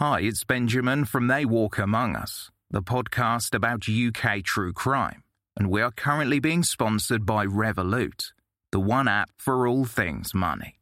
Hi, 0.00 0.20
it's 0.22 0.44
Benjamin 0.44 1.04
from 1.04 1.26
They 1.26 1.44
Walk 1.44 1.76
Among 1.76 2.16
Us, 2.16 2.50
the 2.70 2.80
podcast 2.80 3.54
about 3.54 3.86
UK 3.86 4.42
true 4.42 4.72
crime, 4.72 5.22
and 5.58 5.68
we 5.68 5.82
are 5.82 5.90
currently 5.90 6.40
being 6.40 6.62
sponsored 6.62 7.26
by 7.26 7.44
Revolut, 7.44 8.32
the 8.72 8.80
one 8.80 9.08
app 9.08 9.28
for 9.36 9.66
all 9.66 9.84
things 9.84 10.32
money. 10.32 10.78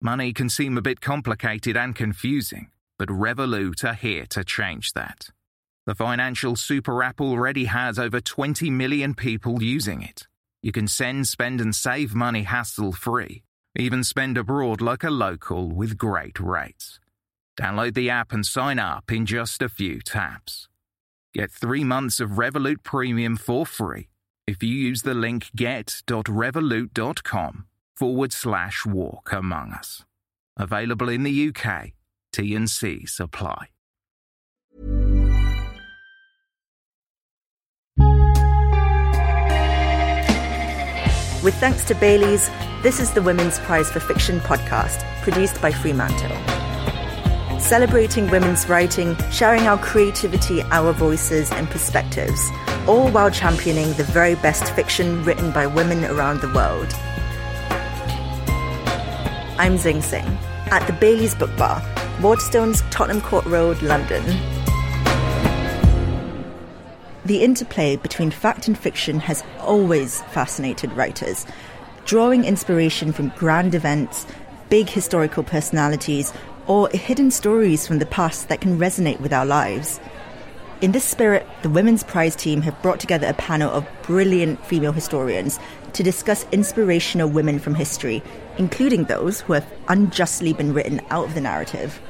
Money 0.00 0.32
can 0.32 0.48
seem 0.48 0.78
a 0.78 0.80
bit 0.80 1.02
complicated 1.02 1.76
and 1.76 1.94
confusing, 1.94 2.70
but 2.98 3.10
Revolut 3.10 3.84
are 3.84 3.92
here 3.92 4.24
to 4.30 4.42
change 4.42 4.94
that. 4.94 5.28
The 5.84 5.94
financial 5.94 6.56
super 6.56 7.02
app 7.02 7.20
already 7.20 7.66
has 7.66 7.98
over 7.98 8.22
20 8.22 8.70
million 8.70 9.12
people 9.12 9.62
using 9.62 10.00
it. 10.00 10.26
You 10.62 10.72
can 10.72 10.88
send, 10.88 11.28
spend, 11.28 11.60
and 11.60 11.76
save 11.76 12.14
money 12.14 12.44
hassle 12.44 12.92
free, 12.92 13.42
even 13.76 14.02
spend 14.02 14.38
abroad 14.38 14.80
like 14.80 15.04
a 15.04 15.10
local 15.10 15.68
with 15.68 15.98
great 15.98 16.40
rates. 16.40 17.00
Download 17.58 17.94
the 17.94 18.10
app 18.10 18.32
and 18.32 18.44
sign 18.46 18.78
up 18.78 19.10
in 19.12 19.26
just 19.26 19.60
a 19.62 19.68
few 19.68 20.00
taps. 20.00 20.68
Get 21.34 21.50
three 21.50 21.84
months 21.84 22.20
of 22.20 22.30
Revolut 22.32 22.82
Premium 22.82 23.36
for 23.36 23.64
free 23.66 24.08
if 24.46 24.62
you 24.62 24.74
use 24.74 25.02
the 25.02 25.14
link 25.14 25.50
get.revolut.com 25.54 27.66
forward 27.96 28.32
slash 28.32 28.86
walk 28.86 29.32
among 29.32 29.72
us. 29.72 30.04
Available 30.56 31.08
in 31.08 31.22
the 31.22 31.48
UK. 31.48 31.92
T 32.32 32.54
and 32.54 32.70
C 32.70 33.06
supply. 33.06 33.68
With 41.42 41.54
thanks 41.56 41.84
to 41.84 41.94
Bailey's, 41.94 42.50
this 42.82 43.00
is 43.00 43.12
the 43.12 43.20
Women's 43.20 43.58
Prize 43.60 43.90
for 43.90 44.00
Fiction 44.00 44.40
podcast, 44.40 45.02
produced 45.22 45.60
by 45.60 45.72
Fremantle 45.72 46.51
celebrating 47.62 48.28
women's 48.28 48.68
writing, 48.68 49.16
sharing 49.30 49.66
our 49.66 49.78
creativity, 49.78 50.62
our 50.64 50.92
voices, 50.92 51.50
and 51.52 51.70
perspectives, 51.70 52.50
all 52.86 53.08
while 53.10 53.30
championing 53.30 53.92
the 53.94 54.04
very 54.04 54.34
best 54.34 54.72
fiction 54.74 55.24
written 55.24 55.52
by 55.52 55.66
women 55.66 56.04
around 56.04 56.40
the 56.40 56.52
world. 56.52 56.92
I'm 59.58 59.76
Zing 59.78 60.00
Tsjeng 60.00 60.36
at 60.72 60.84
the 60.86 60.92
Bailey's 60.94 61.34
Book 61.34 61.56
Bar, 61.56 61.80
Waterstones, 62.18 62.82
Tottenham 62.90 63.22
Court 63.22 63.44
Road, 63.46 63.80
London. 63.80 64.24
The 67.24 67.44
interplay 67.44 67.94
between 67.94 68.32
fact 68.32 68.66
and 68.66 68.76
fiction 68.76 69.20
has 69.20 69.44
always 69.60 70.22
fascinated 70.22 70.92
writers, 70.94 71.46
drawing 72.04 72.44
inspiration 72.44 73.12
from 73.12 73.28
grand 73.36 73.76
events, 73.76 74.26
big 74.68 74.88
historical 74.88 75.44
personalities, 75.44 76.32
or 76.66 76.88
hidden 76.90 77.30
stories 77.30 77.86
from 77.86 77.98
the 77.98 78.06
past 78.06 78.48
that 78.48 78.60
can 78.60 78.78
resonate 78.78 79.20
with 79.20 79.32
our 79.32 79.46
lives. 79.46 80.00
In 80.80 80.92
this 80.92 81.04
spirit, 81.04 81.46
the 81.62 81.70
Women's 81.70 82.02
Prize 82.02 82.34
team 82.34 82.62
have 82.62 82.80
brought 82.82 82.98
together 82.98 83.28
a 83.28 83.34
panel 83.34 83.70
of 83.70 83.86
brilliant 84.02 84.64
female 84.66 84.92
historians 84.92 85.58
to 85.92 86.02
discuss 86.02 86.46
inspirational 86.50 87.28
women 87.28 87.58
from 87.58 87.74
history, 87.74 88.22
including 88.58 89.04
those 89.04 89.40
who 89.40 89.52
have 89.52 89.66
unjustly 89.88 90.52
been 90.52 90.74
written 90.74 91.00
out 91.10 91.26
of 91.26 91.34
the 91.34 91.40
narrative. 91.40 92.00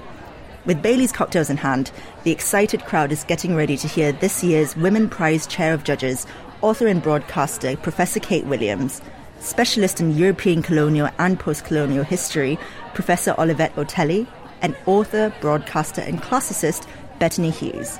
With 0.64 0.80
Bailey's 0.80 1.12
cocktails 1.12 1.50
in 1.50 1.56
hand, 1.56 1.90
the 2.22 2.30
excited 2.30 2.84
crowd 2.84 3.12
is 3.12 3.24
getting 3.24 3.56
ready 3.56 3.76
to 3.76 3.88
hear 3.88 4.12
this 4.12 4.44
year's 4.44 4.76
Women 4.76 5.08
Prize 5.08 5.46
Chair 5.46 5.74
of 5.74 5.84
Judges, 5.84 6.26
author 6.60 6.86
and 6.86 7.02
broadcaster 7.02 7.76
Professor 7.76 8.20
Kate 8.20 8.46
Williams, 8.46 9.02
specialist 9.40 10.00
in 10.00 10.16
European 10.16 10.62
colonial 10.62 11.08
and 11.18 11.38
post 11.38 11.64
colonial 11.64 12.04
history, 12.04 12.58
Professor 12.94 13.34
Olivette 13.34 13.74
Otele, 13.74 14.26
and 14.62 14.76
author, 14.86 15.34
broadcaster, 15.40 16.00
and 16.00 16.22
classicist 16.22 16.86
Bettany 17.18 17.50
Hughes. 17.50 17.98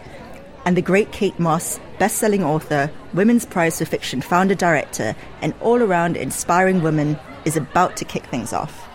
And 0.65 0.77
the 0.77 0.83
great 0.83 1.11
Kate 1.11 1.39
Mosse, 1.39 1.81
best 1.99 2.17
selling 2.17 2.45
author, 2.45 2.91
Women's 3.13 3.45
Prize 3.45 3.79
for 3.79 3.85
Fiction 3.85 4.21
founder 4.21 4.55
director, 4.55 5.15
and 5.41 5.53
all 5.61 5.83
around 5.83 6.17
inspiring 6.17 6.83
woman, 6.83 7.19
is 7.45 7.57
about 7.57 7.97
to 7.97 8.05
kick 8.05 8.25
things 8.27 8.53
off. 8.53 8.89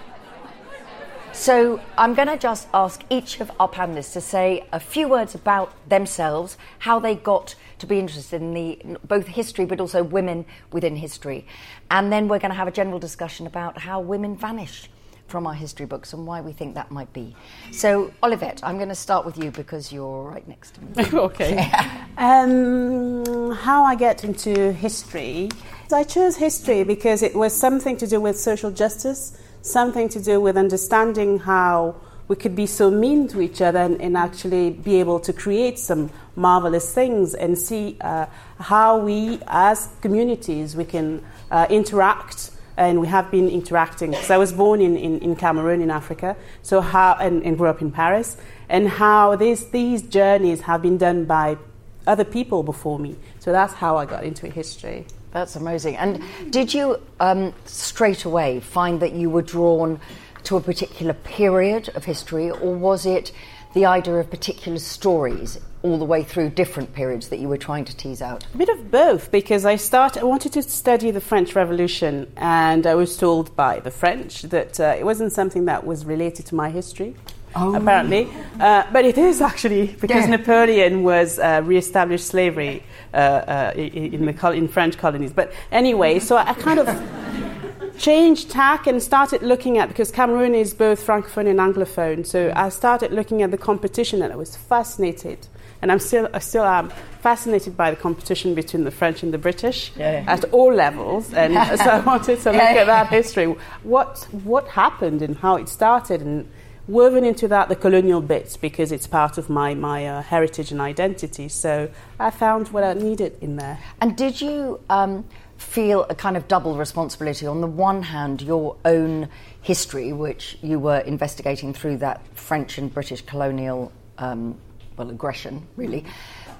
So, 1.33 1.79
I'm 1.99 2.15
going 2.15 2.29
to 2.29 2.37
just 2.37 2.67
ask 2.73 3.03
each 3.11 3.39
of 3.41 3.51
our 3.59 3.69
panelists 3.69 4.13
to 4.13 4.21
say 4.21 4.65
a 4.73 4.79
few 4.79 5.07
words 5.07 5.35
about 5.35 5.71
themselves, 5.87 6.57
how 6.79 6.97
they 6.97 7.13
got 7.13 7.53
to 7.77 7.85
be 7.85 7.99
interested 7.99 8.41
in 8.41 8.55
the 8.55 8.97
both 9.03 9.27
history 9.27 9.65
but 9.65 9.79
also 9.79 10.01
women 10.01 10.45
within 10.71 10.95
history. 10.95 11.45
And 11.91 12.11
then 12.11 12.27
we're 12.27 12.39
going 12.39 12.49
to 12.49 12.57
have 12.57 12.67
a 12.67 12.71
general 12.71 12.97
discussion 12.97 13.45
about 13.45 13.77
how 13.77 13.99
women 13.99 14.35
vanish 14.35 14.89
from 15.27 15.45
our 15.45 15.53
history 15.53 15.85
books 15.85 16.13
and 16.13 16.25
why 16.25 16.41
we 16.41 16.53
think 16.53 16.75
that 16.75 16.89
might 16.89 17.11
be. 17.13 17.35
So, 17.71 18.13
Olivette, 18.23 18.61
I'm 18.63 18.77
going 18.77 18.89
to 18.89 18.95
start 18.95 19.25
with 19.25 19.37
you 19.37 19.51
because 19.51 19.91
you're 19.91 20.23
right 20.23 20.47
next 20.47 20.75
to 20.75 20.81
me. 20.81 20.91
okay. 21.19 21.71
um, 22.17 23.51
how 23.51 23.83
I 23.83 23.95
get 23.95 24.23
into 24.23 24.71
history. 24.73 25.49
I 25.91 26.03
chose 26.03 26.37
history 26.37 26.83
because 26.83 27.21
it 27.23 27.35
was 27.35 27.57
something 27.57 27.97
to 27.97 28.07
do 28.07 28.19
with 28.19 28.39
social 28.39 28.71
justice, 28.71 29.37
something 29.61 30.09
to 30.09 30.21
do 30.21 30.39
with 30.39 30.57
understanding 30.57 31.39
how 31.39 31.95
we 32.27 32.35
could 32.35 32.55
be 32.55 32.65
so 32.65 32.91
mean 32.91 33.27
to 33.29 33.41
each 33.41 33.61
other 33.61 33.79
and, 33.79 34.01
and 34.01 34.17
actually 34.17 34.71
be 34.71 34.99
able 34.99 35.19
to 35.21 35.31
create 35.31 35.79
some 35.79 36.09
marvelous 36.35 36.93
things 36.93 37.33
and 37.33 37.57
see 37.57 37.97
uh, 38.01 38.25
how 38.59 38.97
we 38.97 39.39
as 39.47 39.89
communities 40.01 40.75
we 40.75 40.83
can 40.83 41.23
uh, 41.51 41.65
interact 41.69 42.51
and 42.77 43.01
we 43.01 43.07
have 43.07 43.29
been 43.31 43.49
interacting. 43.49 44.11
Because 44.11 44.29
I 44.29 44.37
was 44.37 44.53
born 44.53 44.79
in, 44.81 44.95
in, 44.95 45.19
in, 45.19 45.35
Cameroon, 45.35 45.81
in 45.81 45.91
Africa, 45.91 46.37
so 46.61 46.79
how 46.79 47.17
and, 47.19 47.43
and 47.43 47.57
grew 47.57 47.67
up 47.67 47.81
in 47.81 47.91
Paris, 47.91 48.37
and 48.69 48.87
how 48.87 49.35
these 49.35 49.65
these 49.71 50.03
journeys 50.03 50.61
have 50.61 50.81
been 50.81 50.97
done 50.97 51.25
by 51.25 51.57
other 52.05 52.23
people 52.23 52.63
before 52.63 52.99
me. 52.99 53.15
So 53.39 53.51
that's 53.51 53.73
how 53.73 53.97
I 53.97 54.05
got 54.05 54.23
into 54.23 54.47
history. 54.47 55.05
That's 55.31 55.55
amazing. 55.55 55.97
And 55.97 56.23
did 56.49 56.73
you 56.73 57.01
um, 57.19 57.53
straight 57.65 58.23
away 58.23 58.59
find 58.59 59.01
that 59.01 59.11
you 59.11 59.29
were 59.29 59.41
drawn 59.41 59.99
to 60.43 60.55
a 60.55 60.61
particular 60.61 61.13
period 61.13 61.89
of 61.95 62.05
history, 62.05 62.49
or 62.49 62.73
was 62.73 63.05
it 63.05 63.31
the 63.73 63.85
idea 63.85 64.15
of 64.15 64.29
particular 64.29 64.79
stories 64.79 65.59
all 65.87 65.97
the 65.97 66.05
way 66.05 66.23
through 66.23 66.49
different 66.49 66.93
periods 66.93 67.29
that 67.29 67.39
you 67.39 67.47
were 67.47 67.57
trying 67.57 67.85
to 67.85 67.95
tease 67.95 68.21
out? 68.21 68.45
A 68.53 68.57
bit 68.57 68.69
of 68.69 68.91
both, 68.91 69.31
because 69.31 69.65
I 69.65 69.75
started, 69.75 70.21
I 70.21 70.25
wanted 70.25 70.53
to 70.53 70.63
study 70.63 71.11
the 71.11 71.21
French 71.21 71.55
Revolution, 71.55 72.31
and 72.37 72.85
I 72.85 72.95
was 72.95 73.17
told 73.17 73.55
by 73.55 73.79
the 73.79 73.91
French 73.91 74.43
that 74.43 74.79
uh, 74.79 74.95
it 74.97 75.05
wasn't 75.05 75.31
something 75.31 75.65
that 75.65 75.85
was 75.85 76.05
related 76.05 76.45
to 76.47 76.55
my 76.55 76.69
history. 76.69 77.15
Oh. 77.55 77.73
Apparently, 77.75 78.29
uh, 78.59 78.83
but 78.91 79.05
it 79.05 79.17
is 79.17 79.41
actually 79.41 79.87
because 79.87 80.25
yeah. 80.25 80.35
Napoleon 80.35 81.03
was 81.03 81.39
uh, 81.39 81.61
re-established 81.63 82.27
slavery 82.27 82.83
uh, 83.13 83.17
uh, 83.17 83.73
in 83.75 84.25
the 84.25 84.51
in 84.51 84.67
French 84.67 84.97
colonies. 84.97 85.33
But 85.33 85.53
anyway, 85.71 86.19
so 86.19 86.35
I 86.35 86.53
kind 86.53 86.77
of 86.77 86.87
changed 87.97 88.51
tack 88.51 88.85
and 88.85 89.01
started 89.01 89.41
looking 89.41 89.77
at 89.77 89.87
because 89.89 90.11
Cameroon 90.11 90.53
is 90.53 90.73
both 90.73 91.05
francophone 91.05 91.47
and 91.47 91.59
anglophone. 91.59 92.25
So 92.25 92.53
I 92.55 92.69
started 92.69 93.11
looking 93.11 93.41
at 93.41 93.51
the 93.51 93.57
competition 93.57 94.21
and 94.21 94.31
I 94.31 94.35
was 94.35 94.55
fascinated. 94.55 95.47
And 95.81 95.91
I'm 95.91 95.99
still, 95.99 96.29
I 96.33 96.39
still 96.39 96.63
am 96.63 96.89
fascinated 97.21 97.77
by 97.77 97.91
the 97.91 97.97
competition 97.97 98.55
between 98.55 98.83
the 98.83 98.91
French 98.91 99.23
and 99.23 99.33
the 99.33 99.37
British 99.37 99.91
yeah, 99.95 100.23
yeah. 100.23 100.31
at 100.31 100.43
all 100.45 100.73
levels. 100.73 101.33
And 101.33 101.53
so 101.79 101.85
I 101.85 101.99
wanted 101.99 102.39
to 102.41 102.51
look 102.51 102.61
yeah, 102.61 102.81
at 102.81 102.87
that 102.87 103.07
history. 103.09 103.45
What, 103.83 104.27
what 104.31 104.67
happened 104.69 105.21
and 105.21 105.37
how 105.37 105.55
it 105.55 105.69
started, 105.69 106.21
and 106.21 106.49
woven 106.87 107.25
into 107.25 107.47
that 107.49 107.67
the 107.67 107.75
colonial 107.75 108.21
bits 108.21 108.55
because 108.55 108.91
it's 108.93 109.07
part 109.07 109.37
of 109.37 109.49
my, 109.49 109.73
my 109.73 110.07
uh, 110.07 110.21
heritage 110.21 110.71
and 110.71 110.79
identity. 110.79 111.49
So 111.49 111.89
I 112.19 112.29
found 112.31 112.69
what 112.69 112.83
I 112.83 112.93
needed 112.93 113.37
in 113.41 113.57
there. 113.57 113.79
And 114.01 114.15
did 114.15 114.41
you. 114.41 114.79
Um, 114.89 115.25
feel 115.57 116.05
a 116.09 116.15
kind 116.15 116.37
of 116.37 116.47
double 116.47 116.77
responsibility. 116.77 117.45
On 117.47 117.61
the 117.61 117.67
one 117.67 118.03
hand, 118.03 118.41
your 118.41 118.77
own 118.85 119.27
history, 119.61 120.13
which 120.13 120.57
you 120.61 120.79
were 120.79 120.99
investigating 120.99 121.73
through 121.73 121.97
that 121.97 122.21
French 122.35 122.77
and 122.77 122.93
British 122.93 123.21
colonial, 123.21 123.91
um, 124.17 124.57
well, 124.97 125.09
aggression, 125.09 125.67
really. 125.75 126.03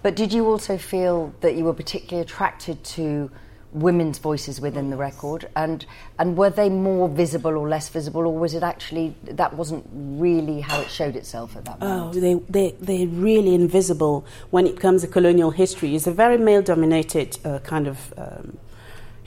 But 0.04 0.16
did 0.16 0.31
you 0.31 0.45
also 0.48 0.78
feel 0.78 1.34
that 1.42 1.56
you 1.56 1.66
were 1.66 1.74
particularly 1.74 2.22
attracted 2.22 2.84
to 2.84 3.31
women's 3.74 4.19
voices 4.19 4.62
within 4.62 4.89
the 4.89 4.95
record? 4.95 5.50
And 5.56 5.86
and 6.19 6.38
were 6.38 6.50
they 6.50 6.69
more 6.69 7.10
visible 7.10 7.57
or 7.57 7.68
less 7.68 7.89
visible 7.89 8.22
or 8.22 8.38
was 8.38 8.54
it 8.54 8.63
actually 8.63 9.16
that 9.24 9.54
wasn't 9.56 9.86
really 9.92 10.62
how 10.62 10.80
it 10.80 10.89
showed 10.89 11.16
itself 11.16 11.57
at 11.57 11.66
that 11.66 11.80
moment? 11.80 12.16
oh 12.16 12.19
they 12.19 12.36
they 12.50 12.75
they're 12.80 13.07
really 13.07 13.54
invisible 13.56 14.25
when 14.51 14.68
it 14.68 14.80
comes 14.80 15.01
to 15.01 15.07
colonial 15.07 15.51
history. 15.51 15.95
It's 15.95 16.07
a 16.07 16.13
very 16.13 16.38
male 16.38 16.62
dominated 16.62 17.38
uh, 17.44 17.60
kind 17.60 17.88
of 17.88 18.13
um, 18.18 18.57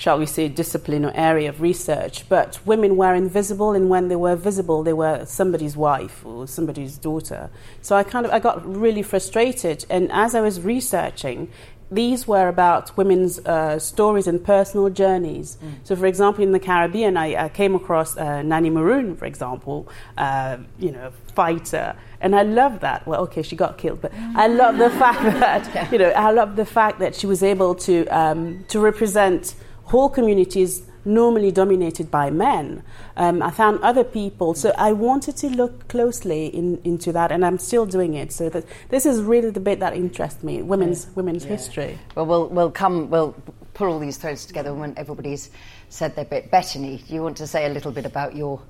shall 0.01 0.19
we 0.19 0.25
say, 0.25 0.49
discipline 0.49 1.05
or 1.05 1.13
area 1.15 1.51
of 1.51 1.61
research. 1.61 2.27
But 2.31 2.59
women 2.65 2.97
were 2.97 3.15
invisible, 3.15 3.73
and 3.73 3.91
when 3.91 4.09
they 4.09 4.17
were 4.17 4.35
visible, 4.35 4.83
they 4.83 4.95
were 4.95 5.27
somebody's 5.27 5.77
wife 5.77 6.25
or 6.25 6.49
somebody's 6.49 6.97
daughter. 6.97 7.51
So 7.83 7.95
I 7.95 8.03
kind 8.03 8.25
of 8.25 8.33
I 8.33 8.39
got 8.39 8.65
really 8.65 9.03
frustrated, 9.03 9.85
and 9.91 10.11
as 10.11 10.35
I 10.35 10.41
was 10.41 10.59
researching, 10.63 11.53
these 11.91 12.27
were 12.27 12.49
about 12.49 12.97
women's 12.97 13.41
uh, 13.41 13.79
stories 13.79 14.27
and 14.27 14.43
personal 14.43 14.89
journeys. 14.89 15.59
Mm. 15.63 15.73
So, 15.85 15.97
for 15.97 16.07
example, 16.07 16.45
in 16.45 16.53
the 16.53 16.61
Caribbean, 16.61 17.19
I, 17.19 17.45
I 17.45 17.49
came 17.51 17.75
across 17.75 18.17
uh, 18.17 18.41
Nanny 18.41 18.71
Maroon, 18.71 19.17
for 19.17 19.27
example, 19.27 19.87
uh, 20.17 20.59
you 20.79 20.93
know, 20.93 21.13
fighter, 21.35 21.95
and 22.23 22.35
I 22.35 22.45
love 22.45 22.81
that. 22.81 23.07
Well, 23.07 23.21
okay, 23.25 23.43
she 23.43 23.55
got 23.55 23.77
killed, 23.77 24.01
but 24.01 24.13
I 24.35 24.47
love 24.47 24.79
the 24.79 24.89
fact 25.03 25.25
that 25.41 25.93
you 25.93 25.99
know, 25.99 26.11
I 26.13 26.31
love 26.31 26.57
the 26.57 26.65
fact 26.65 27.01
that 27.01 27.15
she 27.15 27.27
was 27.27 27.43
able 27.43 27.75
to 27.75 28.07
um, 28.07 28.65
to 28.69 28.81
represent 28.81 29.55
whole 29.91 30.09
communities 30.09 30.83
normally 31.05 31.51
dominated 31.51 32.11
by 32.11 32.31
men. 32.31 32.83
Um, 33.17 33.43
I 33.43 33.51
found 33.51 33.81
other 33.81 34.05
people, 34.05 34.55
so 34.55 34.73
I 34.77 34.93
wanted 34.93 35.37
to 35.39 35.49
look 35.49 35.89
closely 35.89 36.47
in, 36.47 36.81
into 36.85 37.13
that, 37.13 37.33
and 37.33 37.45
I'm 37.45 37.59
still 37.59 37.87
doing 37.87 38.15
it. 38.15 38.33
So 38.33 38.49
that 38.51 38.65
this 38.89 39.07
is 39.07 39.23
really 39.23 39.51
the 39.51 39.61
bit 39.61 39.81
that 39.81 39.95
interests 39.95 40.43
me: 40.43 40.63
women's 40.63 41.05
yeah. 41.05 41.13
women's 41.15 41.45
yeah. 41.45 41.51
history. 41.51 41.99
Well, 42.15 42.27
we'll 42.27 42.49
we'll 42.49 42.71
come 42.71 43.11
we'll 43.11 43.35
pull 43.75 43.89
all 43.89 43.99
these 43.99 44.19
threads 44.19 44.45
together 44.47 44.75
when 44.75 44.95
everybody's 44.97 45.51
said 45.89 46.15
their 46.15 46.25
bit. 46.25 46.51
Bettany, 46.51 47.03
do 47.07 47.15
you 47.15 47.23
want 47.23 47.37
to 47.39 47.47
say 47.47 47.67
a 47.67 47.71
little 47.71 47.93
bit 47.93 48.07
about 48.07 48.37
your 48.37 48.61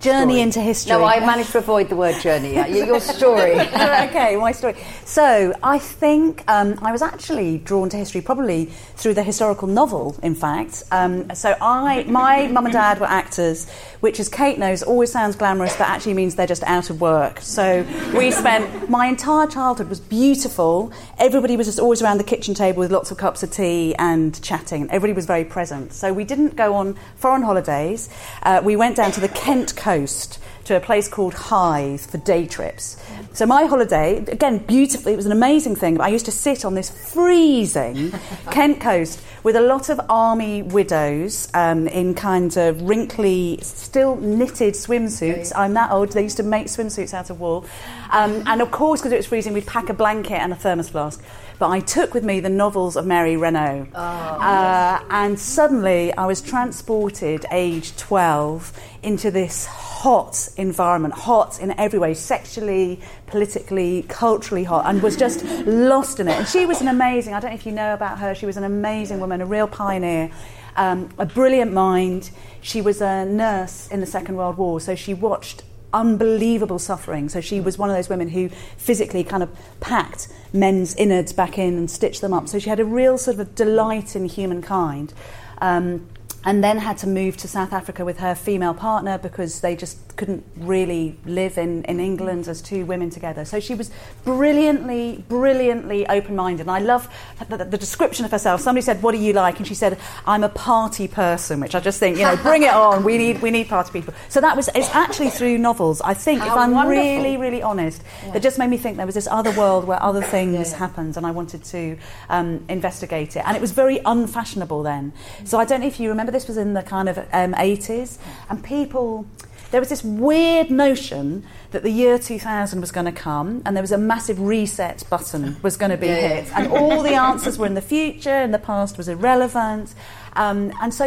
Journey 0.00 0.34
story. 0.34 0.40
into 0.40 0.60
history. 0.60 0.92
No, 0.92 1.04
I 1.04 1.20
managed 1.20 1.52
to 1.52 1.58
avoid 1.58 1.88
the 1.88 1.96
word 1.96 2.20
journey. 2.20 2.54
Your 2.54 3.00
story. 3.00 3.52
okay, 3.60 4.36
my 4.36 4.52
story. 4.52 4.76
So 5.04 5.54
I 5.62 5.78
think 5.78 6.44
um, 6.48 6.78
I 6.82 6.92
was 6.92 7.00
actually 7.00 7.58
drawn 7.58 7.88
to 7.88 7.96
history 7.96 8.20
probably 8.20 8.66
through 8.96 9.14
the 9.14 9.22
historical 9.22 9.68
novel. 9.68 10.14
In 10.22 10.34
fact, 10.34 10.82
um, 10.90 11.34
so 11.34 11.56
I, 11.60 12.04
my 12.04 12.46
mum 12.48 12.66
and 12.66 12.72
dad 12.72 13.00
were 13.00 13.06
actors, 13.06 13.70
which, 14.00 14.20
as 14.20 14.28
Kate 14.28 14.58
knows, 14.58 14.82
always 14.82 15.10
sounds 15.10 15.34
glamorous, 15.34 15.74
but 15.76 15.88
actually 15.88 16.14
means 16.14 16.34
they're 16.34 16.46
just 16.46 16.64
out 16.64 16.90
of 16.90 17.00
work. 17.00 17.40
So 17.40 17.86
we 18.14 18.30
spent 18.30 18.90
my 18.90 19.06
entire 19.06 19.46
childhood 19.46 19.88
was 19.88 20.00
beautiful. 20.00 20.92
Everybody 21.18 21.56
was 21.56 21.66
just 21.66 21.80
always 21.80 22.02
around 22.02 22.18
the 22.18 22.24
kitchen 22.24 22.52
table 22.52 22.80
with 22.80 22.92
lots 22.92 23.10
of 23.10 23.16
cups 23.16 23.42
of 23.42 23.50
tea 23.50 23.94
and 23.94 24.40
chatting. 24.42 24.84
Everybody 24.90 25.14
was 25.14 25.24
very 25.24 25.44
present. 25.44 25.94
So 25.94 26.12
we 26.12 26.24
didn't 26.24 26.54
go 26.54 26.74
on 26.74 26.96
foreign 27.16 27.42
holidays. 27.42 28.10
Uh, 28.42 28.60
we 28.62 28.76
went 28.76 28.96
down 28.96 29.10
to 29.12 29.20
the 29.20 29.28
Kent 29.28 29.74
coast 29.86 30.40
to 30.64 30.76
a 30.76 30.80
place 30.80 31.06
called 31.06 31.32
Hythe 31.32 32.00
for 32.00 32.18
day 32.18 32.44
trips. 32.44 32.96
So 33.32 33.46
my 33.46 33.66
holiday, 33.66 34.16
again, 34.16 34.58
beautifully, 34.58 35.12
it 35.12 35.16
was 35.16 35.26
an 35.26 35.30
amazing 35.30 35.76
thing. 35.76 36.00
I 36.00 36.08
used 36.08 36.24
to 36.24 36.32
sit 36.32 36.64
on 36.64 36.74
this 36.74 36.90
freezing 37.12 38.12
Kent 38.50 38.80
coast 38.80 39.22
with 39.44 39.54
a 39.54 39.60
lot 39.60 39.88
of 39.88 40.00
army 40.08 40.62
widows 40.62 41.46
um, 41.54 41.86
in 41.86 42.14
kind 42.14 42.56
of 42.56 42.82
wrinkly, 42.82 43.60
still 43.62 44.16
knitted 44.16 44.74
swimsuits. 44.74 45.52
I'm 45.54 45.74
that 45.74 45.92
old. 45.92 46.10
They 46.10 46.24
used 46.24 46.38
to 46.38 46.42
make 46.42 46.66
swimsuits 46.66 47.14
out 47.14 47.30
of 47.30 47.38
wool. 47.38 47.64
Um, 48.10 48.42
and 48.46 48.60
of 48.60 48.72
course, 48.72 49.00
because 49.00 49.12
it 49.12 49.18
was 49.18 49.26
freezing, 49.26 49.52
we'd 49.52 49.68
pack 49.68 49.88
a 49.88 49.94
blanket 49.94 50.40
and 50.42 50.52
a 50.52 50.56
thermos 50.56 50.88
flask. 50.88 51.22
But 51.58 51.70
I 51.70 51.80
took 51.80 52.12
with 52.12 52.22
me 52.22 52.40
the 52.40 52.50
novels 52.50 52.96
of 52.96 53.06
Mary 53.06 53.36
Renault. 53.36 53.88
Oh, 53.94 53.98
uh, 53.98 55.02
and 55.08 55.38
suddenly 55.38 56.12
I 56.12 56.26
was 56.26 56.42
transported, 56.42 57.46
age 57.50 57.96
12, 57.96 58.78
into 59.02 59.30
this 59.30 59.64
hot 59.64 60.50
environment, 60.58 61.14
hot 61.14 61.58
in 61.58 61.78
every 61.78 61.98
way, 61.98 62.12
sexually, 62.12 63.00
politically, 63.26 64.04
culturally 64.08 64.64
hot, 64.64 64.84
and 64.86 65.02
was 65.02 65.16
just 65.16 65.44
lost 65.66 66.20
in 66.20 66.28
it. 66.28 66.36
And 66.36 66.46
she 66.46 66.66
was 66.66 66.82
an 66.82 66.88
amazing, 66.88 67.32
I 67.32 67.40
don't 67.40 67.50
know 67.50 67.56
if 67.56 67.64
you 67.64 67.72
know 67.72 67.94
about 67.94 68.18
her, 68.18 68.34
she 68.34 68.44
was 68.44 68.58
an 68.58 68.64
amazing 68.64 69.20
woman, 69.20 69.40
a 69.40 69.46
real 69.46 69.66
pioneer. 69.66 70.30
Um, 70.76 71.08
a 71.16 71.24
brilliant 71.24 71.72
mind. 71.72 72.30
She 72.60 72.82
was 72.82 73.00
a 73.00 73.24
nurse 73.24 73.88
in 73.88 74.00
the 74.00 74.06
Second 74.06 74.36
World 74.36 74.58
War, 74.58 74.78
so 74.78 74.94
she 74.94 75.14
watched 75.14 75.62
unbelievable 75.92 76.78
suffering. 76.78 77.28
So 77.28 77.40
she 77.40 77.60
was 77.60 77.78
one 77.78 77.90
of 77.90 77.96
those 77.96 78.08
women 78.08 78.28
who 78.28 78.48
physically 78.76 79.24
kind 79.24 79.42
of 79.42 79.50
packed 79.80 80.28
men's 80.52 80.94
innards 80.94 81.32
back 81.32 81.58
in 81.58 81.76
and 81.76 81.90
stitched 81.90 82.20
them 82.20 82.32
up. 82.32 82.48
So 82.48 82.58
she 82.58 82.70
had 82.70 82.80
a 82.80 82.84
real 82.84 83.18
sort 83.18 83.38
of 83.38 83.54
delight 83.54 84.16
in 84.16 84.26
humankind. 84.26 85.12
Um, 85.58 86.06
and 86.46 86.62
then 86.62 86.78
had 86.78 86.96
to 86.98 87.08
move 87.08 87.36
to 87.36 87.48
South 87.48 87.72
Africa 87.72 88.04
with 88.04 88.18
her 88.20 88.36
female 88.36 88.72
partner 88.72 89.18
because 89.18 89.60
they 89.62 89.74
just 89.74 89.98
couldn't 90.16 90.44
really 90.56 91.18
live 91.26 91.58
in, 91.58 91.82
in 91.84 91.98
England 91.98 92.46
as 92.46 92.62
two 92.62 92.86
women 92.86 93.10
together. 93.10 93.44
So 93.44 93.58
she 93.58 93.74
was 93.74 93.90
brilliantly, 94.24 95.24
brilliantly 95.28 96.06
open 96.06 96.36
minded. 96.36 96.62
And 96.62 96.70
I 96.70 96.78
love 96.78 97.12
the, 97.48 97.56
the, 97.56 97.76
description 97.76 98.24
of 98.24 98.30
herself. 98.30 98.60
Somebody 98.60 98.82
said, 98.82 99.02
What 99.02 99.12
do 99.12 99.18
you 99.18 99.32
like? 99.32 99.58
And 99.58 99.66
she 99.66 99.74
said, 99.74 99.98
I'm 100.24 100.44
a 100.44 100.48
party 100.48 101.08
person, 101.08 101.58
which 101.58 101.74
I 101.74 101.80
just 101.80 101.98
think, 101.98 102.16
you 102.16 102.22
know, 102.22 102.36
bring 102.36 102.62
it 102.62 102.72
on. 102.72 103.02
We 103.02 103.18
need, 103.18 103.42
we 103.42 103.50
need 103.50 103.68
party 103.68 103.92
people. 103.92 104.14
So 104.28 104.40
that 104.40 104.56
was, 104.56 104.68
it's 104.74 104.88
actually 104.94 105.30
through 105.30 105.58
novels, 105.58 106.00
I 106.00 106.14
think, 106.14 106.40
How 106.40 106.46
if 106.46 106.52
I'm 106.52 106.70
wonderful. 106.70 107.02
really, 107.02 107.36
really 107.36 107.60
honest, 107.60 108.02
yeah. 108.24 108.32
that 108.32 108.42
just 108.42 108.56
made 108.56 108.68
me 108.68 108.76
think 108.76 108.98
there 108.98 109.06
was 109.06 109.16
this 109.16 109.26
other 109.26 109.50
world 109.50 109.84
where 109.84 110.00
other 110.00 110.22
things 110.22 110.70
yeah. 110.70 110.78
happened 110.78 111.16
and 111.16 111.26
I 111.26 111.32
wanted 111.32 111.64
to 111.64 111.98
um, 112.28 112.64
investigate 112.68 113.34
it. 113.34 113.42
And 113.44 113.56
it 113.56 113.60
was 113.60 113.72
very 113.72 113.98
unfashionable 114.04 114.84
then. 114.84 115.12
So 115.44 115.58
I 115.58 115.64
don't 115.64 115.80
know 115.80 115.88
if 115.88 115.98
you 115.98 116.08
remember, 116.08 116.35
this 116.36 116.46
was 116.46 116.58
in 116.58 116.74
the 116.74 116.82
kind 116.82 117.08
of 117.08 117.16
um, 117.32 117.54
80s, 117.54 118.18
and 118.50 118.62
people 118.62 119.24
there 119.70 119.80
was 119.80 119.88
this 119.88 120.04
weird 120.04 120.70
notion 120.70 121.44
that 121.72 121.82
the 121.82 121.90
year 121.90 122.18
2000 122.18 122.80
was 122.80 122.92
going 122.92 123.06
to 123.06 123.12
come 123.12 123.62
and 123.66 123.76
there 123.76 123.82
was 123.82 123.90
a 123.90 123.98
massive 123.98 124.40
reset 124.40 125.02
button 125.10 125.56
was 125.60 125.76
going 125.76 125.90
to 125.90 125.96
be 125.96 126.06
yeah, 126.06 126.28
hit 126.28 126.56
and 126.56 126.68
all 126.68 127.02
the 127.02 127.14
answers 127.14 127.58
were 127.58 127.66
in 127.66 127.74
the 127.74 127.82
future 127.82 128.30
and 128.30 128.54
the 128.54 128.60
past 128.60 128.96
was 128.96 129.08
irrelevant 129.08 129.92
um, 130.36 130.72
and 130.80 130.92
so 130.92 131.04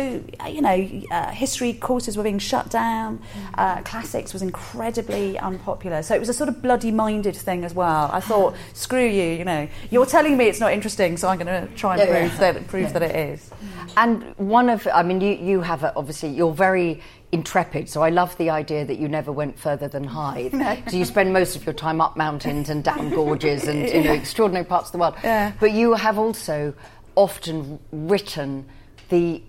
you 0.48 0.62
know 0.62 1.02
uh, 1.12 1.31
history 1.31 1.74
courses 1.74 2.18
were 2.18 2.24
being 2.24 2.40
shut 2.40 2.70
down 2.70 3.22
uh, 3.56 3.81
classics 3.81 4.34
was 4.34 4.42
incredibly 4.42 5.38
unpopular 5.40 6.02
so 6.04 6.16
it 6.16 6.20
was 6.20 6.30
a 6.30 6.34
sort 6.34 6.50
of 6.50 6.62
bloody 6.62 6.92
minded 6.92 7.36
thing 7.36 7.64
as 7.64 7.74
well 7.74 8.10
I 8.12 8.20
thought 8.20 8.56
screw 8.74 9.06
you 9.06 9.31
you 9.40 9.46
know 9.46 9.68
you're 9.90 10.06
telling 10.06 10.38
me 10.38 10.46
it's 10.46 10.60
not 10.60 10.74
interesting 10.74 11.18
so 11.18 11.28
I'm 11.28 11.40
going 11.40 11.68
to 11.68 11.74
try 11.76 11.98
and 11.98 12.10
yeah, 12.10 12.20
prove 12.20 12.40
that 12.40 12.68
prove 12.68 12.94
that 12.94 13.04
it 13.04 13.16
is 13.16 13.50
and 13.98 14.36
one 14.38 14.70
of 14.70 14.88
I 14.94 15.04
mean 15.04 15.22
you 15.22 15.34
you 15.34 15.62
have 15.62 15.84
a, 15.84 15.94
obviously 15.96 16.30
you're 16.30 16.54
very 16.54 17.02
intrepid. 17.31 17.90
So 17.90 18.02
I 18.02 18.10
love 18.10 18.36
the 18.38 18.50
idea 18.50 18.86
that 18.86 18.98
you 18.98 19.08
never 19.08 19.31
went 19.31 19.60
further 19.60 19.88
than 19.88 20.04
Hythe. 20.16 20.54
No. 20.54 20.78
So 20.88 20.98
you 20.98 21.06
spend 21.06 21.34
most 21.34 21.56
of 21.56 21.66
your 21.66 21.74
time 21.74 22.02
up 22.02 22.18
mountains 22.18 22.70
and 22.70 22.84
down 22.84 23.10
gorges 23.16 23.68
and 23.68 23.88
you 23.88 24.04
know 24.04 24.14
extraordinary 24.14 24.66
parts 24.66 24.90
of 24.90 24.94
the 24.94 24.98
world. 25.00 25.16
Yeah. 25.24 25.54
But 25.60 25.72
you 25.72 25.94
have 25.94 26.18
also 26.18 26.74
often 27.16 27.80
written 27.92 28.66
the 29.10 29.42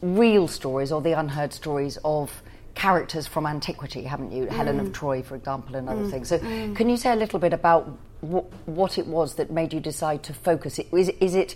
real 0.00 0.48
stories 0.48 0.92
or 0.92 1.00
the 1.00 1.12
unheard 1.12 1.52
stories 1.52 1.98
of 2.04 2.42
characters 2.74 3.26
from 3.26 3.46
antiquity, 3.46 4.02
haven't 4.02 4.32
you? 4.32 4.46
Mm. 4.46 4.50
Helen 4.50 4.80
of 4.80 4.92
Troy, 4.92 5.22
for 5.22 5.36
example, 5.36 5.76
and 5.76 5.88
other 5.88 6.02
mm. 6.02 6.10
things. 6.10 6.28
So, 6.28 6.38
mm. 6.38 6.74
can 6.74 6.88
you 6.88 6.96
say 6.96 7.12
a 7.12 7.16
little 7.16 7.38
bit 7.38 7.52
about 7.52 7.84
wh- 8.20 8.46
what 8.66 8.98
it 8.98 9.06
was 9.06 9.34
that 9.34 9.50
made 9.50 9.72
you 9.72 9.80
decide 9.80 10.22
to 10.24 10.34
focus? 10.34 10.78
It 10.78 10.88
is, 10.92 11.08
is 11.20 11.34
it 11.34 11.54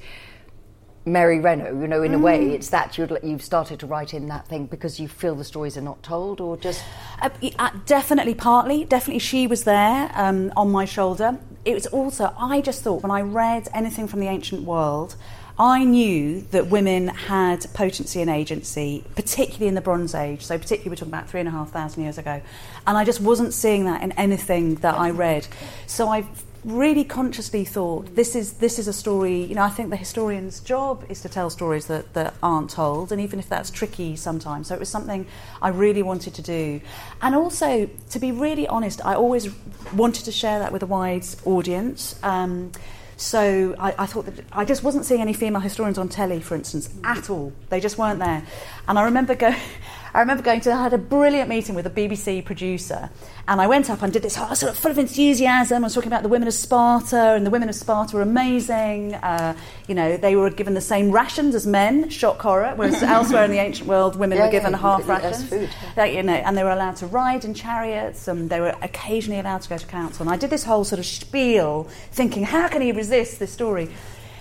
Mary 1.07 1.39
Renault, 1.39 1.81
you 1.81 1.87
know, 1.87 2.03
in 2.03 2.15
a 2.15 2.19
way, 2.19 2.47
mm. 2.47 2.53
it's 2.53 2.71
that 2.71 2.99
you 2.99 3.07
have 3.07 3.43
started 3.43 3.79
to 3.81 3.87
write 3.87 4.13
in 4.13 4.27
that 4.27 4.49
thing 4.49 4.67
because 4.67 4.99
you 4.99 5.07
feel 5.07 5.37
the 5.37 5.45
stories 5.45 5.77
are 5.77 5.83
not 5.83 6.03
told, 6.03 6.41
or 6.41 6.57
just 6.57 6.85
uh, 7.23 7.31
uh, 7.61 7.71
definitely 7.87 8.35
partly, 8.35 8.85
definitely 8.85 9.21
she 9.21 9.47
was 9.47 9.63
there 9.63 10.11
um, 10.15 10.53
on 10.57 10.73
my 10.73 10.85
shoulder. 10.85 11.39
It 11.65 11.75
was 11.75 11.87
also 11.87 12.35
I 12.37 12.61
just 12.61 12.83
thought 12.83 13.05
when 13.05 13.13
I 13.13 13.21
read 13.21 13.69
anything 13.73 14.09
from 14.09 14.19
the 14.19 14.27
ancient 14.27 14.63
world, 14.63 15.15
I 15.59 15.85
knew 15.85 16.43
that 16.51 16.67
women 16.67 17.09
had 17.09 17.67
potency 17.73 18.21
and 18.21 18.29
agency, 18.29 19.05
particularly 19.15 19.69
in 19.69 19.75
the 19.75 19.81
Bronze 19.81 20.15
Age. 20.15 20.43
So 20.43 20.59
particularly 20.59 20.91
we're 20.91 20.97
talking 20.97 21.13
about 21.13 21.31
three 21.31 21.41
and 21.41 21.49
a 21.49 21.53
half 21.53 21.71
thousand 21.71 22.03
years 22.03 22.19
ago, 22.19 22.43
and 22.87 22.99
I 22.99 23.05
just 23.05 23.21
wasn't 23.21 23.55
seeing 23.55 23.87
that 23.87 24.03
in 24.03 24.13
anything 24.13 24.77
that 24.77 24.95
I 24.95 25.11
read. 25.11 25.47
So 25.87 26.09
I 26.09 26.27
really 26.65 27.05
consciously 27.05 27.65
thought 27.65 28.17
this 28.17 28.35
is 28.35 28.55
this 28.55 28.77
is 28.77 28.89
a 28.89 28.93
story 28.93 29.45
you 29.45 29.55
know 29.55 29.63
I 29.63 29.69
think 29.69 29.89
the 29.91 29.97
historian's 29.97 30.59
job 30.59 31.05
is 31.09 31.21
to 31.21 31.29
tell 31.29 31.49
stories 31.49 31.87
that, 31.87 32.13
that 32.15 32.35
aren't 32.43 32.71
told 32.71 33.13
and 33.13 33.21
even 33.21 33.39
if 33.39 33.49
that's 33.49 33.71
tricky 33.71 34.17
sometimes 34.17 34.67
so 34.67 34.75
it 34.75 34.81
was 34.81 34.89
something 34.89 35.27
I 35.63 35.69
really 35.69 36.03
wanted 36.03 36.35
to 36.35 36.43
do 36.43 36.81
and 37.23 37.37
also 37.37 37.89
to 38.11 38.19
be 38.19 38.33
really 38.33 38.67
honest 38.67 39.01
I 39.07 39.15
always 39.15 39.49
wanted 39.95 40.25
to 40.25 40.33
share 40.33 40.59
that 40.59 40.73
with 40.73 40.83
a 40.83 40.87
wide 40.87 41.25
audience 41.45 42.19
um, 42.25 42.73
so 43.17 43.75
I, 43.79 43.95
I, 43.99 44.07
thought 44.07 44.27
that 44.27 44.45
I 44.53 44.65
just 44.67 44.83
wasn't 44.83 45.07
seeing 45.07 45.23
any 45.23 45.33
female 45.33 45.63
historians 45.63 45.97
on 45.97 46.09
telly, 46.09 46.41
for 46.41 46.55
instance, 46.55 46.91
at 47.03 47.31
all. 47.31 47.53
They 47.71 47.81
just 47.81 47.97
weren't 47.97 48.19
there. 48.19 48.43
And 48.87 48.99
I 48.99 49.05
remember 49.05 49.35
going, 49.35 49.57
I 50.17 50.21
remember 50.21 50.43
going 50.43 50.63
to, 50.63 50.73
I 50.73 50.83
had 50.83 50.95
a 50.95 50.99
brilliant 50.99 51.51
meeting 51.51 51.75
with 51.75 51.87
a 51.87 51.91
BBC 51.91 52.43
producer, 52.43 53.11
and 53.47 53.61
I 53.61 53.67
went 53.67 53.91
up 53.91 54.01
and 54.01 54.11
did 54.11 54.23
this 54.23 54.39
oh, 54.39 54.55
sort 54.55 54.73
of 54.73 54.79
full 54.79 54.91
of 54.91 54.97
enthusiasm. 54.97 55.85
I 55.85 55.87
was 55.89 55.95
talking 55.95 56.09
about 56.09 56.23
the 56.23 56.31
women 56.31 56.49
of 56.49 56.55
Sparta, 56.55 57.35
and 57.35 57.45
the 57.45 57.51
women 57.51 57.69
of 57.69 57.75
Sparta 57.75 58.17
were 58.17 58.23
amazing. 58.23 59.13
Uh, 59.13 59.55
you 59.87 59.95
know, 59.95 60.17
they 60.17 60.35
were 60.35 60.49
given 60.49 60.73
the 60.73 60.81
same 60.81 61.11
rations 61.11 61.55
as 61.55 61.67
men, 61.67 62.09
shock 62.09 62.41
horror, 62.41 62.73
whereas 62.77 63.03
elsewhere 63.03 63.45
in 63.45 63.51
the 63.51 63.59
ancient 63.59 63.91
world, 63.91 64.17
women 64.17 64.39
yeah, 64.39 64.47
were 64.47 64.51
given 64.51 64.73
yeah, 64.73 64.79
half 64.79 65.07
rations. 65.07 65.51
Food. 65.51 65.69
They, 65.97 66.17
you 66.17 66.23
know, 66.23 66.33
and 66.33 66.57
they 66.57 66.65
were 66.65 66.71
allowed 66.71 66.97
to 66.97 67.07
ride 67.07 67.45
in 67.45 67.53
chariots, 67.53 68.27
and 68.27 68.49
they 68.49 68.61
were 68.61 68.75
occasionally 68.81 69.39
allowed 69.39 69.61
to 69.63 69.69
go 69.69 69.77
to 69.77 69.87
council. 69.87 70.23
And 70.23 70.31
I 70.31 70.39
did 70.39 70.49
this 70.49 70.65
whole 70.65 70.85
sort 70.85 70.99
of 70.99 71.05
spiel, 71.05 71.91
thinking, 72.13 72.45
how 72.45 72.69
can 72.69 72.81
he 72.81 72.91
resist 72.91 73.39
this 73.39 73.53
story? 73.53 73.91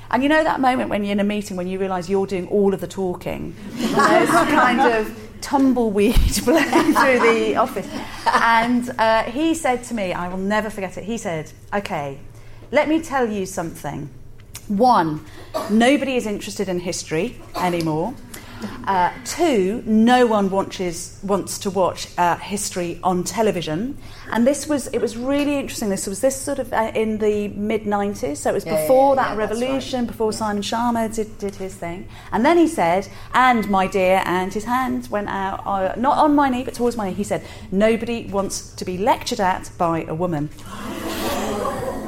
And 0.09 0.23
you 0.23 0.29
know 0.29 0.41
that 0.41 0.61
moment 0.61 0.89
when 0.89 1.03
you're 1.03 1.11
in 1.11 1.19
a 1.19 1.25
meeting 1.25 1.57
when 1.57 1.67
you 1.67 1.79
realise 1.79 2.07
you're 2.07 2.27
doing 2.27 2.47
all 2.47 2.73
of 2.73 2.79
the 2.79 2.87
talking, 2.87 3.55
kind 3.91 4.79
of 4.79 5.24
tumbleweed 5.41 6.15
blowing 6.45 6.93
through 6.93 7.19
the 7.19 7.55
office. 7.55 7.87
And 8.25 8.89
uh, 8.99 9.23
he 9.23 9.53
said 9.53 9.83
to 9.85 9.93
me, 9.93 10.13
I 10.13 10.27
will 10.29 10.37
never 10.37 10.69
forget 10.69 10.97
it, 10.97 11.03
he 11.03 11.17
said, 11.17 11.51
Okay, 11.73 12.19
let 12.71 12.87
me 12.87 13.01
tell 13.01 13.29
you 13.29 13.45
something. 13.45 14.09
One, 14.67 15.23
nobody 15.69 16.15
is 16.15 16.25
interested 16.25 16.69
in 16.69 16.79
history 16.79 17.39
anymore. 17.55 18.15
Uh, 18.87 19.11
two, 19.23 19.83
no 19.85 20.25
one 20.25 20.49
watches, 20.49 21.19
wants 21.23 21.57
to 21.59 21.69
watch 21.69 22.07
uh, 22.17 22.37
history 22.37 22.99
on 23.03 23.23
television. 23.23 23.97
And 24.31 24.45
this 24.45 24.67
was, 24.67 24.87
it 24.87 24.99
was 24.99 25.17
really 25.17 25.57
interesting. 25.57 25.89
This 25.89 26.07
was 26.07 26.21
this 26.21 26.35
sort 26.39 26.59
of 26.59 26.71
uh, 26.73 26.91
in 26.95 27.17
the 27.17 27.47
mid 27.49 27.83
90s, 27.83 28.37
so 28.37 28.49
it 28.49 28.53
was 28.53 28.65
Yeah, 28.65 28.81
before 28.81 29.15
yeah, 29.15 29.23
that 29.23 29.31
yeah, 29.31 29.37
revolution, 29.37 29.99
right. 30.01 30.07
before 30.07 30.33
Simon 30.33 30.61
Schama 30.63 31.13
did, 31.13 31.37
did 31.37 31.55
his 31.55 31.75
thing. 31.75 32.07
And 32.31 32.45
then 32.45 32.57
he 32.57 32.67
said, 32.67 33.07
and 33.33 33.69
my 33.69 33.87
dear, 33.87 34.21
and 34.25 34.53
his 34.53 34.65
hand 34.65 35.07
went 35.09 35.29
out, 35.29 35.65
uh, 35.65 35.93
not 35.97 36.17
on 36.17 36.35
my 36.35 36.49
knee, 36.49 36.63
but 36.63 36.73
towards 36.73 36.97
my 36.97 37.09
knee. 37.09 37.15
He 37.15 37.23
said, 37.23 37.43
nobody 37.71 38.27
wants 38.27 38.73
to 38.75 38.85
be 38.85 38.97
lectured 38.97 39.39
at 39.39 39.71
by 39.77 40.03
a 40.03 40.13
woman. 40.13 40.49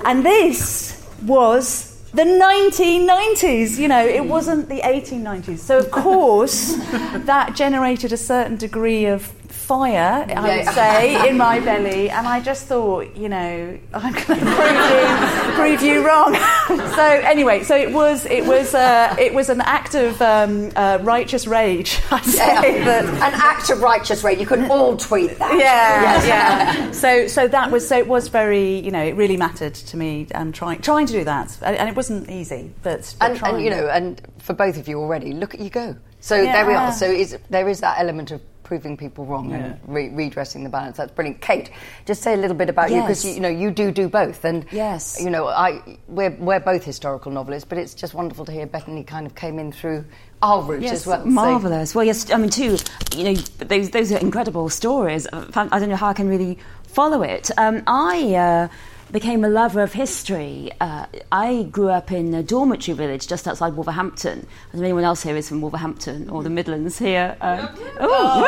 And 0.05 0.25
this 0.25 1.05
was 1.23 1.96
the 2.17 2.23
1990s, 2.23 3.77
you 3.77 3.87
know, 3.87 4.03
it 4.03 4.25
wasn't 4.25 4.67
the 4.69 4.81
1890s. 4.81 5.59
So, 5.59 5.77
of 5.77 5.91
course, 5.91 6.73
that 7.13 7.55
generated 7.55 8.11
a 8.11 8.17
certain 8.17 8.57
degree 8.57 9.05
of 9.05 9.31
fire, 9.67 10.25
I 10.33 10.57
would 10.57 10.73
say, 10.73 11.29
in 11.29 11.37
my 11.37 11.59
belly. 11.59 12.09
And 12.09 12.25
I 12.25 12.39
just 12.39 12.67
thought, 12.67 13.15
you 13.17 13.27
know, 13.27 13.77
I'm 13.93 14.13
going 14.13 14.39
to 14.39 14.45
prove 14.55 14.79
you, 14.89 15.53
prove 15.55 15.81
you 15.81 16.07
wrong. 16.07 16.33
so, 16.95 17.03
anyway, 17.03 17.63
so 17.63 17.75
it 17.75 17.91
was, 17.91 18.25
it 18.27 18.45
was, 18.45 18.73
uh, 18.73 19.13
it 19.19 19.33
was 19.33 19.49
an 19.49 19.59
act 19.59 19.93
of 19.93 20.21
um, 20.21 20.71
uh, 20.77 20.99
righteous 21.01 21.47
rage, 21.47 21.99
I 22.11 22.21
say. 22.21 22.83
that, 22.85 23.03
An 23.05 23.33
act 23.41 23.69
of 23.69 23.81
righteous 23.81 24.23
rage. 24.23 24.39
You 24.39 24.45
could 24.45 24.71
all 24.71 24.95
tweet 24.95 25.37
that. 25.37 25.59
yeah, 25.59 26.25
yeah. 26.25 26.91
So, 26.91 27.27
so 27.27 27.47
that 27.49 27.69
was 27.69 27.85
so 27.87 27.97
it 27.97 28.07
was 28.07 28.29
very, 28.29 28.79
you 28.79 28.91
know, 28.91 29.03
it 29.03 29.15
really 29.15 29.37
mattered 29.37 29.73
to 29.75 29.97
me. 29.97 30.27
and 30.31 30.55
trying 30.55 30.79
trying 30.79 31.07
to 31.07 31.13
do 31.13 31.23
that, 31.25 31.57
and 31.61 31.89
it 31.89 31.95
wasn't 31.95 32.29
easy, 32.29 32.71
but, 32.83 33.15
but 33.19 33.29
And, 33.31 33.37
trying. 33.37 33.55
and 33.55 33.63
you 33.63 33.69
know, 33.69 33.87
and 33.89 34.21
for 34.39 34.53
both 34.53 34.77
of 34.77 34.87
you 34.87 34.99
already, 34.99 35.33
look 35.33 35.53
at 35.53 35.59
you 35.59 35.69
go. 35.69 35.95
So 36.19 36.41
there 36.41 36.65
we 36.65 36.73
are. 36.73 36.91
So 36.91 37.05
is, 37.05 37.37
there 37.49 37.69
is 37.69 37.79
that 37.81 37.99
element 37.99 38.31
of 38.31 38.41
proving 38.67 38.97
people 38.97 39.25
wrong 39.25 39.53
and 39.53 39.79
re- 39.87 40.09
redressing 40.09 40.61
the 40.63 40.69
balance. 40.69 40.97
That's 40.97 41.11
brilliant. 41.13 41.39
Kate, 41.39 41.71
just 42.05 42.21
say 42.21 42.33
a 42.33 42.37
little 42.37 42.55
bit 42.55 42.69
about 42.69 42.91
you 42.91 42.99
because 43.01 43.23
you, 43.23 43.31
you 43.35 43.39
know 43.39 43.47
you 43.47 43.71
do 43.71 43.91
do 43.91 44.09
both, 44.09 44.43
and 44.43 44.65
Yes. 44.71 45.17
you 45.23 45.29
know 45.29 45.47
I 45.47 45.81
we're 46.09 46.31
we're 46.31 46.59
both 46.59 46.83
historical 46.83 47.31
novelists, 47.31 47.67
but 47.67 47.77
it's 47.77 47.93
just 47.93 48.13
wonderful 48.13 48.43
to 48.45 48.51
hear 48.51 48.67
Bettany 48.67 49.05
kind 49.05 49.25
of 49.25 49.35
came 49.35 49.57
in 49.57 49.71
through 49.71 50.03
our 50.41 50.61
route 50.61 50.81
Yes, 50.81 50.93
as 50.93 51.07
well. 51.07 51.23
So- 51.23 51.29
marvelous. 51.29 51.95
Well, 51.95 52.03
yes, 52.05 52.29
I 52.29 52.37
mean, 52.37 52.49
too. 52.49 52.77
You 53.15 53.23
know, 53.23 53.33
those 53.59 53.89
those 53.91 54.11
are 54.11 54.17
incredible 54.17 54.67
stories. 54.69 55.25
I 55.31 55.79
don't 55.79 55.89
know 55.89 55.95
how 55.95 56.07
I 56.09 56.13
can 56.13 56.27
really 56.27 56.57
follow 56.83 57.23
it. 57.23 57.49
Um, 57.57 57.83
I. 57.87 58.35
Uh, 58.35 58.67
Became 59.09 59.45
a 59.45 59.49
lover 59.49 59.81
of 59.81 59.93
history. 59.93 60.69
Uh, 60.81 61.05
I 61.31 61.63
grew 61.71 61.89
up 61.89 62.11
in 62.11 62.33
a 62.33 62.43
dormitory 62.43 62.93
village 62.93 63.25
just 63.27 63.47
outside 63.47 63.73
Wolverhampton. 63.73 64.39
I 64.39 64.41
don't 64.41 64.73
know 64.73 64.79
if 64.79 64.83
anyone 64.83 65.05
else 65.05 65.23
here 65.23 65.37
is 65.37 65.47
from 65.47 65.61
Wolverhampton 65.61 66.29
or 66.29 66.43
the 66.43 66.49
Midlands 66.49 66.99
here. 66.99 67.37
Um, 67.39 67.69
oh, 68.01 68.41
woo, 68.41 68.47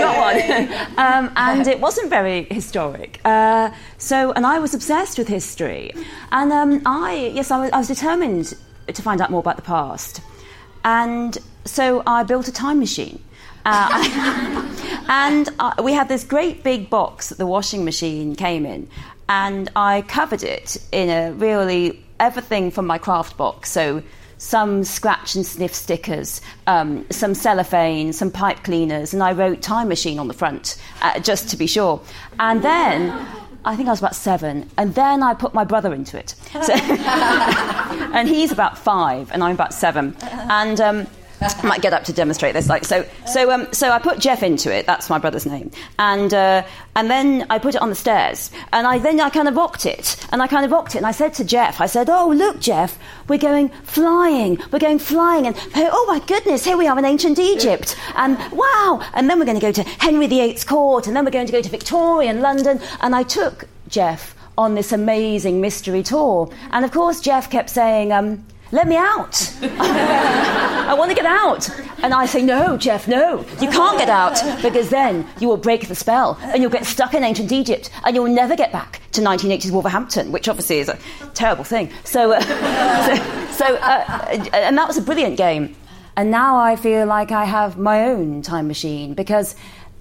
got 0.00 0.16
one. 0.16 0.96
um, 0.96 1.32
and 1.34 1.66
it 1.66 1.80
wasn't 1.80 2.08
very 2.08 2.44
historic. 2.44 3.20
Uh, 3.24 3.72
so, 3.98 4.30
and 4.32 4.46
I 4.46 4.60
was 4.60 4.74
obsessed 4.74 5.18
with 5.18 5.26
history. 5.26 5.92
And 6.30 6.52
um, 6.52 6.82
I, 6.86 7.32
yes, 7.34 7.50
I 7.50 7.62
was, 7.62 7.70
I 7.72 7.78
was 7.78 7.88
determined 7.88 8.54
to 8.86 9.02
find 9.02 9.20
out 9.20 9.32
more 9.32 9.40
about 9.40 9.56
the 9.56 9.62
past. 9.62 10.20
And 10.84 11.36
so 11.64 12.04
I 12.06 12.22
built 12.22 12.46
a 12.46 12.52
time 12.52 12.78
machine. 12.78 13.20
Uh, 13.64 14.68
and 15.08 15.48
uh, 15.58 15.72
we 15.82 15.92
had 15.92 16.08
this 16.08 16.22
great 16.22 16.62
big 16.62 16.88
box 16.88 17.30
that 17.30 17.38
the 17.38 17.46
washing 17.46 17.84
machine 17.84 18.36
came 18.36 18.64
in, 18.64 18.88
and 19.28 19.70
I 19.76 20.02
covered 20.02 20.42
it 20.42 20.76
in 20.92 21.08
a 21.10 21.32
really 21.32 22.02
everything 22.20 22.70
from 22.70 22.86
my 22.86 22.98
craft 22.98 23.36
box. 23.36 23.70
So 23.70 24.02
some 24.38 24.84
scratch 24.84 25.34
and 25.34 25.46
sniff 25.46 25.74
stickers, 25.74 26.40
um, 26.66 27.06
some 27.10 27.34
cellophane, 27.34 28.12
some 28.12 28.30
pipe 28.30 28.62
cleaners, 28.64 29.14
and 29.14 29.22
I 29.22 29.32
wrote 29.32 29.62
time 29.62 29.88
machine 29.88 30.18
on 30.18 30.28
the 30.28 30.34
front 30.34 30.80
uh, 31.02 31.18
just 31.20 31.48
to 31.50 31.56
be 31.56 31.66
sure. 31.66 32.00
And 32.38 32.62
then. 32.62 33.26
I 33.64 33.74
think 33.74 33.88
I 33.88 33.90
was 33.90 33.98
about 33.98 34.14
seven, 34.14 34.70
and 34.78 34.94
then 34.94 35.24
I 35.24 35.34
put 35.34 35.52
my 35.52 35.64
brother 35.64 35.92
into 35.92 36.16
it. 36.16 36.36
So, 36.62 36.72
and 36.72 38.28
he's 38.28 38.52
about 38.52 38.78
five, 38.78 39.32
and 39.32 39.42
I'm 39.42 39.56
about 39.56 39.74
seven. 39.74 40.16
And 40.22 40.80
um, 40.80 41.08
I 41.40 41.66
might 41.66 41.82
get 41.82 41.92
up 41.92 42.04
to 42.04 42.12
demonstrate 42.12 42.54
this. 42.54 42.68
Like 42.68 42.84
so, 42.84 43.04
so, 43.26 43.50
um, 43.50 43.68
so 43.72 43.90
I 43.90 43.98
put 43.98 44.18
Jeff 44.18 44.42
into 44.42 44.74
it. 44.74 44.86
That's 44.86 45.10
my 45.10 45.18
brother's 45.18 45.46
name, 45.46 45.70
and 45.98 46.32
uh, 46.32 46.64
and 46.94 47.10
then 47.10 47.46
I 47.50 47.58
put 47.58 47.74
it 47.74 47.82
on 47.82 47.90
the 47.90 47.94
stairs, 47.94 48.50
and 48.72 48.86
I 48.86 48.98
then 48.98 49.20
I 49.20 49.30
kind 49.30 49.48
of 49.48 49.56
rocked 49.56 49.86
it, 49.86 50.16
and 50.32 50.42
I 50.42 50.46
kind 50.46 50.64
of 50.64 50.70
rocked 50.70 50.94
it, 50.94 50.98
and 50.98 51.06
I 51.06 51.12
said 51.12 51.34
to 51.34 51.44
Jeff, 51.44 51.80
I 51.80 51.86
said, 51.86 52.08
"Oh, 52.08 52.28
look, 52.28 52.60
Jeff, 52.60 52.98
we're 53.28 53.38
going 53.38 53.68
flying, 53.84 54.58
we're 54.72 54.78
going 54.78 54.98
flying, 54.98 55.46
and 55.46 55.56
oh 55.74 56.04
my 56.08 56.20
goodness, 56.26 56.64
here 56.64 56.76
we 56.76 56.86
are 56.86 56.98
in 56.98 57.04
ancient 57.04 57.38
Egypt, 57.38 57.96
and 58.16 58.38
wow, 58.52 59.02
and 59.14 59.28
then 59.28 59.38
we're 59.38 59.44
going 59.44 59.60
to 59.60 59.66
go 59.66 59.72
to 59.72 59.82
Henry 59.82 60.26
VIII's 60.26 60.64
court, 60.64 61.06
and 61.06 61.14
then 61.14 61.24
we're 61.24 61.30
going 61.30 61.46
to 61.46 61.52
go 61.52 61.62
to 61.62 61.68
Victorian 61.68 62.40
London," 62.40 62.80
and 63.00 63.14
I 63.14 63.22
took 63.22 63.66
Jeff 63.88 64.34
on 64.58 64.74
this 64.74 64.90
amazing 64.92 65.60
mystery 65.60 66.02
tour, 66.02 66.50
and 66.70 66.84
of 66.84 66.92
course 66.92 67.20
Jeff 67.20 67.50
kept 67.50 67.70
saying. 67.70 68.12
Um, 68.12 68.46
let 68.72 68.88
me 68.88 68.96
out. 68.96 69.52
I 69.62 70.94
want 70.98 71.10
to 71.10 71.14
get 71.14 71.26
out. 71.26 71.68
And 72.02 72.12
I 72.12 72.26
say, 72.26 72.42
no, 72.42 72.76
Jeff, 72.76 73.06
no. 73.06 73.44
You 73.60 73.68
can't 73.68 73.98
get 73.98 74.08
out 74.08 74.40
because 74.62 74.90
then 74.90 75.26
you 75.40 75.48
will 75.48 75.56
break 75.56 75.88
the 75.88 75.94
spell 75.94 76.38
and 76.42 76.60
you'll 76.60 76.70
get 76.70 76.84
stuck 76.84 77.14
in 77.14 77.22
ancient 77.22 77.52
Egypt 77.52 77.90
and 78.04 78.14
you'll 78.14 78.28
never 78.28 78.56
get 78.56 78.72
back 78.72 79.00
to 79.12 79.20
1980s 79.20 79.70
Wolverhampton, 79.70 80.32
which 80.32 80.48
obviously 80.48 80.78
is 80.78 80.88
a 80.88 80.98
terrible 81.34 81.64
thing. 81.64 81.90
So, 82.04 82.32
uh, 82.32 82.40
so, 83.50 83.66
so 83.66 83.76
uh, 83.76 84.28
and 84.52 84.76
that 84.76 84.88
was 84.88 84.96
a 84.96 85.02
brilliant 85.02 85.36
game. 85.36 85.76
And 86.16 86.30
now 86.30 86.56
I 86.56 86.76
feel 86.76 87.06
like 87.06 87.30
I 87.30 87.44
have 87.44 87.76
my 87.78 88.04
own 88.04 88.42
time 88.42 88.68
machine 88.68 89.14
because 89.14 89.54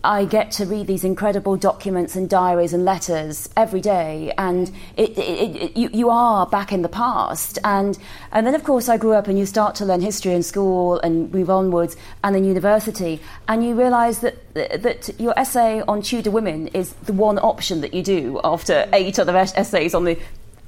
I 0.06 0.26
get 0.26 0.52
to 0.52 0.66
read 0.66 0.86
these 0.86 1.04
incredible 1.04 1.58
documents 1.58 2.16
and 2.16 2.30
diaries 2.30 2.74
and 2.74 2.86
letters 2.86 3.50
every 3.58 3.82
day, 3.82 4.32
and 4.38 4.72
it, 4.96 5.18
it, 5.18 5.56
it, 5.56 5.78
you, 5.78 5.90
you 5.92 6.10
are 6.12 6.46
back 6.46 6.72
in 6.72 6.84
the 6.84 6.90
past. 6.90 7.58
And, 7.64 7.98
and 8.32 8.46
then, 8.46 8.54
of 8.54 8.64
course, 8.64 8.88
I 8.88 8.98
grew 8.98 9.14
up 9.14 9.28
and 9.28 9.40
you 9.40 9.48
start 9.48 9.74
to 9.76 9.86
learn 9.86 10.02
history 10.02 10.34
in 10.34 10.44
school 10.44 11.00
and 11.00 11.34
move 11.34 11.50
onwards, 11.50 11.98
and 12.24 12.36
then 12.36 12.46
university, 12.46 13.20
and 13.48 13.66
you 13.66 13.74
realise 13.74 14.20
that, 14.20 14.54
that 14.54 15.10
your 15.20 15.34
essay 15.40 15.82
on 15.88 16.04
Tudor 16.04 16.30
women 16.30 16.68
is 16.68 16.94
the 16.94 17.14
one 17.14 17.40
option 17.40 17.82
that 17.82 17.96
you 17.96 18.04
do 18.04 18.40
after 18.44 18.88
eight 18.94 19.18
other 19.18 19.36
essays 19.36 19.96
on 19.96 20.04
the 20.04 20.20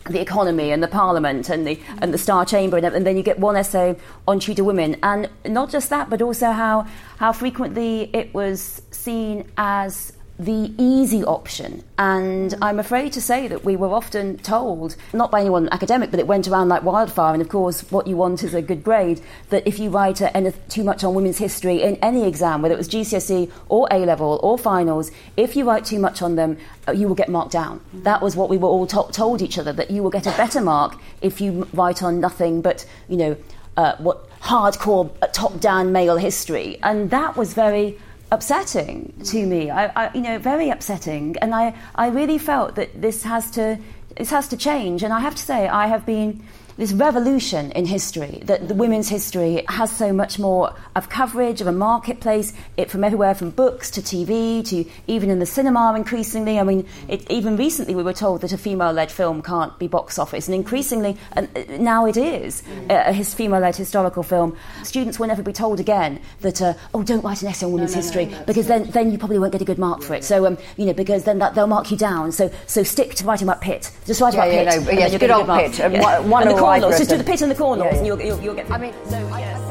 the 0.09 0.21
economy 0.21 0.71
and 0.71 0.81
the 0.81 0.87
parliament 0.87 1.49
and 1.49 1.67
the 1.67 1.79
and 2.01 2.13
the 2.13 2.17
Star 2.17 2.45
Chamber 2.45 2.77
and, 2.77 2.85
and 2.85 3.05
then 3.05 3.17
you 3.17 3.23
get 3.23 3.39
one 3.39 3.55
essay 3.55 3.95
on 4.27 4.39
Tudor 4.39 4.63
women 4.63 4.97
and 5.03 5.29
not 5.45 5.69
just 5.69 5.89
that 5.89 6.09
but 6.09 6.21
also 6.21 6.51
how 6.51 6.87
how 7.17 7.31
frequently 7.31 8.09
it 8.13 8.33
was 8.33 8.81
seen 8.97 9.49
as 9.57 10.13
the 10.39 10.71
easy 10.77 11.23
option. 11.23 11.83
And 11.97 12.53
I'm 12.61 12.79
afraid 12.79 13.11
to 13.13 13.21
say 13.21 13.47
that 13.47 13.65
we 13.65 13.75
were 13.75 13.87
often 13.87 14.37
told 14.37 14.95
not 15.11 15.31
by 15.31 15.41
anyone 15.41 15.67
academic 15.71 16.11
but 16.11 16.19
it 16.19 16.27
went 16.27 16.47
around 16.47 16.69
like 16.69 16.83
wildfire. 16.83 17.33
And 17.33 17.41
of 17.41 17.49
course 17.49 17.81
what 17.91 18.05
you 18.05 18.15
want 18.17 18.43
is 18.43 18.53
a 18.53 18.61
good 18.61 18.83
grade. 18.83 19.19
That 19.49 19.65
if 19.65 19.79
you 19.79 19.89
write 19.89 20.21
any, 20.21 20.51
too 20.69 20.83
much 20.83 21.03
on 21.03 21.15
women's 21.15 21.39
history 21.39 21.81
in 21.81 21.95
any 21.97 22.27
exam 22.27 22.61
whether 22.61 22.75
it 22.75 22.77
was 22.77 22.87
GCSE 22.89 23.51
or 23.67 23.87
A 23.89 23.99
level 23.99 24.39
or 24.43 24.59
finals 24.59 25.09
if 25.37 25.55
you 25.55 25.65
write 25.65 25.85
too 25.85 25.99
much 25.99 26.21
on 26.21 26.35
them 26.35 26.57
uh, 26.87 26.91
you 26.91 27.07
will 27.07 27.15
get 27.15 27.29
marked 27.29 27.51
down. 27.51 27.81
That 27.93 28.21
was 28.21 28.35
what 28.35 28.49
we 28.49 28.57
were 28.57 28.69
all 28.69 28.85
to- 28.87 29.11
told 29.11 29.41
each 29.41 29.57
other 29.57 29.73
that 29.73 29.89
you 29.89 30.03
will 30.03 30.11
get 30.11 30.27
a 30.27 30.37
better 30.37 30.61
mark 30.61 30.99
if 31.21 31.41
you 31.41 31.67
write 31.73 32.03
on 32.03 32.19
nothing 32.19 32.61
but 32.61 32.85
you 33.07 33.17
know 33.17 33.37
uh, 33.75 33.95
what 33.97 34.29
hardcore 34.41 35.09
uh, 35.21 35.27
top 35.27 35.59
down 35.59 35.91
male 35.91 36.17
history. 36.17 36.77
And 36.83 37.09
that 37.11 37.35
was 37.35 37.53
very 37.53 37.97
upsetting 38.31 39.13
to 39.25 39.45
me. 39.45 39.69
I, 39.69 39.85
I 39.87 40.13
you 40.13 40.21
know 40.21 40.39
very 40.39 40.69
upsetting. 40.69 41.35
And 41.41 41.53
I, 41.55 41.75
I 41.95 42.07
really 42.07 42.37
felt 42.37 42.75
that 42.75 43.01
this 43.01 43.23
has 43.23 43.51
to 43.51 43.79
this 44.15 44.29
has 44.31 44.47
to 44.49 44.57
change. 44.57 45.03
And 45.03 45.13
I 45.13 45.19
have 45.19 45.35
to 45.35 45.41
say 45.41 45.67
I 45.67 45.87
have 45.87 46.05
been 46.05 46.43
this 46.77 46.93
revolution 46.93 47.71
in 47.71 47.85
history 47.85 48.41
that 48.45 48.67
the 48.67 48.73
women's 48.73 49.09
history 49.09 49.63
has 49.67 49.95
so 49.95 50.13
much 50.13 50.37
more 50.39 50.73
of 50.95 51.09
coverage 51.09 51.59
of 51.61 51.67
a 51.67 51.71
marketplace 51.71 52.53
it 52.77 52.89
from 52.91 53.03
everywhere 53.03 53.33
from 53.33 53.49
books 53.49 53.89
to 53.91 54.01
TV 54.01 54.63
to 54.67 54.85
even 55.07 55.29
in 55.29 55.39
the 55.39 55.45
cinema 55.45 55.93
increasingly. 55.95 56.59
I 56.59 56.63
mean 56.63 56.87
it, 57.07 57.29
even 57.31 57.57
recently 57.57 57.95
we 57.95 58.03
were 58.03 58.13
told 58.13 58.41
that 58.41 58.53
a 58.53 58.57
female-led 58.57 59.11
film 59.11 59.41
can't 59.41 59.77
be 59.79 59.87
box 59.87 60.19
office 60.19 60.47
and 60.47 60.55
increasingly 60.55 61.17
and 61.33 61.49
uh, 61.57 61.63
now 61.77 62.05
it 62.05 62.17
is 62.17 62.63
a, 62.89 63.09
a 63.09 63.13
his 63.13 63.33
female-led 63.33 63.75
historical 63.75 64.23
film. 64.23 64.55
Students 64.83 65.19
will 65.19 65.27
never 65.27 65.43
be 65.43 65.53
told 65.53 65.79
again 65.79 66.19
that 66.41 66.61
uh, 66.61 66.73
oh 66.93 67.03
don't 67.03 67.23
write 67.23 67.41
an 67.41 67.47
essay 67.47 67.65
on 67.65 67.71
women's 67.71 67.93
history 67.93 68.33
because 68.45 68.67
then 68.67 68.83
then 68.91 69.11
you 69.11 69.17
probably 69.17 69.39
won't 69.39 69.51
get 69.51 69.61
a 69.61 69.65
good 69.65 69.79
mark 69.79 70.03
for 70.03 70.13
it. 70.13 70.23
So 70.23 70.45
um, 70.45 70.57
you 70.77 70.85
know 70.85 70.93
because 70.93 71.23
then 71.23 71.39
that, 71.39 71.55
they'll 71.55 71.67
mark 71.67 71.89
you 71.91 71.97
down. 71.97 72.31
So 72.31 72.51
so 72.67 72.83
stick 72.83 73.15
to 73.15 73.25
writing 73.25 73.47
about 73.47 73.61
Pitt. 73.61 73.91
Just 74.05 74.21
write 74.21 74.33
Yeah, 74.35 74.43
about 74.45 74.53
yeah, 74.53 74.71
Pitt 74.71 74.85
no, 74.85 74.91
yes, 74.91 75.11
you'll 75.11 75.19
good 75.19 75.31
old. 75.31 75.47
Pitt, 75.47 75.79
and 75.79 75.99
one- 76.01 76.29
one 76.29 76.47
and 76.73 76.83
the 76.83 76.87
or 76.87 76.91
corners 76.91 77.01
either 77.01 77.05
just 77.05 77.09
do 77.09 77.17
the 77.17 77.23
Pitt 77.23 77.41
and 77.41 77.51
the 77.51 77.55
corners 77.55 77.85
Yeah, 77.85 77.91
yeah. 77.91 77.97
and 77.97 78.07
you'll, 78.07 78.21
you'll, 78.21 78.41
you'll 78.41 78.55
get 78.55 78.71
I 78.71 78.77
mean, 78.77 78.93
so 79.09 79.17
yes. 79.37 79.67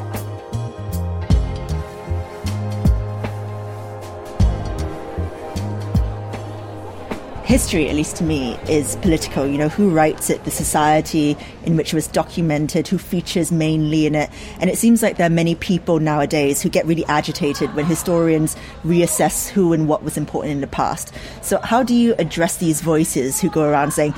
history, 7.47 7.89
at 7.89 7.95
least 7.95 8.17
to 8.17 8.25
me, 8.25 8.59
is 8.69 8.97
political. 8.97 9.47
You 9.47 9.57
know, 9.57 9.69
who 9.69 9.91
writes 9.91 10.31
it, 10.31 10.43
the 10.45 10.51
society 10.51 11.37
in 11.65 11.77
which 11.77 11.93
it 11.93 11.97
was 11.97 12.09
documented, 12.09 12.89
who 12.89 12.99
features 12.99 13.53
mainly 13.53 14.05
in 14.05 14.17
it. 14.17 14.31
And 14.61 14.69
it 14.69 14.77
seems 14.77 15.01
like 15.03 15.17
there 15.17 15.29
are 15.29 15.31
many 15.31 15.55
people 15.55 16.01
nowadays 16.01 16.61
who 16.61 16.69
get 16.69 16.85
really 16.87 17.05
agitated 17.07 17.73
when 17.75 17.87
historians 17.87 18.57
reassess 18.85 19.49
who 19.49 19.73
and 19.73 19.89
what 19.89 20.03
was 20.03 20.17
important 20.17 20.53
in 20.55 20.61
the 20.61 20.67
past. 20.67 21.15
So, 21.41 21.61
how 21.61 21.85
do 21.85 21.95
you 21.95 22.17
address 22.19 22.57
these 22.57 22.81
voices 22.81 23.41
who 23.41 23.49
go 23.49 23.63
around 23.63 23.93
saying, 23.93 24.15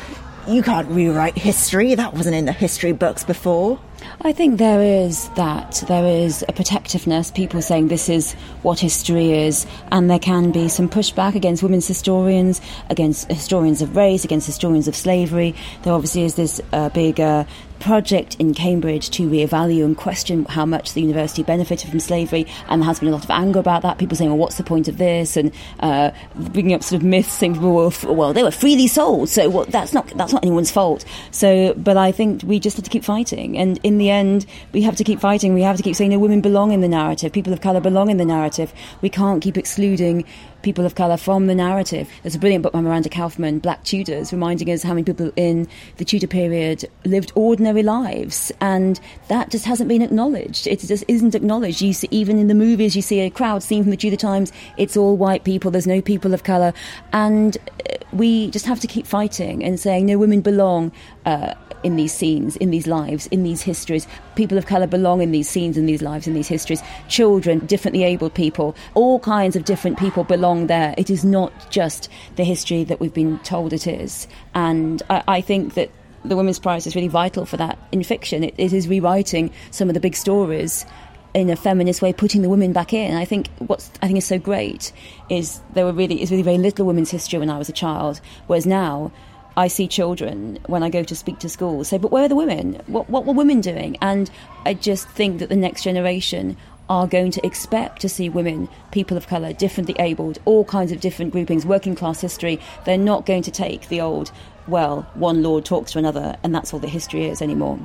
you 0.49 0.63
can't 0.63 0.89
rewrite 0.89 1.37
history, 1.37 1.95
that 1.95 2.15
wasn't 2.15 2.35
in 2.35 2.47
the 2.47 2.53
history 2.53 2.93
books 2.93 3.25
before? 3.25 3.79
I 4.23 4.33
think 4.33 4.59
there 4.59 4.83
is 4.83 5.29
that. 5.31 5.85
There 5.89 6.05
is 6.05 6.45
a 6.49 6.53
protectiveness, 6.53 7.31
people 7.31 7.61
saying 7.63 7.89
this 7.89 8.09
is 8.09 8.33
what 8.63 8.79
history 8.79 9.33
is, 9.33 9.67
and 9.91 10.11
there 10.11 10.19
can 10.19 10.51
be 10.51 10.69
some 10.69 10.89
pushback 10.89 11.35
against 11.35 11.63
women's 11.63 11.87
historians, 11.87 12.61
against 12.91 13.31
historians 13.31 13.83
of 13.83 13.97
race, 13.97 14.25
against 14.25 14.47
historians 14.47 14.89
of 14.89 14.97
slavery. 14.97 15.55
There 15.83 15.93
obviously 15.93 16.25
is 16.25 16.35
this 16.35 16.61
uh, 16.73 16.89
big 16.91 17.21
uh, 17.21 17.45
project 17.81 18.37
in 18.39 18.55
Cambridge 18.55 19.11
to 19.11 19.29
re-evaluate 19.29 19.85
and 19.85 19.97
question 19.97 20.45
how 20.47 20.67
much 20.67 20.95
the 20.95 21.01
university 21.01 21.43
benefited 21.43 21.91
from 21.91 22.01
slavery, 22.01 22.47
and 22.69 22.83
there 22.83 22.87
has 22.87 23.01
been 23.01 23.09
a 23.09 23.13
lot 23.13 23.25
of 23.25 23.31
anger 23.31 23.59
about 23.59 23.83
that. 23.83 23.99
People 23.99 24.17
saying, 24.17 24.31
"Well, 24.31 24.39
what's 24.39 24.57
the 24.57 24.65
point 24.65 24.89
of 24.89 24.99
this?" 24.99 25.37
and 25.37 25.53
uh, 25.81 26.11
bringing 26.35 26.75
up 26.75 26.83
sort 26.83 27.01
of 27.01 27.07
myths, 27.07 27.33
saying, 27.33 27.61
"Well, 27.61 27.93
well, 28.05 28.33
they 28.33 28.43
were 28.43 28.51
freely 28.51 28.87
sold, 28.87 29.29
so 29.29 29.49
well, 29.49 29.65
that's 29.67 29.93
not 29.93 30.09
that's 30.17 30.33
not 30.33 30.45
anyone's 30.45 30.71
fault." 30.71 31.05
So, 31.31 31.75
but 31.75 31.97
I 31.97 32.13
think 32.13 32.43
we 32.43 32.61
just 32.61 32.77
have 32.77 32.85
to 32.85 32.91
keep 32.91 33.05
fighting, 33.05 33.59
and 33.59 33.79
in 33.83 33.99
the 33.99 34.11
end, 34.11 34.47
we 34.73 34.83
have 34.83 34.97
to 34.97 35.05
keep 35.05 35.21
fighting. 35.21 35.55
We 35.55 35.63
have 35.63 35.77
to 35.77 35.83
keep 35.83 35.97
saying, 35.97 36.11
"No, 36.11 36.19
women 36.19 36.41
belong 36.41 36.73
in 36.73 36.81
the 36.81 36.89
narrative. 36.89 37.33
People 37.33 37.53
of 37.53 37.61
colour 37.61 37.81
belong 37.81 38.11
in 38.11 38.17
the 38.17 38.25
narrative. 38.25 38.73
We 39.01 39.09
can't 39.09 39.43
keep 39.43 39.57
excluding." 39.57 40.25
People 40.63 40.85
of 40.85 40.95
colour 40.95 41.17
from 41.17 41.47
the 41.47 41.55
narrative. 41.55 42.09
There's 42.23 42.35
a 42.35 42.39
brilliant 42.39 42.63
book 42.63 42.73
by 42.73 42.81
Miranda 42.81 43.09
Kaufmann, 43.09 43.61
Black 43.61 43.85
Tudors, 43.85 44.33
reminding 44.33 44.71
us 44.71 44.83
how 44.83 44.91
many 44.91 45.05
people 45.05 45.33
in 45.37 45.69
the 45.99 46.05
Tudor 46.05 46.27
period 46.27 46.85
lived 47.05 47.33
ordinary 47.35 47.83
lives, 47.83 48.51
and 48.61 48.99
that 49.29 49.51
just 49.51 49.65
hasn't 49.65 49.89
been 49.89 50.03
acknowledged. 50.03 50.67
It 50.67 50.81
just 50.81 51.05
isn't 51.07 51.35
acknowledged. 51.35 51.81
You 51.81 51.93
see, 51.93 52.09
even 52.11 52.39
in 52.39 52.49
the 52.49 52.55
movies, 52.55 52.97
you 52.97 53.03
see 53.03 53.21
a 53.21 53.31
crowd 53.31 53.63
seen 53.63 53.85
from 53.85 53.91
the 53.91 53.97
Tudor 53.97 54.17
times. 54.17 54.53
It's 54.77 54.97
all 54.97 55.17
white 55.17 55.45
people. 55.45 55.71
There's 55.71 55.87
no 55.87 56.01
people 56.01 56.35
of 56.35 56.43
colour, 56.43 56.73
and 57.13 57.57
uh, 57.89 57.97
we 58.13 58.51
just 58.51 58.67
have 58.67 58.81
to 58.81 58.87
keep 58.87 59.07
fighting 59.07 59.63
and 59.65 59.79
saying 59.79 60.07
no, 60.07 60.19
women 60.19 60.41
belong. 60.41 60.93
Uh, 61.25 61.55
in 61.83 61.97
these 61.97 62.13
scenes, 62.13 62.57
in 62.57 62.71
these 62.71 62.87
lives, 62.87 63.29
in 63.29 63.43
these 63.45 63.63
histories. 63.63 64.07
People 64.39 64.57
of 64.57 64.67
colour 64.67 64.87
belong 64.87 65.21
in 65.21 65.33
these 65.33 65.49
scenes, 65.49 65.77
in 65.77 65.87
these 65.87 66.01
lives, 66.01 66.29
in 66.29 66.35
these 66.35 66.47
histories. 66.47 66.81
Children, 67.09 67.59
differently 67.67 68.05
abled 68.05 68.35
people, 68.35 68.77
all 68.95 69.19
kinds 69.19 69.57
of 69.57 69.65
different 69.65 69.99
people 69.99 70.23
belong 70.23 70.69
there. 70.69 70.95
It 70.97 71.11
is 71.11 71.25
not 71.25 71.73
just 71.73 72.09
the 72.37 72.45
history 72.45 72.85
that 72.85 73.01
we've 73.01 73.13
been 73.13 73.41
told 73.41 73.73
it 73.73 73.89
is. 73.89 74.29
And 74.55 75.03
I, 75.11 75.25
I 75.27 75.41
think 75.41 75.75
that 75.75 75.91
the 76.25 76.37
Women's 76.37 76.61
Prize 76.61 76.87
is 76.87 76.95
really 76.95 77.09
vital 77.09 77.47
for 77.47 77.57
that 77.57 77.81
in 77.91 78.05
fiction. 78.05 78.45
It, 78.45 78.55
it 78.59 78.73
is 78.73 78.87
rewriting 78.87 79.51
some 79.73 79.89
of 79.89 79.95
the 79.95 80.01
big 80.01 80.15
stories 80.15 80.87
in 81.35 81.51
a 81.51 81.57
feminist 81.57 82.01
way, 82.01 82.13
putting 82.13 82.43
the 82.43 82.49
women 82.49 82.73
back 82.73 82.93
in. 82.93 83.17
I 83.17 83.25
think 83.25 83.49
what 83.59 83.91
I 84.03 84.07
think 84.07 84.19
is 84.19 84.25
so 84.25 84.39
great 84.39 84.93
is 85.29 85.61
there 85.75 85.85
were 85.85 85.93
really 85.93 86.23
is 86.23 86.31
really 86.31 86.45
very 86.45 86.59
little 86.59 86.87
women's 86.87 87.11
history 87.11 87.41
when 87.41 87.51
I 87.51 87.59
was 87.59 87.69
a 87.69 87.73
child, 87.73 88.21
whereas 88.47 88.67
now 88.67 89.11
I 89.59 89.67
see 89.67 89.89
children 89.89 90.61
when 90.67 90.85
I 90.85 90.89
go 90.89 91.03
to 91.03 91.17
speak 91.17 91.41
to 91.41 91.49
schools 91.49 91.89
say, 91.89 91.99
but 91.99 92.13
where 92.13 92.23
are 92.23 92.29
the 92.29 92.37
women? 92.37 92.81
What, 92.87 93.11
what 93.11 93.27
were 93.27 93.33
women 93.33 93.61
doing? 93.61 93.97
And 94.01 94.31
I 94.65 94.73
just 94.73 95.09
think 95.09 95.41
that 95.41 95.49
the 95.49 95.57
next 95.57 95.83
generation 95.83 96.57
are 96.89 97.09
going 97.09 97.33
to 97.33 97.45
expect 97.45 98.01
to 98.03 98.09
see 98.09 98.29
women, 98.29 98.69
people 98.93 99.17
of 99.17 99.27
colour, 99.27 99.53
differently 99.53 99.97
abled, 99.99 100.39
all 100.45 100.65
kinds 100.65 100.93
of 100.93 101.01
different 101.01 101.33
groupings, 101.33 101.67
working 101.67 101.97
class 101.97 102.21
history. 102.21 102.61
They're 102.85 102.97
not 102.97 103.27
going 103.27 103.43
to 103.43 103.51
take 103.51 103.89
the 103.89 104.01
old, 104.01 104.31
well, 104.69 105.03
one 105.15 105.43
lord 105.43 105.65
talks 105.65 105.91
to 105.91 105.99
another, 105.99 106.37
and 106.45 106.55
that's 106.55 106.73
all 106.73 106.79
the 106.79 106.87
history 106.87 107.25
is 107.25 107.43
anymore. 107.43 107.81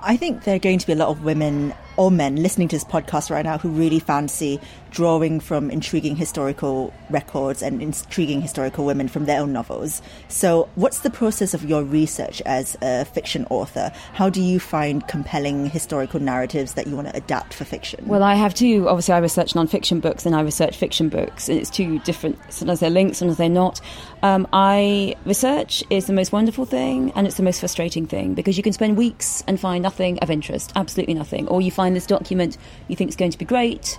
I 0.00 0.16
think 0.16 0.44
there 0.44 0.56
are 0.56 0.58
going 0.58 0.78
to 0.78 0.86
be 0.86 0.94
a 0.94 0.96
lot 0.96 1.10
of 1.10 1.24
women 1.24 1.74
or 1.96 2.10
men 2.10 2.36
listening 2.36 2.68
to 2.68 2.76
this 2.76 2.84
podcast 2.84 3.30
right 3.30 3.44
now 3.44 3.58
who 3.58 3.68
really 3.68 3.98
fancy 3.98 4.60
drawing 4.92 5.40
from 5.40 5.70
intriguing 5.70 6.14
historical 6.14 6.92
records 7.10 7.62
and 7.62 7.82
intriguing 7.82 8.40
historical 8.40 8.84
women 8.84 9.08
from 9.08 9.24
their 9.24 9.40
own 9.40 9.52
novels. 9.52 10.02
So, 10.28 10.68
what's 10.74 11.00
the 11.00 11.10
process 11.10 11.54
of 11.54 11.64
your 11.64 11.82
research 11.82 12.40
as 12.42 12.76
a 12.82 13.04
fiction 13.06 13.46
author? 13.50 13.90
How 14.12 14.28
do 14.28 14.40
you 14.40 14.60
find 14.60 15.06
compelling 15.08 15.66
historical 15.66 16.20
narratives 16.20 16.74
that 16.74 16.86
you 16.86 16.94
want 16.94 17.08
to 17.08 17.16
adapt 17.16 17.54
for 17.54 17.64
fiction? 17.64 18.06
Well, 18.06 18.22
I 18.22 18.34
have 18.34 18.54
two. 18.54 18.88
Obviously, 18.88 19.14
I 19.14 19.18
research 19.18 19.54
non-fiction 19.54 20.00
books 20.00 20.26
and 20.26 20.36
I 20.36 20.42
research 20.42 20.76
fiction 20.76 21.08
books, 21.08 21.48
and 21.48 21.58
it's 21.58 21.70
two 21.70 21.98
different. 22.00 22.38
Sometimes 22.52 22.80
they're 22.80 22.90
linked, 22.90 23.16
sometimes 23.16 23.38
they're 23.38 23.48
not. 23.48 23.80
Um, 24.22 24.46
I 24.52 25.16
research 25.24 25.82
is 25.90 26.06
the 26.06 26.12
most 26.12 26.32
wonderful 26.32 26.66
thing, 26.66 27.12
and 27.16 27.26
it's 27.26 27.36
the 27.36 27.42
most 27.42 27.60
frustrating 27.60 28.06
thing 28.06 28.34
because 28.34 28.56
you 28.56 28.62
can 28.62 28.72
spend 28.72 28.96
weeks 28.96 29.42
and 29.46 29.58
find 29.58 29.82
nothing 29.82 30.18
of 30.20 30.30
interest, 30.30 30.72
absolutely 30.76 31.14
nothing, 31.14 31.48
or 31.48 31.62
you 31.62 31.70
find 31.70 31.81
find 31.82 31.96
this 31.96 32.06
document 32.06 32.56
you 32.86 32.94
think 32.94 33.08
is 33.08 33.16
going 33.16 33.32
to 33.32 33.38
be 33.38 33.44
great 33.44 33.98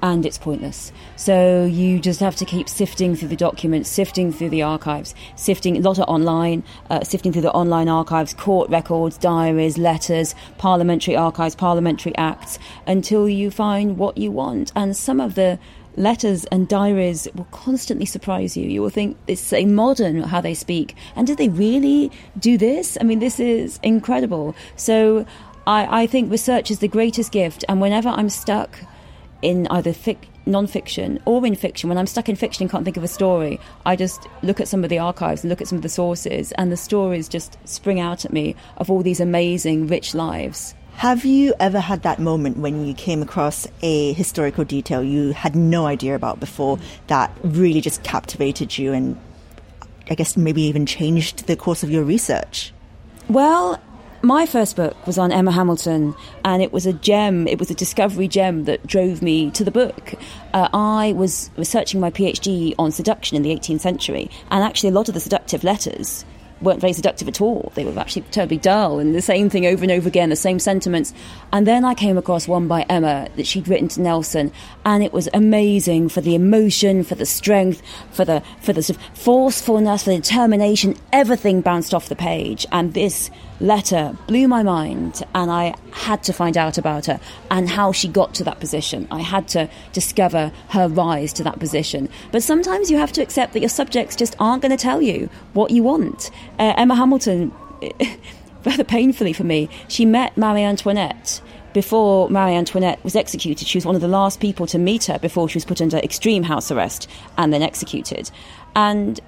and 0.00 0.24
it's 0.24 0.38
pointless. 0.38 0.92
So 1.16 1.64
you 1.64 1.98
just 1.98 2.20
have 2.20 2.36
to 2.36 2.44
keep 2.44 2.68
sifting 2.68 3.16
through 3.16 3.30
the 3.30 3.36
documents, 3.36 3.88
sifting 3.88 4.30
through 4.30 4.50
the 4.50 4.62
archives, 4.62 5.12
sifting 5.34 5.76
a 5.76 5.80
lot 5.80 5.98
of 5.98 6.04
online, 6.06 6.62
uh, 6.88 7.02
sifting 7.02 7.32
through 7.32 7.42
the 7.42 7.52
online 7.52 7.88
archives, 7.88 8.32
court 8.32 8.70
records, 8.70 9.18
diaries, 9.18 9.76
letters, 9.76 10.36
parliamentary 10.58 11.16
archives, 11.16 11.56
parliamentary 11.56 12.14
acts, 12.16 12.60
until 12.86 13.28
you 13.28 13.50
find 13.50 13.98
what 13.98 14.16
you 14.16 14.30
want. 14.30 14.70
And 14.76 14.96
some 14.96 15.18
of 15.18 15.34
the 15.34 15.58
letters 15.96 16.44
and 16.46 16.68
diaries 16.68 17.26
will 17.34 17.48
constantly 17.50 18.06
surprise 18.06 18.56
you. 18.56 18.68
You 18.68 18.82
will 18.82 18.90
think 18.90 19.16
it's 19.26 19.52
a 19.52 19.64
modern 19.64 20.22
how 20.22 20.40
they 20.40 20.54
speak, 20.54 20.94
and 21.16 21.26
did 21.26 21.38
they 21.38 21.48
really 21.48 22.12
do 22.38 22.58
this? 22.58 22.96
I 23.00 23.04
mean, 23.04 23.18
this 23.18 23.40
is 23.40 23.80
incredible. 23.82 24.54
So 24.76 25.26
I, 25.66 26.02
I 26.02 26.06
think 26.06 26.30
research 26.30 26.70
is 26.70 26.78
the 26.78 26.88
greatest 26.88 27.32
gift, 27.32 27.64
and 27.68 27.80
whenever 27.80 28.08
I'm 28.08 28.28
stuck 28.28 28.78
in 29.42 29.66
either 29.68 29.92
fic- 29.92 30.28
non-fiction 30.46 31.20
or 31.24 31.44
in 31.44 31.56
fiction, 31.56 31.88
when 31.88 31.98
I'm 31.98 32.06
stuck 32.06 32.28
in 32.28 32.36
fiction 32.36 32.62
and 32.62 32.70
can't 32.70 32.84
think 32.84 32.96
of 32.96 33.02
a 33.02 33.08
story, 33.08 33.58
I 33.84 33.96
just 33.96 34.28
look 34.42 34.60
at 34.60 34.68
some 34.68 34.84
of 34.84 34.90
the 34.90 34.98
archives 34.98 35.42
and 35.42 35.50
look 35.50 35.60
at 35.60 35.68
some 35.68 35.76
of 35.76 35.82
the 35.82 35.88
sources, 35.88 36.52
and 36.52 36.70
the 36.70 36.76
stories 36.76 37.28
just 37.28 37.58
spring 37.68 37.98
out 37.98 38.24
at 38.24 38.32
me 38.32 38.54
of 38.76 38.90
all 38.90 39.02
these 39.02 39.20
amazing, 39.20 39.88
rich 39.88 40.14
lives. 40.14 40.74
Have 40.98 41.26
you 41.26 41.52
ever 41.60 41.80
had 41.80 42.04
that 42.04 42.18
moment 42.18 42.56
when 42.56 42.86
you 42.86 42.94
came 42.94 43.20
across 43.20 43.66
a 43.82 44.14
historical 44.14 44.64
detail 44.64 45.02
you 45.02 45.32
had 45.32 45.54
no 45.54 45.84
idea 45.84 46.14
about 46.14 46.40
before 46.40 46.78
that 47.08 47.30
really 47.42 47.82
just 47.82 48.02
captivated 48.02 48.78
you 48.78 48.94
and 48.94 49.20
I 50.08 50.14
guess 50.14 50.38
maybe 50.38 50.62
even 50.62 50.86
changed 50.86 51.48
the 51.48 51.56
course 51.56 51.82
of 51.82 51.90
your 51.90 52.02
research? 52.02 52.72
Well, 53.28 53.78
my 54.22 54.46
first 54.46 54.76
book 54.76 55.06
was 55.06 55.18
on 55.18 55.32
Emma 55.32 55.52
Hamilton, 55.52 56.14
and 56.44 56.62
it 56.62 56.72
was 56.72 56.86
a 56.86 56.92
gem. 56.92 57.46
It 57.46 57.58
was 57.58 57.70
a 57.70 57.74
discovery 57.74 58.28
gem 58.28 58.64
that 58.64 58.86
drove 58.86 59.22
me 59.22 59.50
to 59.52 59.64
the 59.64 59.70
book. 59.70 60.14
Uh, 60.52 60.68
I 60.72 61.12
was 61.12 61.50
researching 61.56 62.00
my 62.00 62.10
PhD 62.10 62.74
on 62.78 62.92
seduction 62.92 63.36
in 63.36 63.42
the 63.42 63.50
18th 63.50 63.80
century, 63.80 64.30
and 64.50 64.64
actually, 64.64 64.90
a 64.90 64.92
lot 64.92 65.08
of 65.08 65.14
the 65.14 65.20
seductive 65.20 65.64
letters 65.64 66.24
weren't 66.60 66.80
very 66.80 66.92
seductive 66.92 67.28
at 67.28 67.40
all. 67.40 67.70
They 67.74 67.84
were 67.84 67.98
actually 67.98 68.22
terribly 68.30 68.56
dull 68.56 68.98
and 68.98 69.14
the 69.14 69.22
same 69.22 69.50
thing 69.50 69.66
over 69.66 69.82
and 69.82 69.92
over 69.92 70.08
again, 70.08 70.30
the 70.30 70.36
same 70.36 70.58
sentiments. 70.58 71.12
And 71.52 71.66
then 71.66 71.84
I 71.84 71.94
came 71.94 72.16
across 72.16 72.48
one 72.48 72.66
by 72.66 72.82
Emma 72.82 73.28
that 73.36 73.46
she'd 73.46 73.68
written 73.68 73.88
to 73.88 74.00
Nelson, 74.00 74.52
and 74.84 75.02
it 75.02 75.12
was 75.12 75.28
amazing 75.34 76.08
for 76.08 76.20
the 76.20 76.34
emotion, 76.34 77.04
for 77.04 77.14
the 77.14 77.26
strength, 77.26 77.82
for 78.10 78.24
the 78.24 78.42
for 78.60 78.72
the 78.72 78.82
sort 78.82 78.98
of 78.98 79.18
forcefulness, 79.18 80.04
for 80.04 80.10
the 80.10 80.16
determination. 80.16 80.96
Everything 81.12 81.60
bounced 81.60 81.92
off 81.92 82.08
the 82.08 82.16
page, 82.16 82.66
and 82.72 82.94
this 82.94 83.30
letter 83.60 84.16
blew 84.26 84.48
my 84.48 84.62
mind 84.62 85.22
and 85.34 85.50
I 85.50 85.74
had 85.92 86.22
to 86.24 86.32
find 86.32 86.56
out 86.56 86.78
about 86.78 87.06
her 87.06 87.20
and 87.50 87.68
how 87.68 87.92
she 87.92 88.08
got 88.08 88.34
to 88.34 88.44
that 88.44 88.60
position. 88.60 89.08
I 89.10 89.20
had 89.20 89.48
to 89.48 89.68
discover 89.92 90.52
her 90.70 90.88
rise 90.88 91.32
to 91.34 91.44
that 91.44 91.58
position. 91.58 92.08
But 92.32 92.42
sometimes 92.42 92.90
you 92.90 92.98
have 92.98 93.12
to 93.12 93.22
accept 93.22 93.52
that 93.54 93.60
your 93.60 93.68
subjects 93.68 94.16
just 94.16 94.36
aren't 94.38 94.62
going 94.62 94.76
to 94.76 94.82
tell 94.82 95.00
you 95.00 95.28
what 95.52 95.70
you 95.70 95.82
want. 95.82 96.30
Uh, 96.58 96.74
Emma 96.76 96.94
Hamilton, 96.94 97.52
rather 98.64 98.84
painfully 98.84 99.32
for 99.32 99.44
me, 99.44 99.68
she 99.88 100.04
met 100.04 100.36
Marie 100.36 100.62
Antoinette 100.62 101.40
before 101.72 102.30
Marie 102.30 102.54
Antoinette 102.54 103.02
was 103.04 103.14
executed. 103.14 103.68
She 103.68 103.76
was 103.76 103.84
one 103.84 103.94
of 103.94 104.00
the 104.00 104.08
last 104.08 104.40
people 104.40 104.66
to 104.68 104.78
meet 104.78 105.04
her 105.04 105.18
before 105.18 105.46
she 105.46 105.56
was 105.56 105.64
put 105.66 105.82
under 105.82 105.98
extreme 105.98 106.42
house 106.42 106.70
arrest 106.70 107.06
and 107.36 107.52
then 107.52 107.62
executed. 107.62 108.30
And 108.74 109.20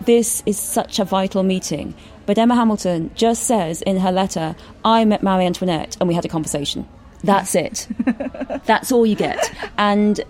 this 0.00 0.42
is 0.46 0.58
such 0.58 0.98
a 0.98 1.04
vital 1.04 1.42
meeting 1.42 1.94
but 2.28 2.36
Emma 2.36 2.54
Hamilton 2.54 3.10
just 3.14 3.44
says 3.44 3.80
in 3.80 3.96
her 4.00 4.12
letter, 4.12 4.54
I 4.84 5.06
met 5.06 5.22
Marie 5.22 5.46
Antoinette 5.46 5.96
and 5.98 6.08
we 6.08 6.14
had 6.14 6.26
a 6.26 6.28
conversation. 6.28 6.86
That's 7.24 7.54
it. 7.54 7.88
That's 8.66 8.92
all 8.92 9.06
you 9.06 9.16
get. 9.16 9.50
And 9.78 10.20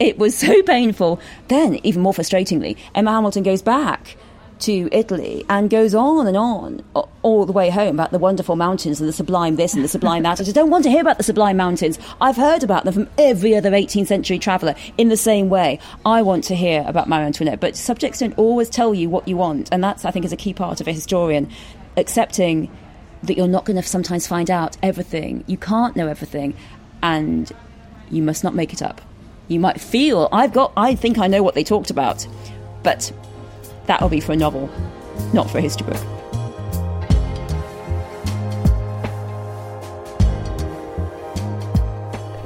it 0.00 0.18
was 0.18 0.36
so 0.36 0.60
painful. 0.64 1.20
Then, 1.46 1.76
even 1.84 2.02
more 2.02 2.12
frustratingly, 2.12 2.76
Emma 2.96 3.12
Hamilton 3.12 3.44
goes 3.44 3.62
back 3.62 4.16
to 4.60 4.88
Italy 4.92 5.44
and 5.48 5.68
goes 5.68 5.94
on 5.94 6.26
and 6.26 6.36
on 6.36 6.82
all 7.22 7.44
the 7.44 7.52
way 7.52 7.70
home 7.70 7.96
about 7.96 8.10
the 8.10 8.18
wonderful 8.18 8.56
mountains 8.56 9.00
and 9.00 9.08
the 9.08 9.12
sublime 9.12 9.56
this 9.56 9.74
and 9.74 9.84
the 9.84 9.88
sublime 9.88 10.22
that. 10.22 10.40
I 10.40 10.44
just 10.44 10.54
don't 10.54 10.70
want 10.70 10.84
to 10.84 10.90
hear 10.90 11.00
about 11.00 11.18
the 11.18 11.22
sublime 11.22 11.56
mountains. 11.56 11.98
I've 12.20 12.36
heard 12.36 12.62
about 12.62 12.84
them 12.84 12.94
from 12.94 13.08
every 13.18 13.54
other 13.54 13.70
18th 13.70 14.06
century 14.06 14.38
traveller 14.38 14.74
in 14.96 15.08
the 15.08 15.16
same 15.16 15.48
way. 15.48 15.78
I 16.04 16.22
want 16.22 16.44
to 16.44 16.54
hear 16.54 16.84
about 16.86 17.08
Marie 17.08 17.24
Antoinette, 17.24 17.60
but 17.60 17.76
subjects 17.76 18.20
don't 18.20 18.36
always 18.38 18.70
tell 18.70 18.94
you 18.94 19.10
what 19.10 19.28
you 19.28 19.36
want, 19.36 19.68
and 19.72 19.82
that's, 19.84 20.04
I 20.04 20.10
think, 20.10 20.24
is 20.24 20.32
a 20.32 20.36
key 20.36 20.54
part 20.54 20.80
of 20.80 20.88
a 20.88 20.92
historian 20.92 21.50
accepting 21.96 22.70
that 23.22 23.36
you're 23.36 23.48
not 23.48 23.64
going 23.64 23.76
to 23.80 23.82
sometimes 23.82 24.26
find 24.26 24.50
out 24.50 24.76
everything. 24.82 25.44
You 25.46 25.56
can't 25.56 25.96
know 25.96 26.06
everything, 26.06 26.54
and 27.02 27.50
you 28.10 28.22
must 28.22 28.44
not 28.44 28.54
make 28.54 28.72
it 28.72 28.82
up. 28.82 29.00
You 29.48 29.60
might 29.60 29.80
feel, 29.80 30.28
I've 30.32 30.52
got, 30.52 30.72
I 30.76 30.94
think 30.94 31.18
I 31.18 31.26
know 31.26 31.42
what 31.42 31.54
they 31.54 31.64
talked 31.64 31.90
about, 31.90 32.26
but 32.82 33.12
that'll 33.86 34.08
be 34.08 34.20
for 34.20 34.32
a 34.32 34.36
novel, 34.36 34.70
not 35.32 35.50
for 35.50 35.58
a 35.58 35.60
history 35.60 35.86
book. 35.86 36.02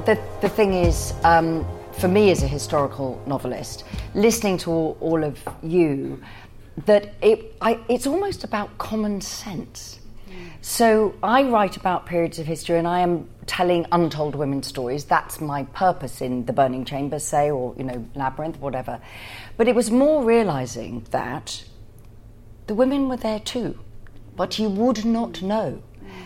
The, 0.07 0.19
the 0.41 0.49
thing 0.49 0.75
is, 0.75 1.15
um, 1.25 1.67
for 1.93 2.09
me 2.09 2.31
as 2.31 2.43
a 2.43 2.49
historical 2.49 3.23
novelist, 3.27 3.85
listening 4.15 4.59
to 4.59 4.71
all, 4.71 4.97
all 5.01 5.23
of 5.23 5.39
you, 5.63 6.21
that 6.87 7.15
it, 7.23 7.55
I, 7.61 7.79
it's 7.89 8.07
almost 8.07 8.43
about 8.43 8.77
common 8.79 9.21
sense. 9.21 10.00
So 10.61 11.15
I 11.23 11.45
write 11.45 11.77
about 11.77 12.07
periods 12.07 12.39
of 12.39 12.47
history 12.47 12.79
and 12.79 12.87
I 12.87 13.01
am 13.01 13.29
telling 13.47 13.87
untold 13.93 14.35
women's 14.35 14.67
stories. 14.67 15.05
That's 15.05 15.41
my 15.41 15.65
purpose 15.65 16.21
in 16.21 16.47
The 16.47 16.53
Burning 16.53 16.85
Chamber, 16.85 17.19
say, 17.19 17.51
or, 17.51 17.75
you 17.77 17.85
know, 17.85 18.05
Labyrinth, 18.15 18.59
whatever. 18.59 19.01
But 19.57 19.69
it 19.69 19.75
was 19.75 19.91
more 19.91 20.23
realizing 20.23 21.07
that 21.11 21.65
the 22.67 22.75
women 22.75 23.09
were 23.09 23.17
there 23.17 23.41
too, 23.41 23.79
but 24.37 24.59
you 24.59 24.69
would 24.69 25.05
not 25.05 25.43
know. 25.43 25.83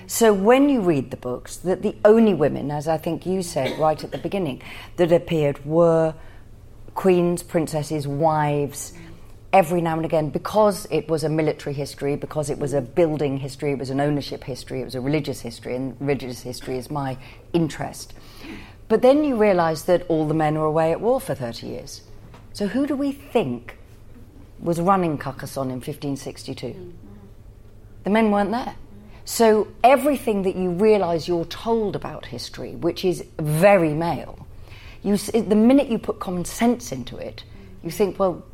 So 0.06 0.34
when 0.34 0.68
you 0.68 0.80
read 0.80 1.10
the 1.10 1.16
books, 1.16 1.56
that 1.56 1.82
the 1.82 1.96
only 2.04 2.34
women, 2.34 2.70
as 2.70 2.88
I 2.88 2.98
think 2.98 3.24
you 3.24 3.42
said 3.42 3.78
right 3.78 4.02
at 4.02 4.12
the 4.12 4.18
beginning, 4.18 4.62
that 4.96 5.12
appeared 5.12 5.64
were 5.64 6.14
queens, 6.94 7.42
princesses, 7.42 8.06
wives, 8.06 8.92
every 9.54 9.80
now 9.80 9.94
and 9.94 10.04
again, 10.04 10.30
because 10.30 10.84
it 10.90 11.08
was 11.08 11.22
a 11.22 11.28
military 11.28 11.72
history, 11.72 12.16
because 12.16 12.50
it 12.50 12.58
was 12.58 12.72
a 12.72 12.80
building 12.80 13.38
history, 13.38 13.70
it 13.70 13.78
was 13.78 13.88
an 13.88 14.00
ownership 14.00 14.42
history, 14.42 14.80
it 14.80 14.84
was 14.84 14.96
a 14.96 15.00
religious 15.00 15.40
history, 15.40 15.76
and 15.76 15.96
religious 16.00 16.42
history 16.42 16.76
is 16.76 16.90
my 16.90 17.16
interest. 17.52 18.14
But 18.88 19.00
then 19.00 19.22
you 19.22 19.36
realise 19.36 19.82
that 19.82 20.02
all 20.08 20.26
the 20.26 20.34
men 20.34 20.58
were 20.58 20.64
away 20.64 20.90
at 20.90 21.00
war 21.00 21.20
for 21.20 21.36
30 21.36 21.68
years. 21.68 22.02
So 22.52 22.66
who 22.66 22.84
do 22.84 22.96
we 22.96 23.12
think 23.12 23.78
was 24.58 24.80
running 24.80 25.18
Carcassonne 25.18 25.68
in 25.70 25.76
1562? 25.76 26.92
The 28.02 28.10
men 28.10 28.32
weren't 28.32 28.50
there. 28.50 28.74
So 29.24 29.68
everything 29.84 30.42
that 30.42 30.56
you 30.56 30.70
realise 30.70 31.28
you're 31.28 31.44
told 31.44 31.94
about 31.94 32.26
history, 32.26 32.72
which 32.74 33.04
is 33.04 33.24
very 33.38 33.94
male, 33.94 34.48
you, 35.04 35.16
the 35.16 35.54
minute 35.54 35.86
you 35.86 35.98
put 36.00 36.18
common 36.18 36.44
sense 36.44 36.90
into 36.90 37.18
it, 37.18 37.44
you 37.84 37.92
think, 37.92 38.18
well, 38.18 38.44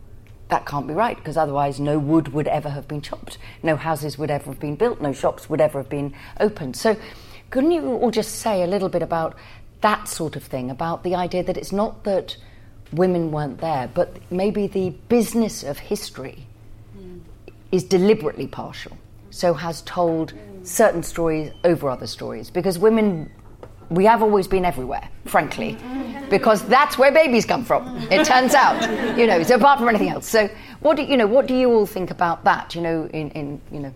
that 0.51 0.67
can't 0.67 0.87
be 0.87 0.95
right 0.95 1.17
because 1.17 1.37
otherwise 1.37 1.81
no 1.81 1.99
wood 1.99 2.29
would 2.29 2.49
ever 2.49 2.69
have 2.71 2.87
been 2.87 3.01
chopped, 3.01 3.39
no 3.63 3.77
houses 3.77 4.19
would 4.19 4.31
ever 4.31 4.47
have 4.47 4.61
been 4.61 4.77
built, 4.77 5.01
no 5.01 5.13
shops 5.13 5.49
would 5.49 5.61
ever 5.61 5.79
have 5.79 5.89
been 5.89 6.15
opened. 6.39 6.77
So, 6.77 6.97
couldn't 7.51 7.73
you 7.73 7.85
all 7.85 8.11
just 8.11 8.37
say 8.37 8.63
a 8.63 8.67
little 8.67 8.89
bit 8.89 9.03
about 9.03 9.37
that 9.81 10.09
sort 10.09 10.37
of 10.37 10.45
thing, 10.45 10.71
about 10.71 11.03
the 11.03 11.15
idea 11.15 11.43
that 11.43 11.57
it's 11.57 11.73
not 11.73 12.05
that 12.05 12.37
women 12.93 13.31
weren't 13.33 13.61
there, 13.61 13.89
but 13.93 14.17
maybe 14.31 14.67
the 14.67 14.91
business 15.09 15.63
of 15.63 15.79
history 15.79 16.47
mm. 16.97 17.21
is 17.73 17.85
deliberately 17.85 18.47
partial, 18.47 18.97
so 19.31 19.55
has 19.55 19.83
told 19.83 20.33
certain 20.63 21.03
stories 21.03 21.53
over 21.65 21.89
other 21.89 22.07
stories 22.07 22.51
because 22.51 22.79
women 22.79 23.31
we 23.91 24.05
have 24.05 24.23
always 24.23 24.47
been 24.47 24.65
everywhere, 24.65 25.09
frankly, 25.27 25.77
because 26.31 26.65
that's 26.67 26.97
where 26.97 27.13
babies 27.13 27.45
come 27.45 27.65
from. 27.65 27.97
It 28.11 28.25
turns 28.25 28.55
out, 28.55 29.19
you 29.19 29.27
know. 29.27 29.43
So 29.43 29.57
apart 29.57 29.79
from 29.79 29.89
anything 29.89 30.09
else, 30.09 30.29
so 30.29 30.49
what 30.79 30.97
do 30.97 31.03
you 31.03 31.17
know? 31.17 31.27
What 31.27 31.47
do 31.47 31.55
you 31.55 31.71
all 31.73 31.87
think 31.87 32.11
about 32.11 32.45
that? 32.45 32.75
You 32.75 32.83
know, 32.83 33.07
in, 33.13 33.31
in 33.31 33.61
you 33.73 33.81
know. 33.81 33.95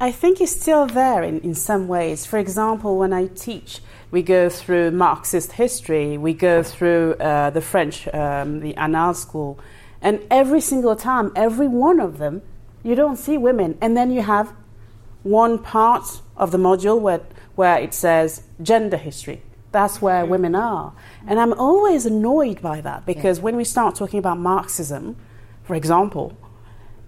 I 0.00 0.12
think 0.12 0.40
it's 0.40 0.52
still 0.52 0.86
there 0.86 1.22
in, 1.22 1.40
in 1.40 1.54
some 1.54 1.88
ways. 1.88 2.24
For 2.24 2.38
example, 2.38 2.98
when 2.98 3.12
I 3.12 3.26
teach, 3.26 3.80
we 4.10 4.22
go 4.22 4.48
through 4.48 4.92
Marxist 4.92 5.52
history, 5.52 6.16
we 6.16 6.34
go 6.34 6.62
through 6.62 7.14
uh, 7.14 7.50
the 7.50 7.60
French, 7.60 8.06
um, 8.14 8.60
the 8.60 8.74
Annales 8.74 9.16
school, 9.16 9.58
and 10.00 10.20
every 10.30 10.60
single 10.60 10.96
time, 10.96 11.32
every 11.34 11.68
one 11.68 12.00
of 12.00 12.18
them, 12.18 12.42
you 12.84 12.94
don't 12.94 13.16
see 13.16 13.36
women, 13.36 13.76
and 13.80 13.96
then 13.96 14.12
you 14.12 14.22
have 14.22 14.52
one 15.24 15.58
part 15.58 16.22
of 16.36 16.52
the 16.52 16.58
module 16.58 17.00
where 17.00 17.20
where 17.56 17.78
it 17.78 17.92
says 17.92 18.42
gender 18.62 18.96
history. 18.96 19.42
That's 19.72 20.00
where 20.00 20.22
mm-hmm. 20.22 20.30
women 20.30 20.54
are. 20.54 20.94
And 21.26 21.40
I'm 21.40 21.52
always 21.52 22.06
annoyed 22.06 22.62
by 22.62 22.80
that 22.82 23.04
because 23.04 23.38
yeah. 23.38 23.44
when 23.44 23.56
we 23.56 23.64
start 23.64 23.94
talking 23.96 24.18
about 24.18 24.38
Marxism, 24.38 25.16
for 25.64 25.74
example, 25.74 26.36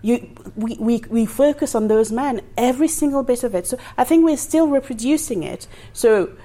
you, 0.03 0.31
we, 0.57 0.77
we, 0.79 1.03
we 1.09 1.27
focus 1.27 1.75
on 1.75 1.89
those 1.89 2.13
men, 2.13 2.41
every 2.57 2.89
single 2.89 3.23
bit 3.23 3.45
of 3.45 3.55
it. 3.55 3.67
So 3.67 3.79
I 3.97 4.05
think 4.05 4.25
we're 4.25 4.37
still 4.37 4.69
reproducing 4.69 5.43
it. 5.43 5.67
So 5.93 6.37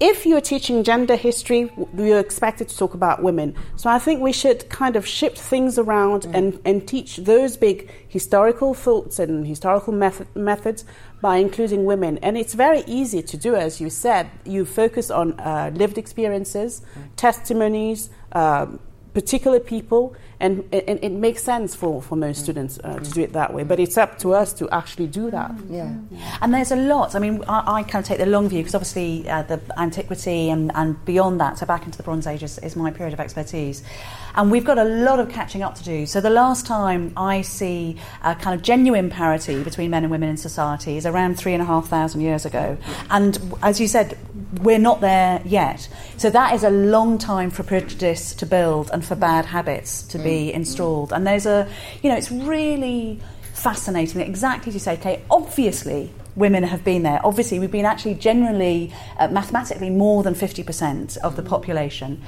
if 0.00 0.26
you're 0.26 0.40
teaching 0.40 0.82
gender 0.82 1.14
history, 1.14 1.70
you're 1.96 2.18
expected 2.18 2.68
to 2.68 2.76
talk 2.76 2.94
about 2.94 3.22
women. 3.22 3.54
So 3.76 3.88
I 3.88 4.00
think 4.00 4.20
we 4.20 4.32
should 4.32 4.68
kind 4.68 4.96
of 4.96 5.06
shift 5.06 5.38
things 5.38 5.78
around 5.78 6.22
mm. 6.22 6.34
and, 6.34 6.60
and 6.64 6.88
teach 6.88 7.18
those 7.18 7.56
big 7.56 7.88
historical 8.08 8.74
thoughts 8.74 9.20
and 9.20 9.46
historical 9.46 9.92
method, 9.92 10.26
methods 10.34 10.84
by 11.22 11.36
including 11.36 11.84
women. 11.86 12.18
And 12.18 12.36
it's 12.36 12.52
very 12.52 12.82
easy 12.86 13.22
to 13.22 13.36
do, 13.36 13.54
as 13.54 13.80
you 13.80 13.88
said. 13.88 14.28
You 14.44 14.66
focus 14.66 15.10
on 15.10 15.38
uh, 15.40 15.70
lived 15.72 15.96
experiences, 15.96 16.82
mm. 16.82 17.08
testimonies, 17.16 18.10
um, 18.32 18.80
particular 19.14 19.60
people, 19.60 20.16
and, 20.42 20.64
and, 20.72 20.98
it 21.02 21.12
makes 21.12 21.42
sense 21.42 21.74
for, 21.74 22.02
for 22.02 22.16
most 22.16 22.40
mm. 22.40 22.42
students 22.42 22.78
uh, 22.82 22.98
to 22.98 23.10
do 23.10 23.22
it 23.22 23.32
that 23.32 23.54
way. 23.54 23.62
But 23.62 23.78
it's 23.78 23.96
up 23.96 24.18
to 24.18 24.34
us 24.34 24.52
to 24.54 24.68
actually 24.70 25.06
do 25.06 25.30
that. 25.30 25.54
Yeah. 25.70 25.94
And 26.40 26.52
there's 26.52 26.72
a 26.72 26.76
lot. 26.76 27.14
I 27.14 27.20
mean, 27.20 27.44
I, 27.46 27.78
I 27.78 27.82
kind 27.84 28.02
of 28.02 28.08
take 28.08 28.18
the 28.18 28.26
long 28.26 28.48
view 28.48 28.58
because 28.58 28.74
obviously 28.74 29.28
uh, 29.28 29.42
the 29.42 29.60
antiquity 29.78 30.50
and, 30.50 30.72
and 30.74 31.02
beyond 31.04 31.40
that, 31.40 31.58
so 31.58 31.66
back 31.66 31.84
into 31.84 31.96
the 31.96 32.02
Bronze 32.02 32.26
Age 32.26 32.42
is, 32.42 32.58
is 32.58 32.74
my 32.74 32.90
period 32.90 33.14
of 33.14 33.20
expertise. 33.20 33.84
And 34.34 34.50
we've 34.50 34.64
got 34.64 34.78
a 34.78 34.84
lot 34.84 35.20
of 35.20 35.28
catching 35.28 35.62
up 35.62 35.76
to 35.76 35.84
do. 35.84 36.06
So 36.06 36.20
the 36.20 36.30
last 36.30 36.66
time 36.66 37.12
I 37.16 37.42
see 37.42 37.98
a 38.24 38.34
kind 38.34 38.58
of 38.58 38.62
genuine 38.62 39.10
parity 39.10 39.62
between 39.62 39.90
men 39.90 40.02
and 40.02 40.10
women 40.10 40.28
in 40.28 40.36
society 40.36 40.96
is 40.96 41.06
around 41.06 41.36
three 41.38 41.52
and 41.52 41.62
a 41.62 41.66
half 41.66 41.86
thousand 41.86 42.22
years 42.22 42.44
ago. 42.44 42.76
And 43.10 43.38
as 43.62 43.80
you 43.80 43.86
said, 43.86 44.18
we're 44.60 44.78
not 44.78 45.00
there 45.00 45.40
yet. 45.44 45.88
So 46.16 46.30
that 46.30 46.54
is 46.54 46.64
a 46.64 46.70
long 46.70 47.18
time 47.18 47.50
for 47.50 47.62
prejudice 47.62 48.34
to 48.36 48.46
build 48.46 48.90
and 48.92 49.04
for 49.04 49.14
bad 49.14 49.46
habits 49.46 50.02
to 50.04 50.18
be 50.18 50.31
mm. 50.32 50.52
installed. 50.52 51.12
And 51.12 51.26
there's 51.26 51.46
a, 51.46 51.68
you 52.02 52.10
know, 52.10 52.16
it's 52.16 52.30
really 52.30 53.20
fascinating. 53.54 54.20
Exactly 54.20 54.70
as 54.70 54.74
you 54.74 54.80
say, 54.80 54.96
Kate, 54.96 55.20
obviously 55.30 56.10
women 56.36 56.62
have 56.62 56.84
been 56.84 57.02
there. 57.02 57.20
Obviously, 57.24 57.58
we've 57.58 57.70
been 57.70 57.84
actually 57.84 58.14
generally, 58.14 58.92
uh, 59.18 59.28
mathematically, 59.28 59.90
more 59.90 60.22
than 60.22 60.34
50% 60.34 61.18
of 61.18 61.36
the 61.36 61.42
population. 61.42 62.22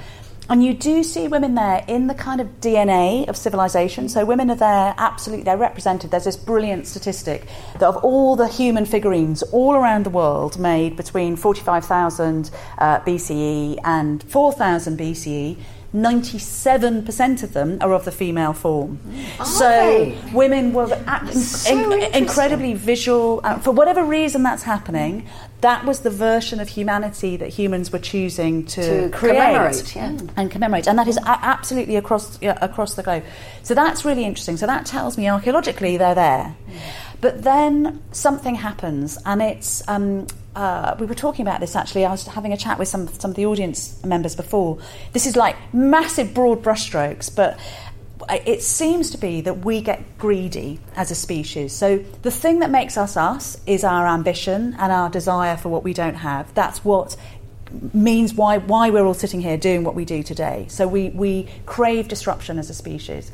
And 0.47 0.63
you 0.63 0.75
do 0.75 1.01
see 1.01 1.27
women 1.27 1.55
there 1.55 1.83
in 1.87 2.05
the 2.05 2.13
kind 2.13 2.39
of 2.39 2.61
DNA 2.61 3.27
of 3.27 3.35
civilization. 3.35 4.07
So 4.09 4.25
women 4.25 4.51
are 4.51 4.55
there, 4.55 4.93
absolutely, 4.97 5.43
they're 5.43 5.57
represented. 5.57 6.11
There's 6.11 6.25
this 6.25 6.37
brilliant 6.37 6.85
statistic 6.85 7.47
that 7.79 7.83
of 7.83 7.97
all 7.97 8.35
the 8.35 8.47
human 8.47 8.85
figurines 8.85 9.41
all 9.41 9.73
around 9.73 10.05
the 10.05 10.11
world 10.11 10.59
made 10.59 10.95
between 10.95 11.35
45,000 11.35 12.51
uh, 12.77 12.99
BCE 12.99 13.79
and 13.83 14.21
4,000 14.21 14.99
BCE, 14.99 15.57
97% 15.95 17.43
of 17.43 17.53
them 17.53 17.77
are 17.79 17.93
of 17.93 18.03
the 18.03 18.11
female 18.11 18.51
form. 18.51 18.99
Are 19.39 19.45
so 19.45 19.69
they? 19.69 20.19
women 20.33 20.73
were 20.73 20.87
so 21.31 21.91
in, 21.91 22.13
incredibly 22.13 22.73
visual. 22.73 23.39
Uh, 23.43 23.59
for 23.59 23.71
whatever 23.71 24.03
reason 24.03 24.43
that's 24.43 24.63
happening, 24.63 25.25
that 25.61 25.85
was 25.85 26.01
the 26.01 26.09
version 26.09 26.59
of 26.59 26.67
humanity 26.67 27.37
that 27.37 27.49
humans 27.49 27.93
were 27.93 27.99
choosing 27.99 28.65
to, 28.65 29.09
to 29.09 29.17
create 29.17 29.35
commemorate, 29.35 29.95
yeah. 29.95 30.17
and 30.35 30.51
commemorate. 30.51 30.87
And 30.87 30.99
that 30.99 31.07
is 31.07 31.17
a- 31.17 31.45
absolutely 31.45 31.95
across, 31.95 32.41
yeah, 32.41 32.57
across 32.61 32.95
the 32.95 33.03
globe. 33.03 33.23
So 33.63 33.73
that's 33.73 34.03
really 34.03 34.25
interesting. 34.25 34.57
So 34.57 34.67
that 34.67 34.85
tells 34.85 35.17
me 35.17 35.29
archaeologically 35.29 35.95
they're 35.95 36.13
there. 36.13 36.55
But 37.21 37.43
then 37.43 38.03
something 38.11 38.55
happens, 38.55 39.17
and 39.25 39.41
it's 39.41 39.81
um, 39.87 40.27
uh, 40.55 40.95
we 40.99 41.05
were 41.05 41.15
talking 41.15 41.45
about 41.45 41.59
this 41.59 41.75
actually. 41.75 42.05
I 42.05 42.11
was 42.11 42.25
having 42.27 42.53
a 42.53 42.57
chat 42.57 42.79
with 42.79 42.87
some 42.87 43.07
some 43.07 43.31
of 43.31 43.35
the 43.35 43.45
audience 43.45 44.03
members 44.03 44.35
before. 44.35 44.79
This 45.13 45.25
is 45.25 45.35
like 45.35 45.55
massive 45.73 46.33
broad 46.33 46.63
brushstrokes, 46.63 47.35
but 47.35 47.59
it 48.29 48.61
seems 48.61 49.11
to 49.11 49.17
be 49.17 49.41
that 49.41 49.65
we 49.65 49.81
get 49.81 50.17
greedy 50.17 50.79
as 50.95 51.11
a 51.11 51.15
species. 51.15 51.73
So 51.73 51.97
the 52.21 52.31
thing 52.31 52.59
that 52.59 52.71
makes 52.71 52.97
us 52.97 53.17
us 53.17 53.57
is 53.67 53.83
our 53.83 54.07
ambition 54.07 54.75
and 54.79 54.91
our 54.91 55.09
desire 55.09 55.57
for 55.57 55.69
what 55.69 55.83
we 55.83 55.93
don't 55.93 56.15
have. 56.15 56.53
That's 56.53 56.83
what 56.83 57.15
means 57.93 58.33
why 58.33 58.59
why 58.59 58.89
we're 58.89 59.05
all 59.05 59.13
sitting 59.13 59.41
here 59.41 59.57
doing 59.57 59.83
what 59.83 59.95
we 59.95 60.05
do 60.05 60.23
today. 60.23 60.65
So 60.69 60.87
we 60.87 61.09
we 61.09 61.49
crave 61.65 62.07
disruption 62.07 62.57
as 62.59 62.69
a 62.69 62.73
species. 62.73 63.31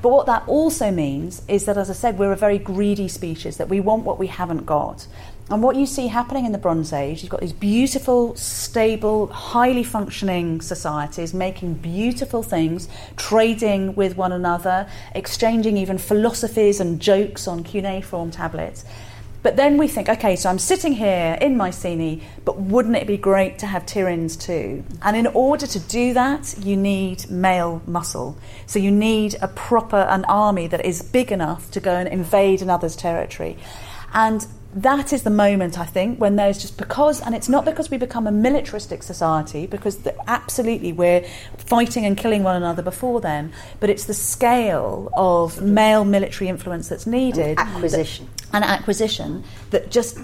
But 0.00 0.10
what 0.10 0.26
that 0.26 0.44
also 0.46 0.92
means 0.92 1.42
is 1.48 1.64
that, 1.64 1.76
as 1.76 1.90
I 1.90 1.92
said, 1.92 2.18
we're 2.18 2.30
a 2.30 2.36
very 2.36 2.58
greedy 2.58 3.08
species, 3.08 3.56
that 3.56 3.68
we 3.68 3.80
want 3.80 4.04
what 4.04 4.18
we 4.18 4.28
haven't 4.28 4.64
got. 4.64 5.08
And 5.50 5.62
what 5.62 5.76
you 5.76 5.86
see 5.86 6.08
happening 6.08 6.44
in 6.44 6.52
the 6.52 6.58
Bronze 6.58 6.92
Age, 6.92 7.22
you've 7.22 7.30
got 7.30 7.40
these 7.40 7.54
beautiful, 7.54 8.36
stable, 8.36 9.28
highly 9.28 9.82
functioning 9.82 10.60
societies 10.60 11.32
making 11.32 11.74
beautiful 11.74 12.42
things, 12.42 12.86
trading 13.16 13.94
with 13.94 14.16
one 14.16 14.32
another, 14.32 14.86
exchanging 15.14 15.78
even 15.78 15.96
philosophies 15.96 16.80
and 16.80 17.00
jokes 17.00 17.48
on 17.48 17.64
cuneiform 17.64 18.30
tablets. 18.30 18.84
But 19.42 19.56
then 19.56 19.78
we 19.78 19.88
think, 19.88 20.08
okay, 20.08 20.36
so 20.36 20.50
I'm 20.50 20.58
sitting 20.58 20.92
here 20.92 21.38
in 21.40 21.56
Mycenae, 21.56 22.20
but 22.44 22.60
wouldn't 22.60 22.96
it 22.96 23.06
be 23.06 23.16
great 23.16 23.58
to 23.60 23.66
have 23.66 23.86
Tiryns 23.86 24.38
too? 24.38 24.84
And 25.00 25.16
in 25.16 25.28
order 25.28 25.66
to 25.66 25.78
do 25.78 26.12
that, 26.12 26.56
you 26.58 26.76
need 26.76 27.30
male 27.30 27.80
muscle. 27.86 28.36
So 28.66 28.78
you 28.78 28.90
need 28.90 29.36
a 29.40 29.48
proper 29.48 29.96
an 29.96 30.24
army 30.26 30.66
that 30.66 30.84
is 30.84 31.00
big 31.00 31.30
enough 31.30 31.70
to 31.70 31.80
go 31.80 31.94
and 31.94 32.08
invade 32.08 32.60
another's 32.60 32.96
territory. 32.96 33.56
And 34.12 34.46
that 34.74 35.12
is 35.12 35.22
the 35.22 35.30
moment 35.30 35.78
I 35.78 35.86
think 35.86 36.20
when 36.20 36.36
there's 36.36 36.58
just 36.58 36.76
because, 36.76 37.20
and 37.22 37.34
it's 37.34 37.48
not 37.48 37.64
because 37.64 37.90
we 37.90 37.96
become 37.96 38.26
a 38.26 38.32
militaristic 38.32 39.02
society, 39.02 39.66
because 39.66 39.98
the, 39.98 40.14
absolutely 40.28 40.92
we're 40.92 41.24
fighting 41.56 42.04
and 42.04 42.16
killing 42.16 42.42
one 42.42 42.56
another 42.56 42.82
before 42.82 43.20
then, 43.20 43.52
but 43.80 43.88
it's 43.88 44.04
the 44.04 44.14
scale 44.14 45.10
of 45.14 45.62
male 45.62 46.04
military 46.04 46.48
influence 46.48 46.88
that's 46.88 47.06
needed. 47.06 47.58
And 47.58 47.68
acquisition. 47.68 48.28
That, 48.36 48.54
and 48.54 48.64
acquisition 48.64 49.44
that 49.70 49.90
just 49.90 50.18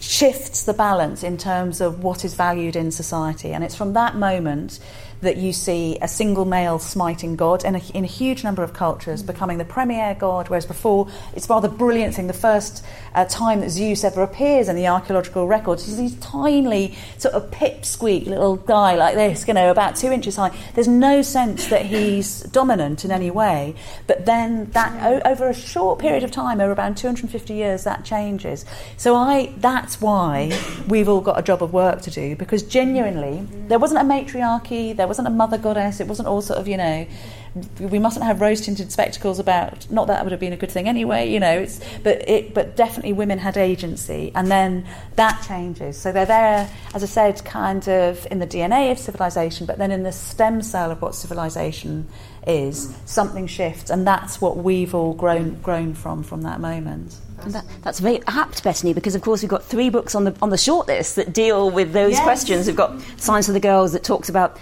shifts 0.00 0.64
the 0.64 0.74
balance 0.74 1.22
in 1.22 1.36
terms 1.38 1.80
of 1.80 2.02
what 2.02 2.24
is 2.24 2.34
valued 2.34 2.76
in 2.76 2.90
society. 2.90 3.52
And 3.52 3.64
it's 3.64 3.74
from 3.74 3.94
that 3.94 4.14
moment 4.14 4.78
that 5.20 5.36
you 5.36 5.52
see 5.52 5.98
a 6.02 6.08
single 6.08 6.44
male 6.44 6.78
smiting 6.78 7.36
God 7.36 7.64
in 7.64 7.74
a, 7.74 7.82
in 7.94 8.04
a 8.04 8.08
huge 8.08 8.44
number 8.44 8.62
of 8.62 8.72
cultures 8.72 9.22
becoming 9.22 9.58
the 9.58 9.64
premier 9.64 10.14
god, 10.14 10.48
whereas 10.48 10.66
before 10.66 11.08
it's 11.34 11.48
rather 11.48 11.68
brilliant 11.68 12.14
thing. 12.14 12.26
The 12.26 12.32
first 12.32 12.84
uh, 13.14 13.24
time 13.24 13.60
that 13.60 13.70
Zeus 13.70 14.04
ever 14.04 14.22
appears 14.22 14.68
in 14.68 14.76
the 14.76 14.86
archaeological 14.86 15.46
records 15.46 15.88
is 15.88 15.96
these 15.96 16.14
tiny 16.16 16.96
sort 17.18 17.34
of 17.34 17.50
pipsqueak 17.50 18.26
little 18.26 18.56
guy 18.56 18.94
like 18.94 19.14
this, 19.14 19.46
you 19.48 19.54
know, 19.54 19.70
about 19.70 19.96
two 19.96 20.12
inches 20.12 20.36
high. 20.36 20.56
There's 20.74 20.88
no 20.88 21.22
sense 21.22 21.66
that 21.68 21.86
he's 21.86 22.40
dominant 22.42 23.04
in 23.04 23.10
any 23.10 23.30
way. 23.30 23.74
But 24.06 24.26
then 24.26 24.66
that 24.72 25.02
o- 25.02 25.30
over 25.30 25.48
a 25.48 25.54
short 25.54 25.98
period 25.98 26.24
of 26.24 26.30
time, 26.30 26.60
over 26.60 26.72
about 26.72 26.96
250 26.96 27.54
years, 27.54 27.84
that 27.84 28.04
changes. 28.04 28.64
So 28.96 29.14
I 29.14 29.52
that's 29.56 30.00
why 30.00 30.52
we've 30.88 31.08
all 31.08 31.20
got 31.20 31.38
a 31.38 31.42
job 31.42 31.62
of 31.62 31.72
work 31.72 32.02
to 32.02 32.10
do 32.10 32.36
because 32.36 32.62
genuinely 32.62 33.46
there 33.68 33.78
wasn't 33.78 34.00
a 34.00 34.04
matriarchy. 34.04 34.92
There 34.92 35.05
there 35.06 35.10
wasn't 35.10 35.28
a 35.28 35.30
mother 35.30 35.56
goddess. 35.56 36.00
It 36.00 36.08
wasn't 36.08 36.26
all 36.26 36.42
sort 36.42 36.58
of, 36.58 36.66
you 36.66 36.76
know, 36.76 37.06
we 37.78 38.00
mustn't 38.00 38.24
have 38.24 38.40
rose 38.40 38.60
tinted 38.60 38.90
spectacles 38.90 39.38
about. 39.38 39.88
Not 39.88 40.08
that, 40.08 40.24
would 40.24 40.32
have 40.32 40.40
been 40.40 40.52
a 40.52 40.56
good 40.56 40.70
thing 40.70 40.88
anyway, 40.88 41.30
you 41.30 41.38
know. 41.38 41.60
It's, 41.60 41.80
but 42.02 42.28
it, 42.28 42.54
but 42.54 42.74
definitely 42.74 43.12
women 43.12 43.38
had 43.38 43.56
agency, 43.56 44.32
and 44.34 44.50
then 44.50 44.84
that 45.14 45.44
changes. 45.46 45.96
So 45.96 46.10
they're 46.10 46.26
there, 46.26 46.68
as 46.92 47.04
I 47.04 47.06
said, 47.06 47.44
kind 47.44 47.88
of 47.88 48.26
in 48.32 48.40
the 48.40 48.48
DNA 48.48 48.90
of 48.90 48.98
civilization, 48.98 49.64
but 49.64 49.78
then 49.78 49.92
in 49.92 50.02
the 50.02 50.10
stem 50.10 50.60
cell 50.60 50.90
of 50.90 51.00
what 51.00 51.14
civilization 51.14 52.08
is, 52.48 52.92
something 53.04 53.46
shifts, 53.46 53.90
and 53.90 54.04
that's 54.04 54.40
what 54.40 54.56
we've 54.56 54.92
all 54.92 55.14
grown 55.14 55.60
grown 55.62 55.94
from 55.94 56.24
from 56.24 56.42
that 56.42 56.58
moment. 56.58 57.16
That, 57.44 57.64
that's 57.82 58.00
very 58.00 58.20
apt, 58.26 58.64
Bettany, 58.64 58.92
because 58.92 59.14
of 59.14 59.22
course 59.22 59.42
we've 59.42 59.50
got 59.50 59.62
three 59.62 59.90
books 59.90 60.14
on 60.14 60.24
the 60.24 60.36
on 60.42 60.50
the 60.50 60.56
shortlist 60.56 61.14
that 61.14 61.32
deal 61.32 61.70
with 61.70 61.92
those 61.92 62.12
yes. 62.12 62.22
questions. 62.22 62.66
We've 62.66 62.76
got 62.76 63.00
Silence 63.18 63.48
of 63.48 63.54
the 63.54 63.60
Girls 63.60 63.92
that 63.92 64.02
talks 64.02 64.28
about 64.28 64.58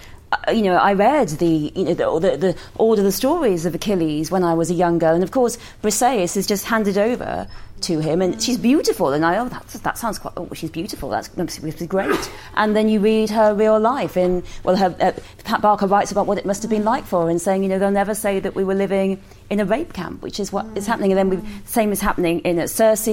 Uh, 0.47 0.51
you 0.51 0.62
know, 0.62 0.77
I 0.77 0.94
read 0.94 1.29
the, 1.29 1.73
you 1.75 1.85
know, 1.85 2.18
the, 2.18 2.31
the, 2.31 2.37
the, 2.37 2.57
all 2.77 2.99
of 2.99 3.05
the 3.05 3.12
stories 3.12 3.66
of 3.66 3.75
Achilles 3.75 4.31
when 4.31 4.42
I 4.42 4.55
was 4.55 4.70
a 4.70 4.75
young 4.75 4.99
girl, 4.99 5.14
and 5.14 5.23
of 5.23 5.31
course, 5.31 5.59
Briseis 5.83 6.37
is 6.37 6.47
just 6.47 6.64
handed 6.64 6.99
over 6.99 7.47
to 7.85 8.01
him, 8.01 8.23
and 8.23 8.42
she's 8.42 8.59
beautiful. 8.59 9.12
And 9.12 9.25
I, 9.25 9.38
oh, 9.38 9.49
that, 9.49 9.66
that 9.68 9.99
sounds 9.99 10.18
quite, 10.18 10.35
oh, 10.37 10.49
she's 10.55 10.70
beautiful. 10.70 11.09
That's 11.09 11.29
be 11.29 11.87
great. 11.87 12.31
And 12.57 12.75
then 12.75 12.88
you 12.88 13.01
read 13.01 13.31
her 13.31 13.55
real 13.55 13.79
life, 13.79 14.16
In 14.16 14.42
well, 14.62 14.77
her, 14.77 14.94
uh, 15.01 15.12
Pat 15.44 15.61
Barker 15.61 15.87
writes 15.87 16.12
about 16.12 16.27
what 16.27 16.38
it 16.38 16.47
must 16.47 16.62
have 16.62 16.70
been 16.70 16.85
like 16.85 17.05
for 17.05 17.25
her, 17.25 17.31
and 17.31 17.40
saying, 17.40 17.62
you 17.62 17.68
know, 17.68 17.79
they'll 17.79 17.90
never 17.90 18.14
say 18.14 18.40
that 18.40 18.55
we 18.55 18.64
were 18.64 18.75
living 18.75 19.23
in 19.51 19.61
a 19.61 19.64
rape 19.64 19.92
camp, 19.92 20.23
which 20.23 20.40
is 20.40 20.53
what 20.53 20.66
is 20.75 20.87
happening. 20.87 21.12
And 21.12 21.18
then 21.18 21.40
the 21.40 21.68
same 21.68 21.92
is 21.92 22.01
happening 22.01 22.40
in 22.40 22.59
uh, 22.59 22.66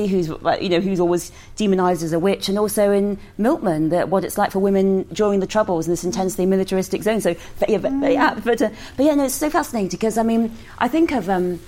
who's 0.08 0.30
you 0.30 0.70
know 0.70 0.80
who's 0.80 1.00
always 1.00 1.32
demonised 1.56 2.04
as 2.04 2.14
a 2.14 2.20
witch, 2.20 2.50
and 2.50 2.58
also 2.58 2.92
in 2.92 3.18
Milkman, 3.38 3.90
that 3.90 4.10
what 4.10 4.24
it's 4.24 4.38
like 4.38 4.52
for 4.52 4.60
women 4.60 5.04
during 5.14 5.40
the 5.40 5.48
Troubles 5.48 5.88
in 5.88 5.92
this 5.92 6.04
intensely 6.04 6.46
militaristic 6.46 7.04
zone. 7.04 7.22
So, 7.22 7.36
but, 7.60 7.70
yeah, 7.70 7.78
but, 7.78 7.92
yeah, 8.12 8.40
but, 8.44 8.62
uh, 8.62 8.70
but 8.98 9.06
yeah, 9.06 9.16
no, 9.16 9.26
it's 9.26 9.36
so 9.36 9.50
fascinating 9.50 9.90
because 9.90 10.18
I 10.18 10.24
mean, 10.24 10.56
I 10.80 10.88
think 10.88 11.12
of. 11.12 11.30
Um, 11.30 11.60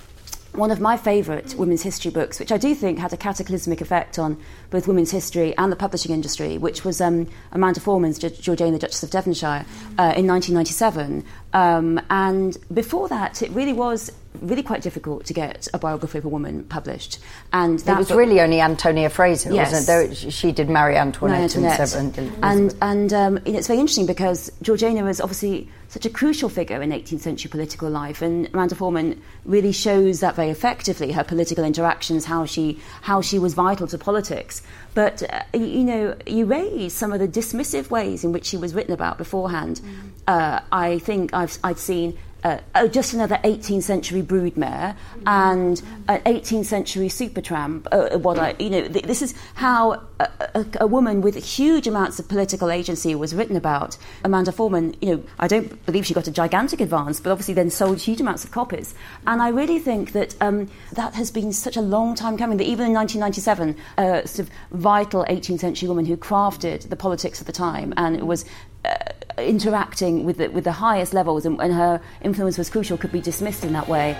one 0.54 0.70
of 0.72 0.80
my 0.80 0.96
favourite 0.98 1.56
women's 1.56 1.82
history 1.82 2.12
books, 2.12 2.40
which 2.40 2.52
I 2.52 2.58
do 2.58 2.76
think 2.76 3.00
had 3.00 3.12
a 3.12 3.18
cataclysmic 3.18 3.82
effect 3.82 4.20
on 4.20 4.38
both 4.70 4.88
women's 4.88 5.12
history 5.12 5.56
and 5.58 5.72
the 5.72 5.76
publishing 5.76 6.12
industry, 6.12 6.58
which 6.58 6.86
was 6.86 7.02
um, 7.02 7.28
Amanda 7.52 7.80
Foreman's 7.80 8.20
Georgiana, 8.20 8.74
the 8.74 8.80
Duchess 8.80 9.04
of 9.04 9.10
Devonshire, 9.10 9.66
uh, 9.98 10.14
in 10.16 10.28
1997. 10.28 11.26
Um, 11.54 12.00
and 12.10 12.58
before 12.74 13.10
that, 13.10 13.42
it 13.42 13.50
really 13.52 13.74
was 13.74 14.12
really 14.42 14.64
quite 14.64 14.82
difficult 14.82 15.26
to 15.26 15.34
get 15.34 15.68
a 15.74 15.80
biography 15.80 16.18
of 16.18 16.26
a 16.26 16.30
woman 16.30 16.64
published. 16.66 17.20
And 17.52 17.80
that 17.80 17.98
was 17.98 18.10
book, 18.10 18.18
really 18.18 18.42
only 18.42 18.62
Antonia 18.62 19.10
Fraser, 19.10 19.54
yes. 19.54 19.72
wasn't 19.72 20.12
it? 20.12 20.16
There, 20.16 20.32
she 20.32 20.52
did 20.52 20.70
Marie 20.70 20.96
Antoinette, 20.96 21.56
Antoinette. 21.56 21.96
and, 21.96 22.18
and, 22.44 22.76
and 22.82 23.14
um, 23.14 23.40
it's 23.46 23.68
very 23.68 23.80
interesting 23.80 24.06
because 24.06 24.52
Georgiana 24.62 25.04
was 25.04 25.22
obviously 25.22 25.70
such 25.94 26.08
a 26.08 26.10
crucial 26.10 26.50
figure 26.50 26.82
in 26.82 26.90
18th 26.90 27.20
century 27.20 27.50
political 27.52 27.88
life, 27.88 28.24
and 28.24 28.50
Amanda 28.52 28.74
Foreman 28.74 29.22
really 29.46 29.72
shows 29.72 30.22
that 30.22 30.36
very 30.36 30.50
effectively. 30.50 31.12
Her 31.12 31.24
political 31.24 31.64
interactions, 31.64 32.26
how 32.26 32.46
she 32.46 32.80
how 33.02 33.22
she 33.22 33.38
was 33.38 33.54
vital 33.54 33.86
to 33.88 33.98
politics. 34.00 34.64
But 34.96 35.22
uh, 35.32 35.44
you 35.54 35.84
know, 35.84 36.16
you 36.26 36.46
raise 36.46 36.94
some 36.94 37.14
of 37.14 37.20
the 37.20 37.28
dismissive 37.28 37.92
ways 37.92 38.24
in 38.24 38.32
which 38.32 38.46
she 38.46 38.58
was 38.58 38.74
written 38.74 38.92
about 38.92 39.20
beforehand. 39.20 39.82
Mm. 39.84 40.10
Uh, 40.28 40.62
I 40.72 40.98
think 40.98 41.32
I've 41.32 41.60
I've 41.64 41.80
seen 41.80 42.18
uh, 42.44 42.60
oh, 42.76 42.88
just 42.88 43.14
another 43.14 43.40
18th 43.44 43.84
century 43.84 44.22
broodmare 44.22 44.96
and 45.26 45.82
an 46.08 46.22
18th 46.22 46.66
century 46.66 47.08
supertramp. 47.08 47.88
Uh, 47.92 48.18
what 48.18 48.38
I, 48.38 48.56
you 48.60 48.70
know, 48.70 48.88
th- 48.88 49.06
this 49.06 49.22
is 49.22 49.34
how 49.56 49.94
a, 50.20 50.30
a, 50.54 50.66
a, 50.82 50.88
woman 50.88 51.22
with 51.22 51.36
huge 51.44 51.88
amounts 51.88 52.20
of 52.20 52.28
political 52.28 52.70
agency 52.70 53.16
was 53.16 53.34
written 53.34 53.56
about. 53.56 53.98
Amanda 54.24 54.52
Foreman, 54.52 54.96
you 55.02 55.16
know, 55.16 55.24
I 55.40 55.48
don't 55.48 55.86
believe 55.86 56.06
she 56.06 56.14
got 56.14 56.28
a 56.28 56.32
gigantic 56.32 56.82
advance, 56.82 57.20
but 57.20 57.32
obviously 57.32 57.54
then 57.54 57.70
sold 57.70 58.00
huge 58.00 58.20
amounts 58.20 58.44
of 58.44 58.52
copies. 58.52 58.94
And 59.26 59.42
I 59.42 59.50
really 59.50 59.80
think 59.80 60.12
that 60.12 60.36
um, 60.42 60.70
that 60.94 61.14
has 61.14 61.32
been 61.32 61.54
such 61.54 61.78
a 61.78 61.82
long 61.82 62.16
time 62.16 62.38
coming. 62.38 62.58
That 62.58 62.66
even 62.66 62.88
in 62.88 62.94
1997, 62.94 63.78
a 63.98 64.28
sort 64.28 64.48
of 64.48 64.54
vital 64.72 65.26
18th 65.30 65.60
century 65.60 65.88
woman 65.88 66.06
who 66.06 66.18
crafted 66.18 66.90
the 66.90 66.96
politics 66.96 67.40
of 67.40 67.48
the 67.48 67.54
time, 67.54 67.94
and 67.96 68.16
it 68.16 68.26
was 68.26 68.46
uh, 68.86 68.96
interacting 69.38 70.26
with 70.26 70.38
the, 70.38 70.48
with 70.50 70.64
the 70.64 70.72
highest 70.72 71.14
levels, 71.14 71.46
and, 71.46 71.60
and 71.62 71.74
her 71.74 72.02
influence 72.22 72.58
was 72.58 72.70
crucial, 72.70 72.98
could 72.98 73.12
be 73.12 73.22
dismissed 73.22 73.64
in 73.64 73.74
that 73.74 73.88
way. 73.88 74.16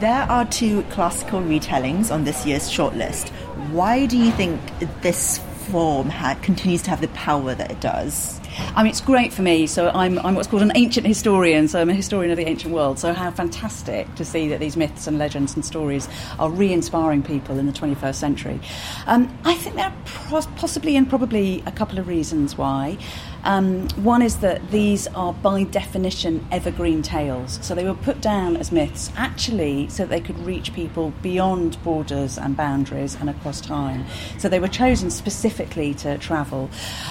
There 0.00 0.26
are 0.30 0.44
two 0.44 0.82
classical 0.90 1.40
retellings 1.40 2.12
on 2.12 2.24
this 2.24 2.44
year's 2.44 2.70
shortlist. 2.70 3.30
Why 3.72 4.04
do 4.04 4.18
you 4.18 4.30
think 4.32 4.60
this 5.00 5.38
form 5.70 6.10
continues 6.42 6.82
to 6.82 6.90
have 6.90 7.00
the 7.00 7.08
power 7.08 7.54
that 7.54 7.70
it 7.70 7.80
does? 7.80 8.38
I 8.58 8.82
mean, 8.82 8.90
it's 8.90 9.00
great 9.00 9.32
for 9.32 9.42
me. 9.42 9.66
So 9.66 9.88
I'm, 9.90 10.18
I'm 10.20 10.34
what's 10.34 10.48
called 10.48 10.62
an 10.62 10.72
ancient 10.74 11.06
historian. 11.06 11.68
So 11.68 11.80
I'm 11.80 11.90
a 11.90 11.94
historian 11.94 12.30
of 12.30 12.36
the 12.36 12.46
ancient 12.46 12.72
world. 12.72 12.98
So 12.98 13.12
how 13.12 13.30
fantastic 13.30 14.14
to 14.16 14.24
see 14.24 14.48
that 14.48 14.60
these 14.60 14.76
myths 14.76 15.06
and 15.06 15.18
legends 15.18 15.54
and 15.54 15.64
stories 15.64 16.08
are 16.38 16.50
re-inspiring 16.50 17.22
people 17.22 17.58
in 17.58 17.66
the 17.66 17.72
21st 17.72 18.14
century. 18.14 18.60
Um, 19.06 19.36
I 19.44 19.54
think 19.54 19.76
there 19.76 19.86
are 19.86 20.42
possibly 20.56 20.96
and 20.96 21.08
probably 21.08 21.62
a 21.66 21.72
couple 21.72 21.98
of 21.98 22.08
reasons 22.08 22.56
why. 22.56 22.98
Um, 23.46 23.88
one 23.90 24.22
is 24.22 24.38
that 24.38 24.72
these 24.72 25.06
are, 25.08 25.32
by 25.32 25.62
definition, 25.62 26.44
evergreen 26.50 27.00
tales. 27.00 27.60
So 27.62 27.76
they 27.76 27.84
were 27.84 27.94
put 27.94 28.20
down 28.20 28.56
as 28.56 28.72
myths 28.72 29.12
actually 29.16 29.88
so 29.88 30.02
that 30.02 30.10
they 30.10 30.20
could 30.20 30.36
reach 30.40 30.74
people 30.74 31.12
beyond 31.22 31.82
borders 31.84 32.38
and 32.38 32.56
boundaries 32.56 33.14
and 33.14 33.30
across 33.30 33.60
time. 33.60 34.04
So 34.38 34.48
they 34.48 34.58
were 34.58 34.66
chosen 34.66 35.12
specifically 35.12 35.94
to 35.94 36.18
travel. 36.18 36.68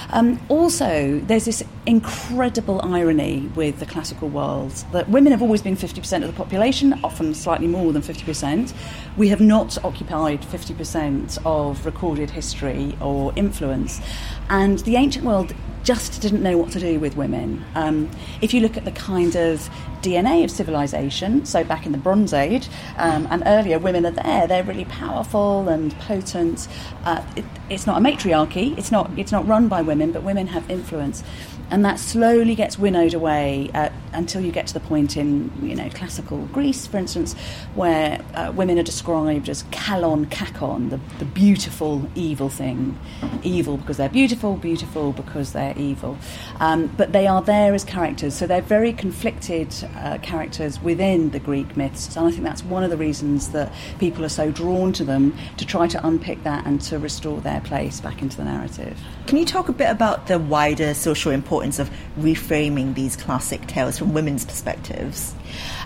Um, 0.09 0.41
also, 0.49 1.21
there's 1.21 1.45
this 1.45 1.63
incredible 1.85 2.81
irony 2.83 3.49
with 3.55 3.79
the 3.79 3.85
classical 3.85 4.27
world 4.27 4.71
that 4.91 5.07
women 5.07 5.31
have 5.31 5.41
always 5.41 5.61
been 5.61 5.77
50% 5.77 6.21
of 6.21 6.27
the 6.27 6.33
population, 6.33 6.99
often 7.01 7.33
slightly 7.33 7.67
more 7.67 7.93
than 7.93 8.01
50%. 8.01 8.73
We 9.15 9.29
have 9.29 9.39
not 9.39 9.81
occupied 9.85 10.41
50% 10.41 11.37
of 11.45 11.85
recorded 11.85 12.31
history 12.31 12.97
or 12.99 13.31
influence. 13.37 14.01
And 14.49 14.79
the 14.79 14.97
ancient 14.97 15.23
world 15.23 15.53
just 15.85 16.19
didn't 16.19 16.41
know 16.41 16.57
what 16.57 16.71
to 16.71 16.79
do 16.79 16.99
with 16.99 17.15
women. 17.15 17.63
Um, 17.75 18.09
if 18.41 18.53
you 18.53 18.59
look 18.59 18.75
at 18.75 18.85
the 18.85 18.91
kind 18.91 19.35
of 19.35 19.69
DNA 20.01 20.43
of 20.43 20.49
civilization, 20.49 21.45
so 21.45 21.63
back 21.63 21.85
in 21.85 21.91
the 21.91 21.97
Bronze 21.99 22.33
Age 22.33 22.67
um, 22.97 23.27
and 23.29 23.43
earlier, 23.45 23.77
women 23.77 24.05
are 24.05 24.11
there. 24.11 24.47
They're 24.47 24.63
really 24.63 24.85
powerful 24.85 25.69
and 25.69 25.97
potent. 25.99 26.67
Uh, 27.03 27.23
it, 27.35 27.45
it's 27.69 27.85
not 27.85 27.99
a 27.99 28.01
matriarchy. 28.01 28.73
It's 28.77 28.91
not. 28.91 29.11
It's 29.15 29.31
not 29.31 29.47
run 29.47 29.67
by 29.67 29.83
women, 29.83 30.11
but 30.11 30.23
women 30.23 30.47
have 30.47 30.69
influence 30.69 31.23
and 31.71 31.83
that 31.83 31.99
slowly 31.99 32.55
gets 32.55 32.77
winnowed 32.77 33.13
away 33.13 33.69
uh, 33.73 33.89
until 34.13 34.41
you 34.41 34.51
get 34.51 34.67
to 34.67 34.73
the 34.73 34.79
point 34.79 35.17
in 35.17 35.51
you 35.61 35.75
know 35.75 35.89
classical 35.89 36.45
Greece, 36.47 36.87
for 36.87 36.97
instance, 36.97 37.33
where 37.73 38.23
uh, 38.33 38.51
women 38.55 38.79
are 38.79 38.83
described 38.83 39.49
as 39.49 39.63
kalon 39.71 40.25
kakon, 40.27 40.89
the, 40.89 40.99
the 41.19 41.25
beautiful 41.25 42.09
evil 42.15 42.49
thing, 42.49 42.97
evil 43.43 43.77
because 43.77 43.97
they're 43.97 44.09
beautiful, 44.09 44.55
beautiful 44.55 45.11
because 45.11 45.53
they're 45.53 45.77
evil. 45.77 46.17
Um, 46.59 46.87
but 46.97 47.11
they 47.11 47.27
are 47.27 47.41
there 47.41 47.73
as 47.73 47.83
characters, 47.83 48.35
so 48.35 48.47
they're 48.47 48.61
very 48.61 48.93
conflicted 48.93 49.73
uh, 49.95 50.17
characters 50.19 50.81
within 50.81 51.31
the 51.31 51.39
Greek 51.39 51.75
myths, 51.75 52.15
and 52.15 52.27
I 52.27 52.31
think 52.31 52.43
that's 52.43 52.63
one 52.63 52.83
of 52.83 52.89
the 52.89 52.97
reasons 52.97 53.49
that 53.51 53.71
people 53.99 54.23
are 54.23 54.29
so 54.29 54.51
drawn 54.51 54.93
to 54.93 55.03
them 55.03 55.35
to 55.57 55.65
try 55.65 55.87
to 55.87 56.07
unpick 56.07 56.43
that 56.43 56.65
and 56.65 56.81
to 56.81 56.99
restore 56.99 57.41
their 57.41 57.61
place 57.61 57.99
back 57.99 58.21
into 58.21 58.37
the 58.37 58.43
narrative. 58.43 58.99
Can 59.27 59.37
you 59.37 59.45
talk 59.45 59.69
a 59.69 59.73
bit 59.73 59.89
about 59.89 60.27
the 60.27 60.39
wider 60.39 60.93
social 60.93 61.31
importance 61.55 61.79
of 61.79 61.89
reframing 62.19 62.93
these 62.95 63.15
classic 63.15 63.65
tales 63.65 63.97
from 63.97 64.13
women's 64.13 64.43
perspectives? 64.43 65.33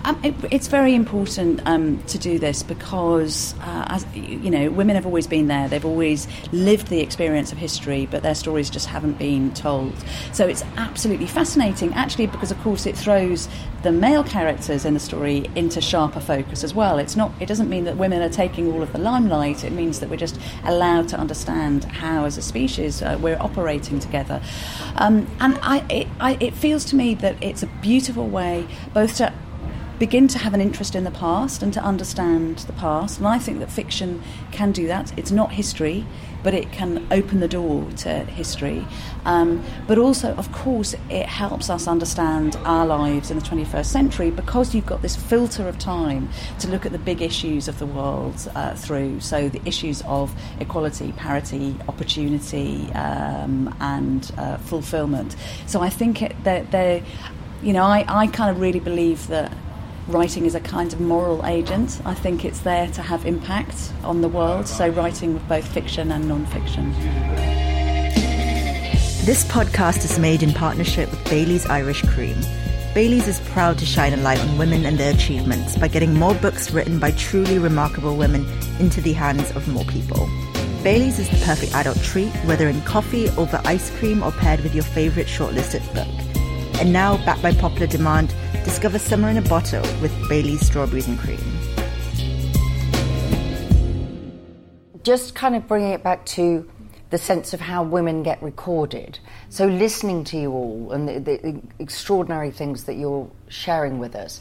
Um, 0.03 0.19
it, 0.23 0.36
it's 0.51 0.67
very 0.67 0.95
important 0.95 1.62
um, 1.65 2.01
to 2.03 2.17
do 2.17 2.39
this 2.39 2.63
because, 2.63 3.53
uh, 3.62 3.86
as 3.89 4.05
you 4.15 4.49
know, 4.49 4.69
women 4.69 4.95
have 4.95 5.05
always 5.05 5.27
been 5.27 5.47
there. 5.47 5.67
They've 5.67 5.86
always 5.86 6.27
lived 6.51 6.88
the 6.88 7.01
experience 7.01 7.51
of 7.51 7.58
history, 7.58 8.05
but 8.05 8.23
their 8.23 8.36
stories 8.36 8.69
just 8.69 8.88
haven't 8.88 9.17
been 9.17 9.53
told. 9.53 9.93
So 10.34 10.47
it's 10.47 10.63
absolutely 10.77 11.27
fascinating, 11.27 11.93
actually, 11.93 12.27
because 12.27 12.51
of 12.51 12.60
course 12.62 12.86
it 12.86 12.97
throws 12.97 13.47
the 13.84 13.91
male 13.91 14.23
characters 14.23 14.84
in 14.86 14.93
the 14.93 14.99
story 14.99 15.49
into 15.55 15.79
sharper 15.79 16.19
focus 16.19 16.63
as 16.63 16.73
well. 16.73 16.97
It's 16.97 17.15
not. 17.15 17.32
It 17.39 17.47
doesn't 17.47 17.69
mean 17.69 17.86
that 17.86 17.97
women 17.97 18.21
are 18.21 18.29
taking 18.29 18.71
all 18.73 18.82
of 18.82 18.91
the 18.91 18.99
limelight. 18.99 19.63
It 19.63 19.71
means 19.71 19.99
that 19.99 20.10
we're 20.10 20.17
just 20.17 20.39
allowed 20.65 21.08
to 21.10 21.17
understand 21.17 21.86
how, 21.86 22.25
as 22.25 22.38
a 22.38 22.41
species, 22.41 23.01
uh, 23.01 23.17
we're 23.21 23.39
operating 23.39 23.99
together. 23.99 24.41
Um, 24.95 25.27
and 25.39 25.58
I 25.62 25.86
it, 25.89 26.08
I, 26.19 26.38
it 26.39 26.53
feels 26.53 26.86
to 26.86 26.95
me 26.95 27.13
that 27.15 27.41
it's 27.41 27.63
a 27.63 27.67
beautiful 27.82 28.27
way 28.27 28.67
both 28.93 29.17
to 29.17 29.34
begin 29.99 30.29
to 30.29 30.39
have 30.39 30.53
an 30.53 30.62
interest 30.62 30.95
in 30.95 31.03
the 31.03 31.12
past 31.12 31.62
and 31.62 31.73
to 31.73 31.83
understand 31.83 32.59
the 32.59 32.73
past. 32.73 33.17
And 33.17 33.27
I 33.27 33.38
think 33.38 33.59
that 33.59 33.69
fiction 33.69 34.23
can 34.51 34.71
do 34.71 34.88
that. 34.88 35.12
It's 35.17 35.31
not 35.31 35.51
history, 35.51 36.05
but 36.41 36.53
it 36.53 36.71
can 36.71 37.05
open 37.12 37.41
the 37.41 37.47
door 37.49 37.85
to 37.97 38.09
history. 38.23 38.88
Um, 39.25 39.62
but 39.88 39.97
also, 39.97 40.33
of 40.35 40.49
course, 40.53 40.95
it 41.09 41.25
helps 41.25 41.69
us 41.69 41.85
understand 41.85 42.55
our 42.63 42.85
lives 42.85 43.29
in 43.29 43.38
the 43.38 43.43
21st 43.43 43.85
century 43.85 44.31
because 44.31 44.73
you've 44.73 44.85
got 44.85 45.01
this 45.01 45.17
filter 45.17 45.67
of 45.67 45.77
time 45.77 46.29
to 46.59 46.69
look 46.69 46.85
at 46.85 46.93
the 46.93 46.97
big 46.99 47.21
issues 47.21 47.67
of 47.67 47.77
the 47.77 47.85
world 47.85 48.49
uh, 48.55 48.73
through. 48.75 49.19
So, 49.19 49.49
the 49.49 49.62
issues 49.67 50.01
of 50.03 50.33
equality, 50.62 51.12
parity, 51.12 51.75
opportunity, 51.89 52.89
um, 52.93 53.75
and 53.81 54.31
uh, 54.38 54.57
fulfillment. 54.57 55.35
So, 55.67 55.81
I 55.81 55.89
think 55.89 56.21
it, 56.21 56.35
they're, 56.43 56.63
they're 56.63 57.03
you 57.62 57.73
know, 57.73 57.83
I, 57.83 58.05
I 58.07 58.27
kind 58.27 58.49
of 58.49 58.62
really 58.62 58.79
believe 58.79 59.27
that 59.27 59.51
writing 60.10 60.45
is 60.45 60.56
a 60.56 60.60
kind 60.60 60.91
of 60.91 61.00
moral 61.00 61.45
agent. 61.45 62.02
I 62.06 62.13
think 62.13 62.43
it's 62.43 62.60
there 62.60 62.88
to 62.88 63.02
have 63.02 63.26
impact 63.26 63.91
on 64.04 64.22
the 64.22 64.28
world, 64.28 64.67
so 64.67 64.89
writing 64.89 65.34
with 65.34 65.48
both 65.48 65.67
fiction 65.67 66.12
and 66.12 66.28
non 66.28 66.45
fiction. 66.48 66.91
This 69.26 69.45
podcast 69.45 70.04
is 70.04 70.17
made 70.17 70.41
in 70.41 70.54
partnership 70.54 71.10
with 71.12 71.24
Bailey's 71.30 71.65
Irish 71.67 72.02
Cream. 72.04 72.38
Bailey's 72.95 73.28
is 73.28 73.39
proud 73.52 73.78
to 73.78 73.86
shine 73.86 74.13
a 74.13 74.17
light 74.17 74.39
on 74.39 74.58
women 74.58 74.86
and 74.86 74.98
their 74.98 75.13
achievements 75.13 75.78
by 75.78 75.88
getting 75.88 76.15
more 76.15 76.34
books 76.36 76.72
written 76.72 76.98
by 76.98 77.12
truly 77.12 77.60
remarkable 77.60 78.17
women 78.17 78.48
into 78.80 79.02
the 79.02 79.13
hands 79.13 79.52
of 79.52 79.67
more 79.67 79.86
people. 79.86 80.28
Bailey's 80.84 81.19
is 81.19 81.30
the 81.30 81.45
perfect 81.45 81.76
adult 81.76 82.02
treat, 82.02 82.32
whether 82.45 82.67
in 82.67 82.82
coffee, 82.82 83.30
over 83.32 83.62
ice 83.65 83.91
cream, 84.00 84.24
or 84.24 84.32
paired 84.32 84.62
with 84.62 84.74
your 84.74 84.84
favorite 84.84 85.28
shortlisted 85.28 85.86
book. 85.93 86.28
And 86.79 86.93
now, 86.93 87.17
backed 87.25 87.41
by 87.41 87.51
popular 87.51 87.87
demand, 87.87 88.33
discover 88.63 88.97
summer 88.97 89.27
in 89.27 89.35
a 89.35 89.41
bottle 89.41 89.81
with 90.01 90.13
Bailey's 90.29 90.65
Strawberries 90.65 91.09
and 91.09 91.19
Cream. 91.19 91.37
Just 95.03 95.35
kind 95.35 95.57
of 95.57 95.67
bringing 95.67 95.91
it 95.91 96.03
back 96.03 96.25
to 96.27 96.71
the 97.09 97.17
sense 97.17 97.53
of 97.53 97.59
how 97.59 97.83
women 97.83 98.23
get 98.23 98.41
recorded. 98.41 99.19
So, 99.49 99.67
listening 99.67 100.23
to 100.25 100.37
you 100.37 100.51
all 100.53 100.93
and 100.93 101.09
the, 101.09 101.19
the 101.19 101.61
extraordinary 101.79 102.49
things 102.49 102.85
that 102.85 102.93
you're 102.93 103.29
sharing 103.49 103.99
with 103.99 104.15
us, 104.15 104.39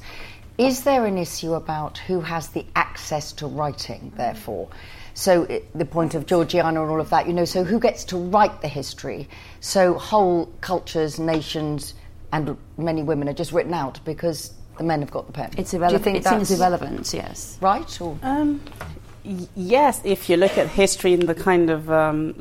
is 0.59 0.85
there 0.85 1.07
an 1.07 1.19
issue 1.19 1.55
about 1.55 1.99
who 1.99 2.21
has 2.21 2.51
the 2.51 2.65
access 2.77 3.33
to 3.33 3.49
writing, 3.49 4.13
therefore? 4.17 4.69
So 5.15 5.47
the 5.75 5.85
point 5.85 6.15
of 6.15 6.27
Georgiana 6.27 6.81
and 6.83 6.91
all 6.93 7.01
of 7.01 7.11
that, 7.11 7.27
you 7.27 7.33
know, 7.33 7.45
so 7.45 7.65
who 7.65 7.81
gets 7.81 8.05
to 8.05 8.17
write 8.17 8.61
the 8.61 8.69
history? 8.69 9.29
So 9.59 9.95
whole 9.95 10.47
cultures, 10.61 11.19
nations, 11.19 11.95
and 12.33 12.57
many 12.77 13.03
women 13.03 13.29
are 13.29 13.33
just 13.35 13.53
written 13.53 13.75
out 13.75 14.01
because 14.05 14.53
the 14.77 14.85
men 14.85 15.01
have 15.01 15.11
got 15.11 15.27
the 15.27 15.33
pen. 15.33 15.51
It's 15.57 15.75
irrelevant. 15.75 16.05
Do 16.05 16.11
you 16.11 16.15
think 16.15 16.25
it 16.27 16.29
that's 16.31 16.49
seems 16.49 16.61
irrelevant. 16.61 17.13
Yes. 17.15 17.59
right? 17.61 18.01
Or 18.01 18.19
Um, 18.23 18.61
y- 19.25 19.49
yes, 19.57 20.01
if 20.05 20.29
you 20.31 20.37
look 20.37 20.57
at 20.59 20.69
history 20.69 21.13
in 21.15 21.27
the 21.27 21.35
kind 21.35 21.71
of 21.71 21.91
um, 21.91 22.35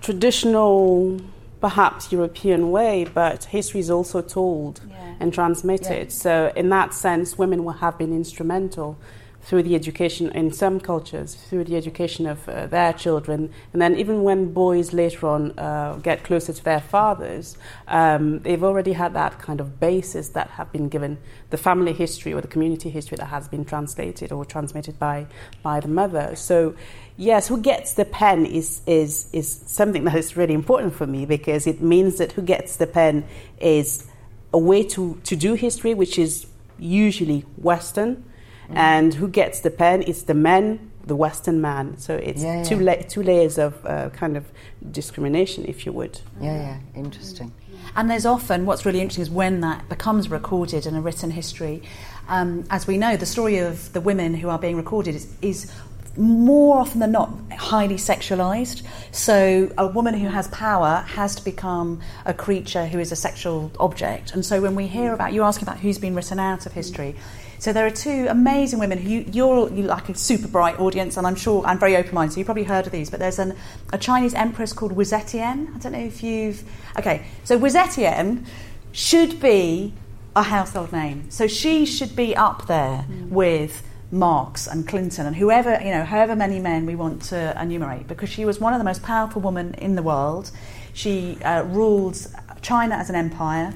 traditional, 0.00 1.20
perhaps 1.60 2.10
European 2.12 2.70
way, 2.70 3.06
but 3.12 3.44
history 3.44 3.80
is 3.80 3.90
also 3.90 4.22
told 4.22 4.80
Yeah. 4.88 4.96
and 5.20 5.32
transmitted. 5.32 6.06
Yeah. 6.08 6.12
So, 6.24 6.52
in 6.56 6.70
that 6.70 6.94
sense, 6.94 7.36
women 7.38 7.64
will 7.64 7.74
have 7.74 7.98
been 7.98 8.12
instrumental 8.12 8.96
through 9.42 9.62
the 9.62 9.74
education 9.74 10.30
in 10.32 10.52
some 10.52 10.78
cultures, 10.78 11.34
through 11.34 11.64
the 11.64 11.76
education 11.76 12.26
of 12.26 12.48
uh, 12.48 12.66
their 12.66 12.92
children, 12.92 13.50
and 13.72 13.80
then 13.80 13.96
even 13.96 14.22
when 14.22 14.52
boys 14.52 14.92
later 14.92 15.26
on 15.26 15.58
uh, 15.58 15.94
get 16.02 16.22
closer 16.24 16.52
to 16.52 16.64
their 16.64 16.80
fathers, 16.80 17.56
um, 17.88 18.40
they've 18.40 18.62
already 18.62 18.92
had 18.92 19.14
that 19.14 19.38
kind 19.38 19.60
of 19.60 19.80
basis 19.80 20.30
that 20.30 20.48
have 20.50 20.70
been 20.72 20.88
given 20.88 21.18
the 21.50 21.56
family 21.56 21.92
history 21.92 22.32
or 22.32 22.40
the 22.40 22.48
community 22.48 22.90
history 22.90 23.16
that 23.16 23.26
has 23.26 23.48
been 23.48 23.64
translated 23.64 24.30
or 24.30 24.44
transmitted 24.44 24.98
by 24.98 25.26
by 25.62 25.80
the 25.80 25.88
mother. 25.88 26.34
So. 26.36 26.74
Yes, 27.16 27.48
who 27.48 27.60
gets 27.60 27.92
the 27.92 28.06
pen 28.06 28.46
is, 28.46 28.80
is, 28.86 29.28
is 29.34 29.60
something 29.66 30.04
that 30.04 30.14
is 30.14 30.38
really 30.38 30.54
important 30.54 30.94
for 30.94 31.06
me 31.06 31.26
because 31.26 31.66
it 31.66 31.82
means 31.82 32.16
that 32.16 32.32
who 32.32 32.40
gets 32.40 32.76
the 32.76 32.86
pen 32.86 33.26
is 33.60 34.06
a 34.54 34.58
way 34.58 34.82
to, 34.84 35.20
to 35.24 35.36
do 35.36 35.52
history, 35.52 35.92
which 35.92 36.18
is 36.18 36.46
usually 36.78 37.40
Western, 37.56 38.24
and 38.74 39.14
who 39.14 39.28
gets 39.28 39.60
the 39.60 39.70
pen 39.70 40.02
is 40.02 40.24
the 40.24 40.34
men, 40.34 40.90
the 41.06 41.16
Western 41.16 41.60
man. 41.60 41.96
So 41.98 42.14
it's 42.16 42.42
Yeah, 42.42 42.62
two 42.62 42.78
la- 42.78 43.02
two 43.08 43.22
layers 43.22 43.58
of 43.58 43.84
uh, 43.84 44.10
kind 44.10 44.36
of 44.36 44.44
discrimination, 44.90 45.64
if 45.66 45.84
you 45.86 45.92
would. 45.92 46.20
yeah, 46.40 46.56
yeah, 46.56 46.78
interesting. 47.00 47.52
And 47.96 48.08
there's 48.10 48.26
often 48.26 48.66
what's 48.66 48.84
really 48.86 49.00
interesting 49.00 49.22
is 49.22 49.30
when 49.30 49.60
that 49.62 49.88
becomes 49.88 50.30
recorded 50.30 50.86
in 50.86 50.94
a 50.94 51.00
written 51.00 51.30
history. 51.32 51.82
Um, 52.28 52.64
as 52.70 52.86
we 52.86 52.96
know, 52.96 53.16
the 53.16 53.26
story 53.26 53.58
of 53.58 53.92
the 53.92 54.00
women 54.00 54.34
who 54.34 54.48
are 54.48 54.58
being 54.58 54.76
recorded 54.76 55.14
is, 55.16 55.26
is 55.42 55.72
more 56.16 56.78
often 56.78 57.00
than 57.00 57.12
not 57.12 57.30
highly 57.52 57.94
sexualized. 57.94 58.82
So 59.12 59.72
a 59.78 59.86
woman 59.86 60.14
who 60.14 60.28
has 60.28 60.48
power 60.48 61.04
has 61.08 61.34
to 61.36 61.44
become 61.44 62.00
a 62.24 62.34
creature 62.34 62.86
who 62.86 62.98
is 62.98 63.12
a 63.12 63.16
sexual 63.16 63.70
object. 63.78 64.34
And 64.34 64.44
so 64.44 64.60
when 64.60 64.74
we 64.74 64.86
hear 64.86 65.12
about 65.12 65.32
you're 65.32 65.44
asking 65.44 65.68
about 65.68 65.78
who's 65.80 65.98
been 65.98 66.14
written 66.14 66.38
out 66.38 66.66
of 66.66 66.72
history. 66.72 67.14
So 67.58 67.74
there 67.74 67.84
are 67.84 67.90
two 67.90 68.26
amazing 68.30 68.78
women 68.78 68.96
who 68.96 69.10
you, 69.10 69.24
you're 69.30 69.70
you 69.70 69.82
like 69.82 70.08
a 70.08 70.14
super 70.14 70.48
bright 70.48 70.80
audience, 70.80 71.18
and 71.18 71.26
I'm 71.26 71.36
sure 71.36 71.62
I'm 71.66 71.78
very 71.78 71.94
open 71.94 72.14
minded. 72.14 72.32
So 72.32 72.40
you've 72.40 72.46
probably 72.46 72.64
heard 72.64 72.86
of 72.86 72.92
these, 72.92 73.10
but 73.10 73.20
there's 73.20 73.38
an, 73.38 73.54
a 73.92 73.98
Chinese 73.98 74.32
empress 74.32 74.72
called 74.72 74.92
Wu 74.92 75.04
Zetian. 75.04 75.74
I 75.74 75.78
don't 75.78 75.92
know 75.92 75.98
if 75.98 76.22
you've. 76.22 76.64
Okay, 76.98 77.26
so 77.44 77.58
Wu 77.58 77.68
Zetian 77.68 78.46
should 78.92 79.40
be 79.40 79.92
a 80.34 80.42
household 80.42 80.90
name. 80.90 81.30
So 81.30 81.46
she 81.46 81.84
should 81.84 82.16
be 82.16 82.34
up 82.34 82.66
there 82.66 83.04
mm. 83.06 83.28
with 83.28 83.82
Marx 84.12 84.66
and 84.66 84.86
Clinton 84.86 85.26
and 85.26 85.36
whoever, 85.36 85.80
you 85.80 85.90
know, 85.90 86.04
however 86.04 86.34
many 86.34 86.58
men 86.58 86.86
we 86.86 86.96
want 86.96 87.22
to 87.22 87.60
enumerate, 87.60 88.08
because 88.08 88.28
she 88.28 88.44
was 88.44 88.60
one 88.60 88.72
of 88.72 88.78
the 88.78 88.84
most 88.84 89.02
powerful 89.02 89.40
women 89.40 89.74
in 89.74 89.94
the 89.94 90.02
world. 90.02 90.50
She 90.92 91.38
uh, 91.44 91.62
ruled 91.62 92.26
China 92.62 92.96
as 92.96 93.08
an 93.08 93.16
empire. 93.16 93.74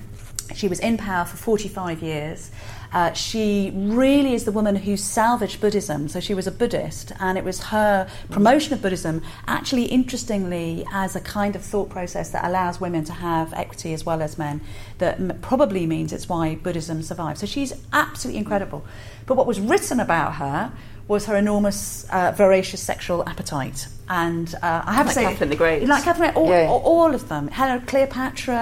She 0.55 0.69
was 0.69 0.81
in 0.81 0.99
power 0.99 1.25
for 1.25 1.37
45 1.37 2.03
years. 2.03 2.51
Uh, 2.95 3.13
she 3.13 3.73
really 3.75 4.35
is 4.35 4.45
the 4.45 4.53
woman 4.53 4.77
who 4.77 4.97
salvaged 4.97 5.61
Buddhism. 5.61 6.09
So 6.09 6.21
she 6.21 6.33
was 6.33 6.47
a 6.47 6.53
Buddhist, 6.53 7.11
and 7.19 7.37
it 7.37 7.43
was 7.43 7.65
her 7.65 8.09
promotion 8.31 8.73
of 8.73 8.81
Buddhism, 8.81 9.21
actually, 9.49 9.87
interestingly, 9.87 10.87
as 10.93 11.17
a 11.17 11.21
kind 11.21 11.57
of 11.57 11.63
thought 11.63 11.91
process 11.91 12.31
that 12.31 12.45
allows 12.45 12.81
women 12.81 13.03
to 13.07 13.13
have 13.13 13.53
equity 13.53 13.93
as 13.95 14.07
well 14.07 14.23
as 14.23 14.39
men, 14.39 14.61
that 14.99 15.19
m- 15.19 15.37
probably 15.43 15.87
means 15.87 16.13
it's 16.13 16.29
why 16.29 16.55
Buddhism 16.55 17.03
survived. 17.03 17.41
So 17.41 17.47
she's 17.47 17.73
absolutely 17.93 18.39
incredible. 18.39 18.85
But 19.27 19.37
what 19.37 19.49
was 19.49 19.59
written 19.59 19.99
about 19.99 20.37
her 20.37 20.73
was 21.09 21.27
her 21.27 21.37
enormous, 21.37 22.05
uh, 22.11 22.33
voracious 22.37 22.81
sexual 22.81 23.29
appetite. 23.29 23.89
And 24.09 24.55
uh, 24.63 24.83
I 24.85 24.93
have 24.93 25.07
Like 25.07 25.15
to 25.15 25.21
say, 25.21 25.25
Catherine 25.27 25.49
the 25.51 25.57
Great. 25.57 25.89
like 25.89 26.05
Catherine, 26.05 26.35
all, 26.35 26.49
Yeah. 26.49 26.69
all, 26.69 26.81
all 26.81 27.15
of 27.15 27.29
them. 27.31 27.49
Helena, 27.49 27.83
Cleopatra, 27.87 28.55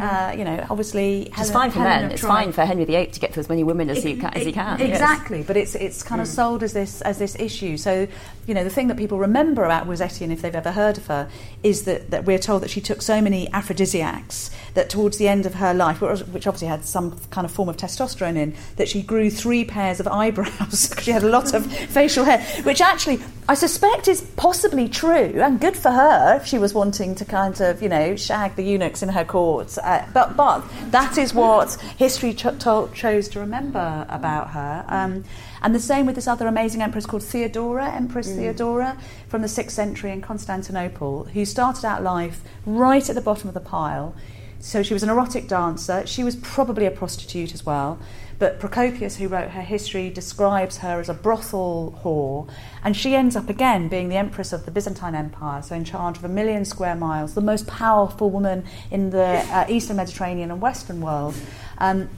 uh, 0.00 0.34
you 0.36 0.42
know, 0.44 0.64
obviously. 0.70 1.24
It's 1.26 1.36
Helen- 1.36 1.52
fine 1.52 1.70
for 1.70 1.78
Helena 1.80 2.00
men. 2.02 2.12
It's 2.12 2.22
fine 2.22 2.52
for 2.52 2.64
Henry 2.64 2.84
VIII 2.86 3.06
to 3.08 3.20
get 3.20 3.34
to 3.34 3.40
as 3.40 3.48
many 3.50 3.62
women 3.62 3.90
as, 3.90 4.02
he, 4.02 4.16
ca- 4.16 4.30
as 4.34 4.46
he 4.46 4.52
can. 4.52 4.78
yes. 4.78 4.88
Exactly, 4.88 5.42
but 5.42 5.56
it's 5.56 5.74
it's 5.74 6.02
kind 6.02 6.20
of 6.22 6.26
sold 6.26 6.62
as 6.62 6.72
this 6.72 7.02
as 7.02 7.18
this 7.18 7.36
issue. 7.38 7.76
So, 7.76 8.08
you 8.46 8.54
know, 8.54 8.64
the 8.64 8.70
thing 8.70 8.88
that 8.88 8.96
people 8.96 9.18
remember 9.18 9.64
about 9.64 9.86
Wu 9.86 9.94
Zetian, 9.94 10.30
if 10.32 10.40
they've 10.40 10.54
ever 10.54 10.72
heard 10.72 10.96
of 10.96 11.06
her, 11.08 11.28
is 11.62 11.82
that, 11.84 12.10
that 12.10 12.24
we're 12.24 12.38
told 12.38 12.62
that 12.62 12.70
she 12.70 12.80
took 12.80 13.02
so 13.02 13.20
many 13.20 13.52
aphrodisiacs 13.52 14.50
that 14.74 14.88
towards 14.88 15.18
the 15.18 15.28
end 15.28 15.46
of 15.46 15.54
her 15.54 15.74
life, 15.74 16.00
which 16.00 16.20
which 16.20 16.46
obviously 16.46 16.68
had 16.68 16.84
some 16.84 17.18
kind 17.30 17.44
of 17.44 17.50
form 17.50 17.68
of 17.68 17.76
testosterone 17.76 18.36
in, 18.36 18.54
that 18.76 18.88
she 18.88 19.02
grew 19.02 19.28
three 19.30 19.64
pairs 19.64 20.00
of 20.00 20.08
eyebrows 20.20 20.88
because 20.88 20.98
she 21.04 21.10
had 21.10 21.22
a 21.22 21.28
lot 21.28 21.52
of 21.54 21.66
facial 21.90 22.24
hair, 22.24 22.38
which 22.64 22.80
actually 22.80 23.20
I 23.48 23.54
suspect 23.54 24.08
is 24.08 24.22
possibly 24.36 24.85
true 24.88 25.40
and 25.40 25.60
good 25.60 25.76
for 25.76 25.90
her 25.90 26.36
if 26.36 26.46
she 26.46 26.58
was 26.58 26.74
wanting 26.74 27.14
to 27.14 27.24
kind 27.24 27.60
of 27.60 27.82
you 27.82 27.88
know 27.88 28.16
shag 28.16 28.56
the 28.56 28.62
eunuchs 28.62 29.02
in 29.02 29.10
her 29.10 29.24
court. 29.24 29.76
Uh, 29.82 30.04
but 30.12 30.36
but 30.36 30.64
that 30.90 31.18
is 31.18 31.34
what 31.34 31.74
history 31.96 32.34
ch- 32.34 32.58
told, 32.58 32.94
chose 32.94 33.28
to 33.28 33.40
remember 33.40 34.06
about 34.08 34.50
her. 34.50 34.84
Um, 34.88 35.24
and 35.62 35.74
the 35.74 35.80
same 35.80 36.06
with 36.06 36.14
this 36.14 36.28
other 36.28 36.46
amazing 36.46 36.82
empress 36.82 37.06
called 37.06 37.22
Theodora, 37.22 37.90
Empress 37.90 38.28
Theodora 38.32 38.98
from 39.28 39.42
the 39.42 39.48
6th 39.48 39.70
century 39.70 40.12
in 40.12 40.20
Constantinople, 40.20 41.24
who 41.24 41.44
started 41.44 41.84
out 41.84 42.02
life 42.02 42.42
right 42.64 43.08
at 43.08 43.14
the 43.14 43.20
bottom 43.20 43.48
of 43.48 43.54
the 43.54 43.60
pile. 43.60 44.14
So 44.60 44.82
she 44.82 44.94
was 44.94 45.02
an 45.02 45.08
erotic 45.08 45.48
dancer. 45.48 46.06
She 46.06 46.24
was 46.24 46.36
probably 46.36 46.86
a 46.86 46.90
prostitute 46.90 47.54
as 47.54 47.64
well. 47.64 47.98
But 48.38 48.60
Procopius, 48.60 49.16
who 49.16 49.28
wrote 49.28 49.50
her 49.50 49.62
history, 49.62 50.10
describes 50.10 50.78
her 50.78 51.00
as 51.00 51.08
a 51.08 51.14
brothel 51.14 51.98
whore. 52.02 52.48
And 52.84 52.96
she 52.96 53.14
ends 53.14 53.36
up 53.36 53.48
again 53.48 53.88
being 53.88 54.08
the 54.08 54.16
empress 54.16 54.52
of 54.52 54.64
the 54.64 54.70
Byzantine 54.70 55.14
Empire, 55.14 55.62
so 55.62 55.74
in 55.74 55.84
charge 55.84 56.18
of 56.18 56.24
a 56.24 56.28
million 56.28 56.64
square 56.64 56.94
miles, 56.94 57.34
the 57.34 57.40
most 57.40 57.66
powerful 57.66 58.30
woman 58.30 58.64
in 58.90 59.10
the 59.10 59.24
uh, 59.24 59.66
Eastern 59.68 59.96
Mediterranean 59.96 60.50
and 60.50 60.60
Western 60.60 61.00
world. 61.00 61.34
Um, 61.78 62.08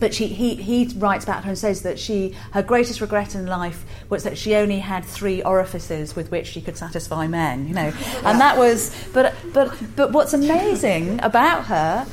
but 0.00 0.14
she, 0.14 0.26
he, 0.28 0.54
he 0.54 0.86
writes 0.96 1.24
about 1.24 1.44
her 1.44 1.50
and 1.50 1.58
says 1.58 1.82
that 1.82 1.98
she, 1.98 2.36
her 2.52 2.62
greatest 2.62 3.00
regret 3.00 3.34
in 3.34 3.46
life 3.46 3.84
was 4.08 4.22
that 4.24 4.38
she 4.38 4.54
only 4.54 4.78
had 4.78 5.04
three 5.04 5.42
orifices 5.42 6.14
with 6.14 6.30
which 6.30 6.46
she 6.46 6.60
could 6.60 6.76
satisfy 6.76 7.26
men, 7.26 7.66
you 7.66 7.74
know. 7.74 7.92
And 8.24 8.40
that 8.40 8.56
was, 8.56 8.94
but, 9.12 9.34
but, 9.52 9.76
but 9.96 10.12
what's 10.12 10.34
amazing 10.34 11.20
about 11.22 11.66
her, 11.66 12.06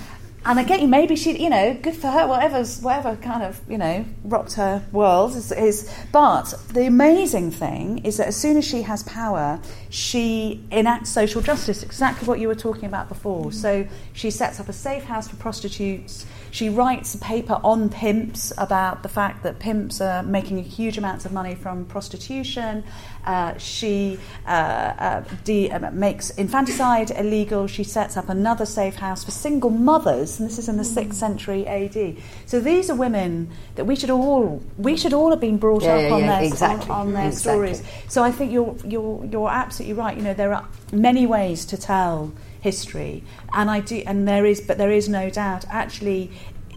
and 0.46 0.60
again, 0.60 0.90
maybe 0.90 1.16
she, 1.16 1.42
you 1.42 1.50
know, 1.50 1.74
good 1.82 1.96
for 1.96 2.08
her, 2.08 2.28
whatever's, 2.28 2.80
whatever 2.80 3.16
kind 3.16 3.42
of, 3.42 3.60
you 3.68 3.80
know, 3.80 4.06
rocked 4.24 4.54
her 4.54 4.86
world 4.92 5.36
is, 5.36 5.52
is, 5.52 5.92
but 6.12 6.54
the 6.72 6.86
amazing 6.86 7.50
thing 7.50 8.00
is 8.06 8.18
that 8.18 8.28
as 8.28 8.36
soon 8.36 8.56
as 8.56 8.66
she 8.66 8.84
has 8.84 9.02
power, 9.04 9.60
she 9.90 10.64
enacts 10.72 11.10
social 11.10 11.42
justice, 11.42 11.82
exactly 11.82 12.28
what 12.28 12.40
you 12.40 12.48
were 12.48 12.56
talking 12.56 12.86
about 12.86 13.10
before. 13.10 13.46
Mm. 13.46 13.54
So 13.54 13.88
she 14.14 14.30
sets 14.30 14.60
up 14.60 14.70
a 14.70 14.74
safe 14.74 15.04
house 15.06 15.28
for 15.28 15.36
prostitutes. 15.38 16.28
She 16.56 16.70
writes 16.70 17.14
a 17.14 17.18
paper 17.18 17.60
on 17.66 17.90
pimps 17.90 18.54
about 18.58 19.04
the 19.04 19.10
fact 19.10 19.44
that 19.44 19.60
pimps 19.60 20.00
are 20.00 20.24
making 20.24 20.64
huge 20.64 20.98
amounts 20.98 21.26
of 21.26 21.34
money 21.34 21.54
from 21.54 21.84
prostitution. 21.84 22.86
Uh, 23.26 23.58
she 23.58 24.18
uh, 24.48 24.50
uh, 24.50 25.24
de- 25.44 25.70
uh, 25.70 25.92
makes 25.92 26.30
infanticide 26.30 27.12
illegal. 27.12 27.68
She 27.68 27.84
sets 27.84 28.16
up 28.16 28.30
another 28.30 28.66
safe 28.66 28.96
house 28.96 29.26
for 29.26 29.32
single 29.32 29.70
mothers, 29.70 30.40
and 30.40 30.48
this 30.48 30.58
is 30.58 30.70
in 30.70 30.78
the 30.78 30.86
sixth 30.86 31.20
century 31.20 31.68
AD. 31.68 32.16
So 32.46 32.62
these 32.62 32.90
are 32.90 32.96
women 32.96 33.50
that 33.76 33.84
we 33.84 33.98
should 33.98 34.10
all 34.10 34.64
we 34.78 34.96
should 34.96 35.12
all 35.12 35.32
have 35.32 35.42
been 35.42 35.58
brought 35.58 35.84
Yeah, 35.84 35.96
up 35.96 36.02
yeah, 36.04 36.14
on 36.14 36.20
yeah, 36.22 36.40
their 36.40 36.48
exactly, 36.48 36.90
on, 36.90 37.08
on 37.08 37.14
their 37.14 37.28
exactly. 37.28 37.74
stories. 37.74 37.84
So 38.08 38.24
I 38.24 38.32
think 38.32 38.54
you're 38.54 38.78
you're 38.86 39.26
you're 39.26 39.50
absolutely 39.50 39.96
right. 39.96 40.16
You 40.16 40.24
know 40.24 40.34
there 40.34 40.54
are 40.54 40.66
many 40.94 41.28
ways 41.28 41.66
to 41.66 41.76
tell 41.78 42.32
history, 42.70 43.14
and 43.60 43.66
I 43.78 43.80
do, 43.90 43.98
and 44.10 44.18
there 44.32 44.46
is, 44.52 44.60
but 44.68 44.76
there 44.82 44.96
is 45.00 45.06
no 45.20 45.26
doubt 45.42 45.64
actually. 45.84 46.22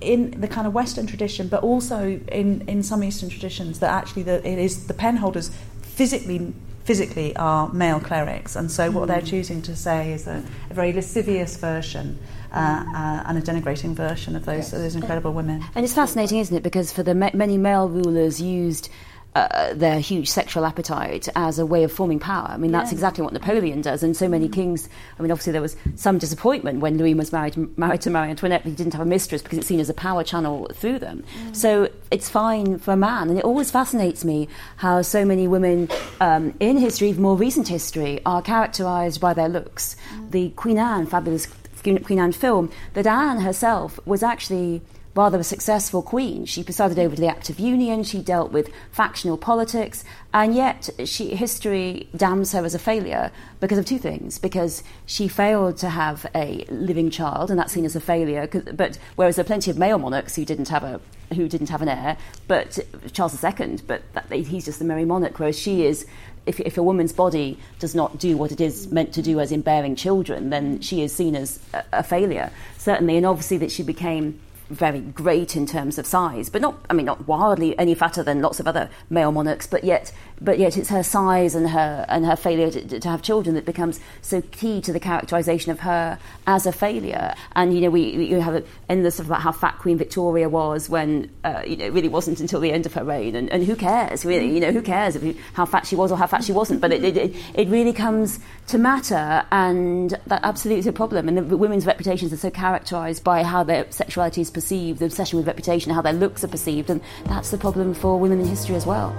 In 0.01 0.21
the 0.45 0.51
kind 0.57 0.67
of 0.69 0.73
Western 0.81 1.07
tradition, 1.13 1.49
but 1.55 1.61
also 1.71 1.99
in, 2.41 2.49
in 2.73 2.85
some 2.85 3.01
Eastern 3.09 3.31
traditions, 3.35 3.81
that 3.83 3.91
actually 4.01 4.25
the, 4.31 4.37
it 4.53 4.59
is 4.67 4.87
the 4.87 4.95
pen 4.95 5.17
holders 5.17 5.51
physically 5.99 6.39
physically 6.85 7.31
are 7.37 7.65
male 7.73 8.01
clerics, 8.09 8.53
and 8.59 8.71
so 8.71 8.83
what 8.93 9.09
they're 9.09 9.29
choosing 9.35 9.61
to 9.63 9.75
say 9.75 10.13
is 10.17 10.29
a, 10.29 10.39
a 10.71 10.75
very 10.81 10.93
lascivious 10.93 11.57
version 11.57 12.07
uh, 12.53 12.85
uh, 12.95 13.27
and 13.27 13.35
a 13.41 13.43
denigrating 13.43 13.93
version 14.07 14.37
of 14.37 14.45
those 14.45 14.73
of 14.73 14.79
those 14.83 14.95
incredible 14.95 15.33
women. 15.41 15.59
And 15.75 15.85
it's 15.85 15.95
fascinating, 15.95 16.39
isn't 16.39 16.57
it? 16.57 16.63
Because 16.63 16.89
for 16.97 17.03
the 17.03 17.15
ma- 17.23 17.35
many 17.35 17.59
male 17.59 17.89
rulers 17.89 18.41
used 18.41 18.89
uh, 19.35 19.73
their 19.75 20.01
huge 20.01 20.29
sexual 20.29 20.65
appetite 20.65 21.29
as 21.37 21.59
a 21.59 21.67
way 21.67 21.85
of 21.85 21.93
forming 21.93 22.19
power. 22.19 22.49
I 22.49 22.57
mean, 22.57 22.73
that's 22.73 22.91
Yeah. 22.91 22.97
exactly 22.97 23.23
what 23.23 23.33
Napoleon 23.33 23.83
does. 23.83 24.03
And 24.03 24.17
so 24.17 24.27
many 24.27 24.49
kings. 24.49 24.89
I 25.19 25.23
mean, 25.23 25.31
obviously 25.31 25.53
there 25.53 25.63
was 25.63 25.77
some 25.97 26.19
disappointment 26.19 26.81
when 26.81 26.99
Louis 26.99 27.15
was 27.15 27.31
married 27.31 27.57
married 27.79 28.01
to 28.01 28.11
Marie 28.11 28.31
Antoinette, 28.31 28.63
but 28.65 28.71
he 28.71 28.75
didn't 28.75 28.95
have 28.95 29.03
a 29.03 29.09
mistress 29.09 29.43
because 29.43 29.59
it's 29.59 29.67
seen 29.69 29.81
as 29.81 29.89
a 29.91 29.95
power 29.95 30.25
channel 30.25 30.69
through 30.75 30.99
them. 30.99 31.23
So 31.53 31.89
it's 32.11 32.29
fine 32.29 32.79
for 32.79 32.93
a 32.93 32.97
man, 32.97 33.29
and 33.29 33.39
it 33.39 33.45
always 33.45 33.71
fascinates 33.71 34.25
me 34.25 34.49
how 34.77 35.03
so 35.03 35.25
many 35.25 35.47
women 35.47 35.89
um, 36.21 36.55
in 36.59 36.77
history, 36.79 37.11
even 37.11 37.23
more 37.23 37.37
recent 37.37 37.69
history, 37.69 38.21
are 38.27 38.43
characterised 38.43 39.21
by 39.21 39.35
their 39.35 39.49
looks. 39.49 39.95
The 40.31 40.51
Queen 40.51 40.79
Anne, 40.79 41.07
fabulous 41.07 41.47
Queen 41.83 42.19
Anne 42.19 42.33
film, 42.33 42.71
that 42.95 43.07
Anne 43.07 43.41
herself 43.41 44.01
was 44.05 44.23
actually 44.25 44.83
rather 45.19 45.41
a 45.41 45.45
successful 45.45 46.01
queen. 46.01 46.45
She 46.45 46.63
presided 46.63 46.97
over 46.97 47.17
the 47.17 47.27
Act 47.27 47.51
of 47.51 47.59
Union, 47.59 48.05
she 48.05 48.21
dealt 48.21 48.53
with 48.53 48.71
factional 48.93 49.37
politics, 49.37 50.05
and 50.33 50.55
yet 50.55 50.89
she, 51.05 51.35
history 51.35 52.09
damns 52.17 52.53
her 52.53 52.65
as 52.65 52.73
a 52.73 52.79
failure 52.79 53.33
because 53.59 53.79
of 53.79 53.85
two 53.85 53.99
things. 53.99 54.39
Because 54.39 54.85
she 55.07 55.27
failed 55.27 55.77
to 55.79 55.89
have 55.89 56.25
a 56.37 56.65
living 56.71 57.11
child, 57.11 57.51
and 57.51 57.59
that's 57.59 57.73
seen 57.73 57.85
as 57.85 57.97
a 57.97 58.01
failure, 58.01 58.47
But 58.73 58.97
whereas 59.17 59.35
there 59.35 59.45
are 59.45 59.53
plenty 59.53 59.73
of 59.73 59.77
male 59.77 59.99
monarchs 59.99 60.37
who 60.37 60.45
didn't 60.45 60.69
have 60.69 60.85
a 60.85 61.01
who 61.35 61.47
didn't 61.47 61.69
have 61.69 61.83
an 61.83 61.91
heir, 61.91 62.17
but 62.47 62.79
Charles 63.13 63.45
II, 63.45 63.79
but 63.87 64.01
that, 64.15 64.33
he's 64.33 64.65
just 64.65 64.79
the 64.79 64.85
merry 64.87 65.05
monarch, 65.05 65.39
whereas 65.39 65.59
she 65.59 65.85
is 65.85 66.07
if, 66.47 66.59
if 66.61 66.79
a 66.79 66.83
woman's 66.83 67.13
body 67.13 67.59
does 67.79 67.95
not 67.95 68.19
do 68.19 68.39
what 68.39 68.51
it 68.51 68.61
is 68.61 68.91
meant 68.91 69.13
to 69.13 69.21
do 69.21 69.39
as 69.39 69.53
in 69.53 69.61
bearing 69.61 69.95
children, 69.95 70.49
then 70.49 70.81
she 70.81 71.03
is 71.03 71.13
seen 71.13 71.37
as 71.37 71.61
a, 71.75 71.85
a 71.93 72.03
failure, 72.03 72.51
certainly. 72.79 73.19
And 73.19 73.27
obviously, 73.27 73.59
that 73.59 73.71
she 73.71 73.83
became 73.83 74.41
very 74.69 75.01
great 75.01 75.57
in 75.57 75.67
terms 75.67 75.99
of 75.99 76.07
size, 76.07 76.49
but 76.51 76.63
not, 76.63 76.79
I 76.89 76.93
mean, 76.95 77.07
not 77.07 77.27
wildly 77.27 77.79
any 77.79 77.95
fatter 77.95 78.23
than 78.23 78.43
lots 78.43 78.61
of 78.61 78.67
other 78.67 78.91
male 79.11 79.33
monarchs, 79.33 79.67
but 79.67 79.85
yet, 79.85 80.13
but 80.41 80.59
yet 80.59 80.77
it's 80.77 80.89
her 80.89 81.03
size 81.03 81.55
and 81.55 81.69
her, 81.71 82.05
and 82.09 82.25
her 82.25 82.37
failure 82.37 82.71
to, 82.71 83.01
to 83.01 83.09
have 83.09 83.23
children 83.23 83.55
that 83.55 83.65
becomes 83.65 84.01
so 84.23 84.41
key 84.41 84.81
to 84.81 84.93
the 84.93 85.01
characterization 85.01 85.73
of 85.73 85.81
her 85.81 86.19
as 86.47 86.67
a 86.67 86.73
failure. 86.73 87.35
And, 87.53 87.75
you 87.75 87.81
know, 87.81 87.91
we, 87.91 88.11
you 88.11 88.41
have 88.41 88.67
endless 88.89 89.15
stuff 89.15 89.27
about 89.27 89.43
how 89.43 89.53
fat 89.53 89.79
Queen 89.79 89.99
Victoria 89.99 90.49
was 90.49 90.89
when, 90.89 91.31
uh, 91.45 91.63
you 91.67 91.77
know, 91.77 91.87
it 91.87 91.93
really 91.93 92.09
wasn't 92.09 92.41
until 92.41 92.61
the 92.61 92.73
end 92.73 92.87
of 92.87 92.95
her 92.95 93.05
reign. 93.05 93.35
And, 93.35 93.51
and 93.51 93.65
who 93.65 93.77
cares, 93.77 94.25
really? 94.25 94.53
You 94.53 94.61
know, 94.61 94.73
who 94.73 94.83
cares 94.83 95.17
if 95.17 95.23
you, 95.23 95.35
how 95.55 95.67
fat 95.67 95.87
she 95.87 95.97
was 95.97 96.13
or 96.13 96.17
how 96.17 96.27
fat 96.27 96.45
she 96.45 96.53
wasn't? 96.53 96.81
But 96.81 96.93
it, 96.93 97.05
it, 97.05 97.17
it, 97.17 97.37
it 97.55 97.69
really 97.69 97.93
comes 97.93 98.39
to 98.69 98.79
matter, 98.79 99.45
and 99.51 100.11
that 100.27 100.41
absolutely 100.45 100.81
is 100.81 100.87
a 100.87 100.93
problem. 100.93 101.29
And 101.29 101.51
the 101.51 101.57
women's 101.57 101.87
reputations 101.87 102.33
are 102.33 102.37
so 102.37 102.51
characterized 102.51 103.25
by 103.25 103.43
how 103.43 103.65
their 103.65 103.91
sexuality 103.91 104.43
is 104.43 104.51
perceived, 104.51 105.01
the 105.01 105.07
obsession 105.07 105.39
with 105.39 105.47
reputation, 105.47 105.93
how 105.93 106.03
their 106.03 106.13
looks 106.13 106.45
are 106.45 106.49
perceived, 106.49 106.91
and 106.91 107.01
that's 107.25 107.51
the 107.51 107.59
problem 107.59 107.95
for 107.95 108.19
women 108.19 108.41
in 108.41 108.47
history 108.47 108.77
as 108.77 108.87
well. 108.87 109.17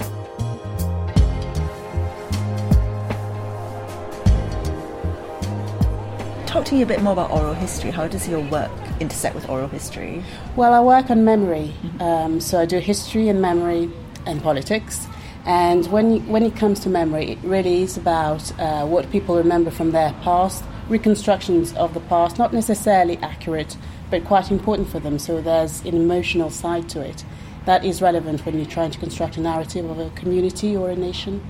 Talk 6.49 6.65
to 6.65 6.73
me 6.73 6.81
a 6.81 6.85
bit 6.87 7.03
more 7.03 7.13
about 7.13 7.29
oral 7.29 7.53
history. 7.53 7.91
How 7.91 8.07
does 8.07 8.27
your 8.27 8.39
work 8.39 8.71
intersect 8.99 9.35
with 9.35 9.47
oral 9.47 9.67
history? 9.67 10.23
Well, 10.55 10.73
I 10.73 10.79
work 10.79 11.11
on 11.11 11.23
memory, 11.23 11.75
um, 11.99 12.41
so 12.41 12.59
I 12.59 12.65
do 12.65 12.79
history 12.79 13.29
and 13.29 13.39
memory 13.39 13.91
and 14.25 14.41
politics. 14.41 15.05
And 15.45 15.85
when 15.91 16.27
when 16.27 16.41
it 16.41 16.55
comes 16.55 16.79
to 16.79 16.89
memory, 16.89 17.33
it 17.33 17.37
really 17.43 17.83
is 17.83 17.97
about 17.97 18.51
uh, 18.59 18.83
what 18.87 19.11
people 19.11 19.37
remember 19.37 19.69
from 19.69 19.91
their 19.91 20.11
past, 20.23 20.63
reconstructions 20.87 21.71
of 21.73 21.93
the 21.93 21.99
past, 21.99 22.39
not 22.39 22.51
necessarily 22.51 23.17
accurate, 23.17 23.77
but 24.09 24.25
quite 24.25 24.49
important 24.49 24.89
for 24.89 24.99
them. 24.99 25.19
So 25.19 25.41
there's 25.41 25.81
an 25.81 25.95
emotional 25.95 26.49
side 26.49 26.89
to 26.89 27.01
it 27.01 27.25
that 27.65 27.85
is 27.85 28.01
relevant 28.01 28.43
when 28.43 28.55
you're 28.57 28.65
trying 28.65 28.89
to 28.89 28.97
construct 28.97 29.37
a 29.37 29.41
narrative 29.41 29.87
of 29.87 29.99
a 29.99 30.09
community 30.15 30.75
or 30.75 30.89
a 30.89 30.95
nation. 30.95 31.45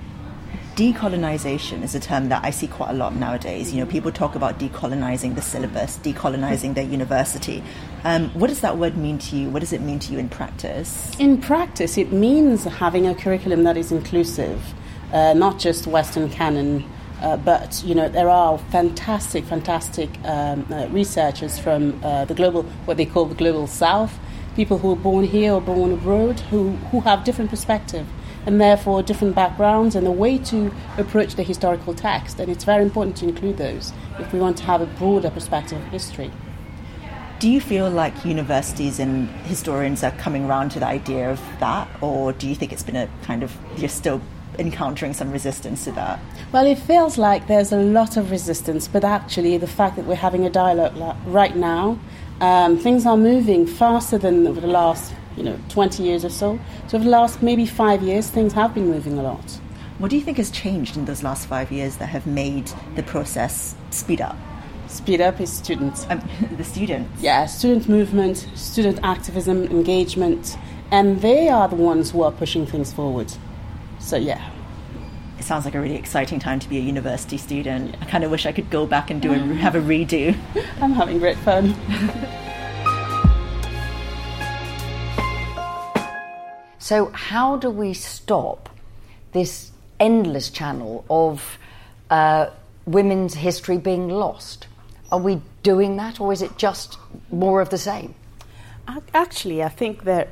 Decolonization 0.80 1.82
is 1.82 1.94
a 1.94 2.00
term 2.00 2.30
that 2.30 2.42
I 2.42 2.48
see 2.48 2.66
quite 2.66 2.88
a 2.88 2.94
lot 2.94 3.14
nowadays. 3.14 3.70
You 3.70 3.80
know, 3.80 3.90
people 3.90 4.10
talk 4.10 4.34
about 4.34 4.58
decolonizing 4.58 5.34
the 5.34 5.42
syllabus, 5.42 5.98
decolonizing 5.98 6.72
their 6.72 6.84
university. 6.84 7.62
Um, 8.02 8.30
what 8.30 8.46
does 8.46 8.60
that 8.60 8.78
word 8.78 8.96
mean 8.96 9.18
to 9.18 9.36
you? 9.36 9.50
What 9.50 9.60
does 9.60 9.74
it 9.74 9.82
mean 9.82 9.98
to 9.98 10.12
you 10.14 10.18
in 10.18 10.30
practice? 10.30 11.14
In 11.18 11.38
practice, 11.38 11.98
it 11.98 12.12
means 12.12 12.64
having 12.64 13.06
a 13.06 13.14
curriculum 13.14 13.64
that 13.64 13.76
is 13.76 13.92
inclusive, 13.92 14.72
uh, 15.12 15.34
not 15.34 15.58
just 15.58 15.86
Western 15.86 16.30
canon, 16.30 16.90
uh, 17.20 17.36
but 17.36 17.82
you 17.84 17.94
know 17.94 18.08
there 18.08 18.30
are 18.30 18.56
fantastic, 18.56 19.44
fantastic 19.44 20.08
um, 20.24 20.66
uh, 20.72 20.86
researchers 20.86 21.58
from 21.58 22.02
uh, 22.02 22.24
the 22.24 22.32
global, 22.32 22.62
what 22.86 22.96
they 22.96 23.04
call 23.04 23.26
the 23.26 23.34
global 23.34 23.66
South, 23.66 24.18
people 24.56 24.78
who 24.78 24.92
are 24.92 24.96
born 24.96 25.26
here 25.26 25.52
or 25.52 25.60
born 25.60 25.92
abroad, 25.92 26.40
who 26.48 26.70
who 26.90 27.00
have 27.00 27.22
different 27.22 27.50
perspective. 27.50 28.06
And 28.46 28.60
therefore 28.60 29.02
different 29.02 29.34
backgrounds 29.34 29.94
and 29.94 30.06
a 30.06 30.10
way 30.10 30.38
to 30.38 30.72
approach 30.98 31.34
the 31.34 31.42
historical 31.42 31.94
text. 31.94 32.40
And 32.40 32.50
it's 32.50 32.64
very 32.64 32.82
important 32.82 33.16
to 33.18 33.28
include 33.28 33.56
those 33.56 33.92
if 34.18 34.32
we 34.32 34.38
want 34.38 34.56
to 34.58 34.64
have 34.64 34.80
a 34.80 34.86
broader 34.86 35.30
perspective 35.30 35.80
of 35.80 35.86
history. 35.88 36.30
Do 37.38 37.48
you 37.48 37.60
feel 37.60 37.88
like 37.88 38.24
universities 38.24 38.98
and 38.98 39.28
historians 39.46 40.04
are 40.04 40.10
coming 40.12 40.44
around 40.44 40.70
to 40.72 40.80
the 40.80 40.86
idea 40.86 41.30
of 41.30 41.40
that, 41.58 41.88
or 42.02 42.34
do 42.34 42.46
you 42.46 42.54
think 42.54 42.70
it's 42.70 42.82
been 42.82 42.96
a 42.96 43.08
kind 43.22 43.42
of, 43.42 43.56
you're 43.78 43.88
still 43.88 44.20
encountering 44.58 45.14
some 45.14 45.30
resistance 45.30 45.84
to 45.84 45.92
that? 45.92 46.20
Well, 46.52 46.66
it 46.66 46.78
feels 46.78 47.16
like 47.16 47.46
there's 47.46 47.72
a 47.72 47.78
lot 47.78 48.18
of 48.18 48.30
resistance, 48.30 48.88
but 48.88 49.04
actually, 49.04 49.56
the 49.56 49.66
fact 49.66 49.96
that 49.96 50.04
we're 50.04 50.16
having 50.16 50.44
a 50.44 50.50
dialogue 50.50 51.16
right 51.24 51.56
now, 51.56 51.98
um, 52.42 52.76
things 52.76 53.06
are 53.06 53.16
moving 53.16 53.66
faster 53.66 54.18
than 54.18 54.46
over 54.46 54.60
the 54.60 54.66
last 54.66 55.14
you 55.36 55.42
know 55.42 55.58
20 55.68 56.02
years 56.02 56.24
or 56.24 56.30
so. 56.30 56.58
So 56.88 56.96
over 56.96 57.04
the 57.04 57.10
last 57.10 57.42
maybe 57.42 57.66
five 57.66 58.02
years, 58.02 58.28
things 58.28 58.52
have 58.52 58.74
been 58.74 58.88
moving 58.88 59.18
a 59.18 59.22
lot. 59.22 59.60
What 59.98 60.10
do 60.10 60.16
you 60.16 60.22
think 60.22 60.38
has 60.38 60.50
changed 60.50 60.96
in 60.96 61.04
those 61.04 61.22
last 61.22 61.46
five 61.46 61.70
years 61.70 61.98
that 61.98 62.06
have 62.06 62.26
made 62.26 62.72
the 62.96 63.02
process 63.02 63.74
speed 63.90 64.20
up? 64.20 64.36
Speed 64.88 65.20
up 65.20 65.40
is 65.40 65.52
students. 65.52 66.06
Um, 66.08 66.26
the 66.56 66.64
students. 66.64 67.22
Yeah, 67.22 67.46
student 67.46 67.88
movement, 67.88 68.48
student 68.54 68.98
activism, 69.02 69.64
engagement, 69.64 70.56
and 70.90 71.20
they 71.20 71.48
are 71.48 71.68
the 71.68 71.76
ones 71.76 72.10
who 72.10 72.22
are 72.22 72.32
pushing 72.32 72.66
things 72.66 72.92
forward. 72.92 73.32
So 73.98 74.16
yeah. 74.16 74.50
It 75.38 75.44
sounds 75.44 75.64
like 75.64 75.74
a 75.74 75.80
really 75.80 75.96
exciting 75.96 76.38
time 76.38 76.58
to 76.60 76.68
be 76.68 76.76
a 76.76 76.80
university 76.80 77.38
student. 77.38 77.96
I 78.00 78.04
kind 78.04 78.24
of 78.24 78.30
wish 78.30 78.44
I 78.44 78.52
could 78.52 78.68
go 78.68 78.86
back 78.86 79.10
and 79.10 79.22
do 79.22 79.32
a, 79.32 79.36
have 79.64 79.74
a 79.74 79.80
redo. 79.80 80.36
I'm 80.80 80.92
having 80.92 81.18
great 81.18 81.38
fun. 81.38 81.74
so, 86.90 87.06
how 87.14 87.56
do 87.56 87.70
we 87.70 87.94
stop 87.94 88.68
this 89.30 89.70
endless 90.00 90.50
channel 90.50 91.04
of 91.08 91.56
uh, 92.10 92.46
women's 92.84 93.34
history 93.34 93.78
being 93.78 94.08
lost? 94.08 94.66
Are 95.12 95.20
we 95.20 95.40
doing 95.62 95.98
that, 95.98 96.20
or 96.20 96.32
is 96.32 96.42
it 96.42 96.58
just 96.58 96.98
more 97.30 97.60
of 97.60 97.68
the 97.70 97.78
same? 97.78 98.16
Actually, 99.14 99.62
I 99.62 99.68
think 99.68 100.02
that 100.02 100.30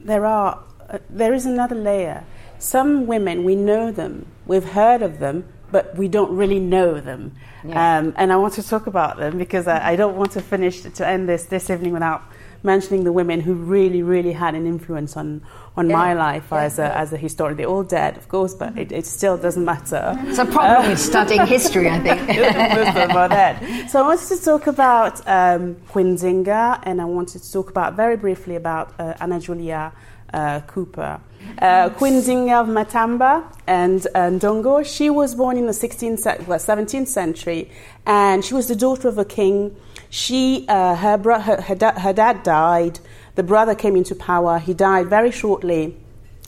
there 0.00 0.26
are 0.26 0.58
uh, 0.90 0.98
there 1.08 1.32
is 1.32 1.46
another 1.46 1.76
layer 1.76 2.24
some 2.58 3.06
women, 3.06 3.44
we 3.44 3.54
know 3.54 3.92
them, 3.92 4.26
we've 4.46 4.64
heard 4.64 5.02
of 5.02 5.18
them, 5.20 5.44
but 5.70 5.96
we 5.96 6.08
don't 6.08 6.34
really 6.34 6.60
know 6.60 7.00
them. 7.00 7.36
Yeah. 7.64 7.98
Um, 7.98 8.14
and 8.16 8.32
I 8.32 8.36
want 8.36 8.54
to 8.54 8.62
talk 8.62 8.86
about 8.86 9.16
them 9.18 9.38
because 9.38 9.68
I, 9.68 9.90
I, 9.92 9.96
don't 9.96 10.16
want 10.16 10.32
to 10.32 10.40
finish 10.40 10.82
to 10.82 11.06
end 11.06 11.28
this 11.28 11.44
this 11.44 11.70
evening 11.70 11.92
without 11.92 12.22
mentioning 12.64 13.04
the 13.04 13.12
women 13.12 13.40
who 13.40 13.54
really, 13.54 14.02
really 14.02 14.32
had 14.32 14.54
an 14.54 14.66
influence 14.66 15.16
on, 15.16 15.42
on 15.76 15.88
yeah. 15.88 15.96
my 15.96 16.14
life 16.14 16.48
yeah. 16.50 16.62
as, 16.62 16.78
a, 16.78 16.96
as 16.96 17.12
a 17.12 17.16
historian. 17.16 17.56
They're 17.56 17.66
all 17.66 17.82
dead, 17.82 18.16
of 18.16 18.28
course, 18.28 18.54
but 18.54 18.76
it, 18.78 18.90
it 18.90 19.06
still 19.06 19.36
doesn't 19.36 19.64
matter. 19.64 20.16
It's 20.22 20.38
a 20.38 20.46
problem 20.46 20.86
uh, 20.86 20.88
with 20.90 20.98
studying 20.98 21.46
history, 21.46 21.88
I 21.88 22.00
think. 22.00 22.26
Most 22.74 22.88
of 22.88 22.94
them 22.94 23.16
are 23.16 23.28
dead. 23.28 23.90
So 23.90 24.02
I 24.02 24.06
wanted 24.06 24.28
to 24.28 24.42
talk 24.42 24.66
about 24.66 25.26
um, 25.28 25.76
and 25.94 27.00
I 27.00 27.04
wanted 27.04 27.42
to 27.42 27.52
talk 27.52 27.70
about 27.70 27.94
very 27.94 28.16
briefly 28.16 28.56
about 28.56 28.94
uh, 28.98 29.14
Anna 29.20 29.38
Julia 29.40 29.92
uh, 30.32 30.60
Cooper. 30.66 31.20
Uh, 31.58 31.88
of 31.88 32.66
Matamba 32.66 33.44
and 33.66 34.06
uh, 34.14 34.30
Ndongo. 34.30 34.84
She 34.84 35.10
was 35.10 35.34
born 35.34 35.56
in 35.56 35.66
the 35.66 35.72
16th, 35.72 36.46
well, 36.46 36.58
17th 36.58 37.06
century, 37.06 37.70
and 38.06 38.44
she 38.44 38.54
was 38.54 38.66
the 38.66 38.74
daughter 38.74 39.08
of 39.08 39.18
a 39.18 39.24
king. 39.24 39.76
She, 40.14 40.64
uh, 40.68 40.94
her, 40.94 41.18
bro- 41.18 41.40
her, 41.40 41.60
her, 41.62 41.74
da- 41.74 41.98
her 41.98 42.12
dad 42.12 42.44
died. 42.44 43.00
The 43.34 43.42
brother 43.42 43.74
came 43.74 43.96
into 43.96 44.14
power. 44.14 44.60
He 44.60 44.72
died 44.72 45.10
very 45.10 45.32
shortly. 45.32 45.96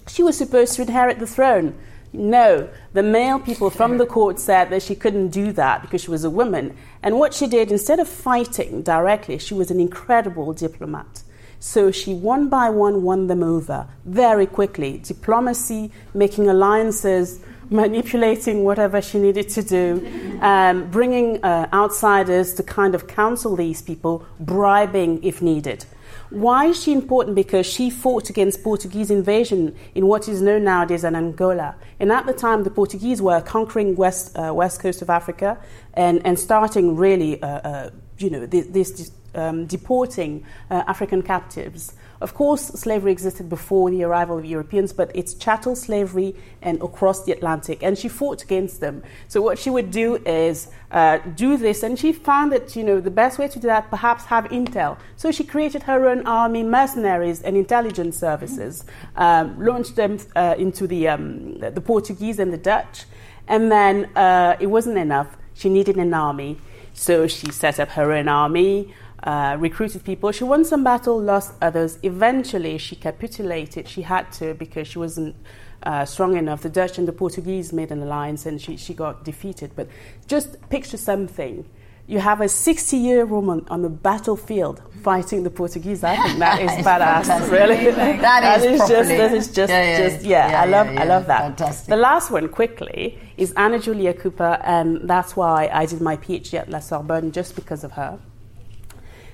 She 0.06 0.22
was 0.22 0.38
supposed 0.38 0.74
to 0.74 0.82
inherit 0.82 1.18
the 1.18 1.26
throne. 1.26 1.74
No, 2.12 2.68
the 2.92 3.02
male 3.02 3.40
people 3.40 3.70
from 3.70 3.98
the 3.98 4.06
court 4.06 4.38
said 4.38 4.70
that 4.70 4.82
she 4.84 4.94
couldn't 4.94 5.30
do 5.30 5.50
that 5.50 5.82
because 5.82 6.00
she 6.00 6.12
was 6.12 6.22
a 6.22 6.30
woman. 6.30 6.76
And 7.02 7.18
what 7.18 7.34
she 7.34 7.48
did, 7.48 7.72
instead 7.72 7.98
of 7.98 8.08
fighting 8.08 8.82
directly, 8.82 9.36
she 9.38 9.54
was 9.54 9.72
an 9.72 9.80
incredible 9.80 10.52
diplomat. 10.52 11.24
So 11.58 11.90
she 11.90 12.14
one 12.14 12.48
by 12.48 12.70
one 12.70 13.02
won 13.02 13.26
them 13.26 13.42
over 13.42 13.88
very 14.04 14.46
quickly. 14.46 14.98
Diplomacy, 14.98 15.90
making 16.14 16.48
alliances, 16.48 17.40
manipulating 17.70 18.64
whatever 18.64 19.00
she 19.02 19.18
needed 19.18 19.48
to 19.50 19.62
do, 19.62 20.38
um, 20.40 20.90
bringing 20.90 21.42
uh, 21.42 21.68
outsiders 21.72 22.54
to 22.54 22.62
kind 22.62 22.94
of 22.94 23.06
counsel 23.06 23.56
these 23.56 23.82
people, 23.82 24.24
bribing 24.40 25.22
if 25.22 25.42
needed. 25.42 25.84
Why 26.30 26.66
is 26.66 26.82
she 26.82 26.92
important? 26.92 27.36
Because 27.36 27.66
she 27.66 27.88
fought 27.88 28.30
against 28.30 28.64
Portuguese 28.64 29.10
invasion 29.10 29.76
in 29.94 30.06
what 30.06 30.28
is 30.28 30.42
known 30.42 30.64
nowadays 30.64 31.04
as 31.04 31.14
Angola. 31.14 31.76
And 32.00 32.10
at 32.10 32.26
the 32.26 32.32
time, 32.32 32.64
the 32.64 32.70
Portuguese 32.70 33.22
were 33.22 33.40
conquering 33.40 33.94
west, 33.94 34.36
uh, 34.36 34.52
west 34.52 34.80
coast 34.80 35.02
of 35.02 35.10
Africa 35.10 35.58
and, 35.94 36.20
and 36.26 36.38
starting 36.38 36.96
really, 36.96 37.40
uh, 37.42 37.46
uh 37.46 37.90
you 38.18 38.30
know, 38.30 38.46
this, 38.46 38.66
this 38.66 39.12
um, 39.36 39.66
deporting 39.66 40.44
uh, 40.70 40.82
African 40.86 41.22
captives. 41.22 41.94
Of 42.20 42.32
course, 42.32 42.62
slavery 42.68 43.12
existed 43.12 43.48
before 43.48 43.90
the 43.90 44.02
arrival 44.04 44.38
of 44.38 44.44
Europeans, 44.44 44.92
but 44.92 45.10
it's 45.14 45.34
chattel 45.34 45.76
slavery 45.76 46.34
and 46.62 46.80
across 46.80 47.24
the 47.24 47.32
Atlantic, 47.32 47.82
and 47.82 47.98
she 47.98 48.08
fought 48.08 48.42
against 48.42 48.80
them. 48.80 49.02
So 49.28 49.42
what 49.42 49.58
she 49.58 49.68
would 49.68 49.90
do 49.90 50.16
is 50.24 50.68
uh, 50.90 51.18
do 51.18 51.58
this, 51.58 51.82
and 51.82 51.98
she 51.98 52.12
found 52.12 52.52
that 52.52 52.74
you 52.74 52.84
know 52.84 53.00
the 53.00 53.10
best 53.10 53.38
way 53.38 53.48
to 53.48 53.58
do 53.58 53.66
that 53.66 53.90
perhaps 53.90 54.24
have 54.26 54.44
intel. 54.46 54.98
So 55.16 55.30
she 55.30 55.44
created 55.44 55.82
her 55.82 56.08
own 56.08 56.26
army, 56.26 56.62
mercenaries, 56.62 57.42
and 57.42 57.56
intelligence 57.56 58.18
services, 58.18 58.84
um, 59.16 59.62
launched 59.62 59.96
them 59.96 60.18
uh, 60.34 60.54
into 60.56 60.86
the 60.86 61.08
um, 61.08 61.58
the 61.58 61.82
Portuguese 61.82 62.38
and 62.38 62.50
the 62.52 62.58
Dutch, 62.58 63.04
and 63.46 63.70
then 63.70 64.06
uh, 64.16 64.56
it 64.58 64.68
wasn't 64.68 64.96
enough. 64.96 65.36
She 65.52 65.68
needed 65.68 65.96
an 65.96 66.12
army, 66.14 66.58
so 66.94 67.26
she 67.26 67.50
set 67.50 67.78
up 67.78 67.90
her 67.90 68.12
own 68.12 68.28
army 68.28 68.94
uh, 69.26 69.56
recruited 69.58 70.04
people. 70.04 70.30
She 70.30 70.44
won 70.44 70.64
some 70.64 70.84
battles, 70.84 71.22
lost 71.24 71.54
others. 71.60 71.98
Eventually, 72.04 72.78
she 72.78 72.94
capitulated. 72.94 73.88
She 73.88 74.02
had 74.02 74.30
to 74.34 74.54
because 74.54 74.86
she 74.86 75.00
wasn't 75.00 75.34
uh, 75.82 76.04
strong 76.04 76.36
enough. 76.36 76.62
The 76.62 76.70
Dutch 76.70 76.96
and 76.96 77.08
the 77.08 77.12
Portuguese 77.12 77.72
made 77.72 77.90
an 77.90 78.02
alliance 78.02 78.46
and 78.46 78.62
she, 78.62 78.76
she 78.76 78.94
got 78.94 79.24
defeated. 79.24 79.72
But 79.74 79.88
just 80.28 80.68
picture 80.70 80.96
something. 80.96 81.68
You 82.08 82.20
have 82.20 82.40
a 82.40 82.48
60 82.48 82.96
year 82.96 83.26
woman 83.26 83.66
on 83.68 83.82
the 83.82 83.88
battlefield 83.88 84.80
fighting 85.02 85.42
the 85.42 85.50
Portuguese. 85.50 86.04
I 86.04 86.14
think 86.14 86.38
that 86.38 86.62
is 86.62 86.70
badass, 86.86 87.50
really. 87.50 87.90
that, 87.90 88.20
that 88.20 88.60
is, 88.64 88.80
is 88.80 88.88
just, 88.88 89.08
that 89.08 89.32
is 89.32 89.52
just, 89.52 89.70
yeah, 89.70 89.82
yeah, 89.82 90.08
just, 90.08 90.24
yeah, 90.24 90.50
yeah 90.50 90.62
I 90.62 90.66
love, 90.66 90.86
I 90.86 91.02
love 91.02 91.26
that. 91.26 91.40
Fantastic. 91.40 91.88
The 91.88 91.96
last 91.96 92.30
one, 92.30 92.48
quickly, 92.48 93.18
is 93.36 93.52
Anna 93.56 93.80
Julia 93.80 94.14
Cooper, 94.14 94.60
and 94.62 95.08
that's 95.10 95.34
why 95.34 95.68
I 95.72 95.86
did 95.86 96.00
my 96.00 96.16
PhD 96.16 96.54
at 96.54 96.68
La 96.68 96.78
Sorbonne, 96.78 97.32
just 97.32 97.56
because 97.56 97.82
of 97.82 97.90
her. 97.92 98.20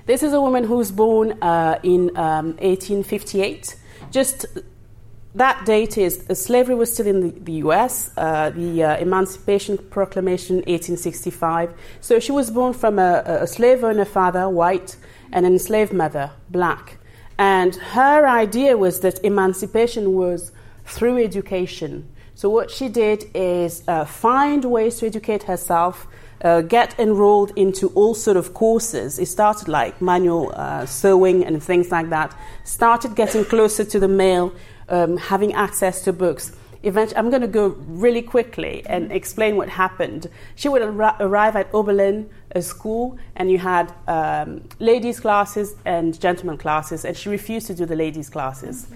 This 0.05 0.21
is 0.21 0.33
a 0.33 0.41
woman 0.41 0.65
who 0.65 0.75
was 0.75 0.91
born 0.91 1.41
uh, 1.41 1.79
in 1.81 2.09
um, 2.17 2.57
1858. 2.57 3.77
Just 4.11 4.45
that 5.35 5.65
date 5.65 5.97
is 5.97 6.25
uh, 6.29 6.35
slavery 6.35 6.75
was 6.75 6.93
still 6.93 7.07
in 7.07 7.21
the, 7.21 7.39
the 7.39 7.53
US, 7.67 8.11
uh, 8.17 8.49
the 8.49 8.83
uh, 8.83 8.97
Emancipation 8.97 9.77
Proclamation 9.77 10.57
1865. 10.57 11.73
So 12.01 12.19
she 12.19 12.33
was 12.33 12.51
born 12.51 12.73
from 12.73 12.99
a, 12.99 13.23
a 13.25 13.47
slave 13.47 13.85
owner 13.85 14.03
father, 14.03 14.49
white, 14.49 14.97
and 15.31 15.45
an 15.45 15.53
enslaved 15.53 15.93
mother, 15.93 16.31
black. 16.49 16.97
And 17.37 17.73
her 17.75 18.27
idea 18.27 18.77
was 18.77 18.99
that 18.99 19.23
emancipation 19.23 20.13
was 20.13 20.51
through 20.83 21.23
education. 21.23 22.09
So 22.35 22.49
what 22.49 22.69
she 22.69 22.89
did 22.89 23.23
is 23.33 23.83
uh, 23.87 24.03
find 24.03 24.65
ways 24.65 24.99
to 24.99 25.05
educate 25.05 25.43
herself 25.43 26.07
uh, 26.43 26.61
get 26.61 26.99
enrolled 26.99 27.51
into 27.55 27.87
all 27.89 28.13
sort 28.13 28.37
of 28.37 28.53
courses. 28.53 29.17
It 29.17 29.27
started 29.27 29.67
like 29.67 30.01
manual 30.01 30.51
uh, 30.55 30.85
sewing 30.85 31.45
and 31.45 31.61
things 31.63 31.91
like 31.91 32.09
that. 32.09 32.37
Started 32.63 33.15
getting 33.15 33.45
closer 33.45 33.85
to 33.85 33.99
the 33.99 34.07
male, 34.07 34.53
um, 34.89 35.17
having 35.17 35.53
access 35.53 36.01
to 36.03 36.13
books. 36.13 36.51
Eventually, 36.85 37.17
I'm 37.17 37.29
going 37.29 37.41
to 37.41 37.47
go 37.47 37.67
really 37.87 38.21
quickly 38.21 38.83
and 38.87 39.09
explain 39.09 39.55
what 39.55 39.69
happened. 39.69 40.27
She 40.55 40.67
would 40.67 40.81
ar- 40.81 41.15
arrive 41.21 41.55
at 41.55 41.73
Oberlin, 41.73 42.29
a 42.51 42.61
school, 42.61 43.17
and 43.37 43.49
you 43.49 43.57
had 43.57 43.93
um, 44.05 44.67
ladies' 44.79 45.21
classes 45.21 45.75
and 45.85 46.19
gentlemen 46.19 46.57
classes, 46.57 47.05
and 47.05 47.15
she 47.15 47.29
refused 47.29 47.67
to 47.67 47.73
do 47.73 47.85
the 47.85 47.95
ladies' 47.95 48.29
classes. 48.29 48.87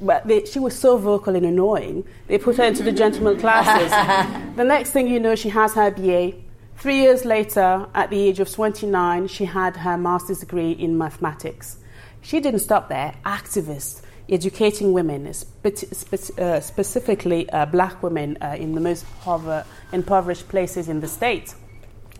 But 0.00 0.26
they, 0.26 0.46
she 0.46 0.58
was 0.58 0.74
so 0.74 0.96
vocal 0.96 1.36
and 1.36 1.44
annoying, 1.44 2.04
they 2.28 2.38
put 2.38 2.56
her 2.56 2.64
into 2.64 2.82
the 2.82 2.92
gentlemen 2.92 3.38
classes. 3.38 3.90
the 4.56 4.64
next 4.64 4.92
thing 4.92 5.06
you 5.06 5.20
know, 5.20 5.34
she 5.34 5.50
has 5.50 5.74
her 5.74 5.90
BA 5.90 6.32
Three 6.76 6.98
years 6.98 7.24
later, 7.24 7.86
at 7.94 8.10
the 8.10 8.20
age 8.20 8.40
of 8.40 8.50
29, 8.50 9.28
she 9.28 9.46
had 9.46 9.76
her 9.78 9.96
master's 9.96 10.40
degree 10.40 10.72
in 10.72 10.98
mathematics. 10.98 11.78
She 12.20 12.40
didn't 12.40 12.60
stop 12.60 12.88
there, 12.88 13.14
activist, 13.24 14.02
educating 14.28 14.92
women, 14.92 15.32
spe- 15.32 15.92
spe- 15.92 16.38
uh, 16.38 16.60
specifically 16.60 17.48
uh, 17.50 17.66
black 17.66 18.02
women 18.02 18.36
uh, 18.40 18.56
in 18.58 18.74
the 18.74 18.80
most 18.80 19.06
pover- 19.20 19.64
impoverished 19.92 20.48
places 20.48 20.88
in 20.88 21.00
the 21.00 21.08
state. 21.08 21.54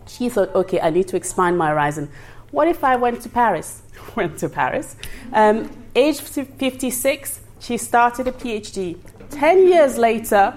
She 0.07 0.29
thought, 0.29 0.53
okay, 0.55 0.79
I 0.79 0.89
need 0.89 1.07
to 1.09 1.17
expand 1.17 1.57
my 1.57 1.69
horizon. 1.69 2.09
What 2.51 2.67
if 2.67 2.83
I 2.83 2.95
went 2.95 3.21
to 3.21 3.29
Paris? 3.29 3.81
went 4.15 4.37
to 4.39 4.49
Paris. 4.49 4.95
Um, 5.33 5.69
age 5.95 6.19
56, 6.21 7.39
she 7.59 7.77
started 7.77 8.27
a 8.27 8.31
PhD 8.31 8.97
10 9.31 9.67
years 9.67 9.97
later, 9.97 10.53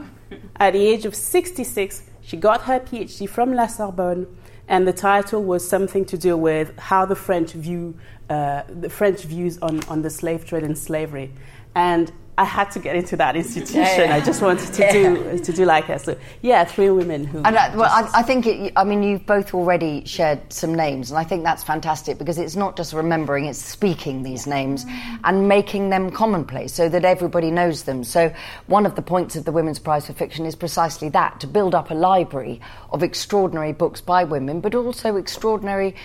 at 0.57 0.72
the 0.72 0.78
age 0.78 1.05
of 1.07 1.14
66, 1.14 2.03
she 2.29 2.37
got 2.37 2.64
her 2.64 2.79
PhD 2.79 3.26
from 3.26 3.55
La 3.55 3.68
Sorbonne, 3.68 4.26
and 4.68 4.87
the 4.87 4.93
title 4.93 5.43
was 5.43 5.66
something 5.66 6.05
to 6.05 6.18
do 6.18 6.37
with 6.37 6.79
how 6.79 7.07
the 7.07 7.16
French 7.16 7.53
view 7.53 7.99
uh, 8.29 8.64
the 8.68 8.91
French 8.91 9.22
views 9.22 9.57
on, 9.62 9.83
on 9.85 10.03
the 10.03 10.11
slave 10.11 10.45
trade 10.45 10.62
and 10.62 10.76
slavery. 10.76 11.33
And 11.74 12.12
I 12.39 12.45
had 12.45 12.70
to 12.70 12.78
get 12.78 12.95
into 12.95 13.16
that 13.16 13.34
institution. 13.34 13.80
Yeah, 13.80 14.05
yeah. 14.05 14.14
I 14.14 14.20
just 14.20 14.41
wanted 14.41 14.72
to 14.72 14.82
yeah. 14.82 14.93
do 14.93 15.39
to 15.41 15.53
do 15.53 15.64
like 15.64 15.86
her. 15.86 15.99
So 15.99 16.16
yeah, 16.41 16.64
three 16.64 16.89
women 16.89 17.24
who. 17.24 17.39
And 17.39 17.59
I, 17.59 17.74
well, 17.74 17.91
I, 17.91 18.20
I, 18.20 18.22
think 18.22 18.47
it, 18.47 18.72
I 18.76 18.84
mean 18.84 19.03
you've 19.03 19.26
both 19.26 19.53
already 19.55 20.05
shared 20.05 20.53
some 20.53 20.72
names, 20.72 21.11
and 21.11 21.18
I 21.18 21.24
think 21.24 21.43
that's 21.43 21.64
fantastic 21.64 22.16
because 22.16 22.39
it's 22.39 22.55
not 22.55 22.76
just 22.76 22.93
remembering; 22.93 23.47
it's 23.47 23.59
speaking 23.59 24.22
these 24.22 24.47
names 24.47 24.86
and 25.24 25.49
making 25.49 25.91
them 25.91 26.12
commonplace 26.12 26.72
so 26.72 26.89
that 26.89 27.05
everybody 27.05 27.51
knows 27.51 27.82
them. 27.82 28.05
So 28.05 28.32
one 28.68 28.86
of 28.86 28.95
the 28.95 29.03
points 29.03 29.34
of 29.34 29.45
the 29.45 29.53
Women's 29.53 29.80
Prize 29.80 30.07
for 30.07 30.12
Fiction 30.12 30.47
is 30.47 30.55
precisely 30.55 31.09
that: 31.09 31.41
to 31.41 31.49
build 31.49 31.74
up 31.74 31.91
a 31.91 31.95
library 31.95 32.61
of 32.93 33.03
extraordinary 33.03 33.72
books 33.72 34.01
by 34.01 34.22
women, 34.22 34.61
but 34.61 34.76
also 34.76 35.16
extraordinary 35.16 35.97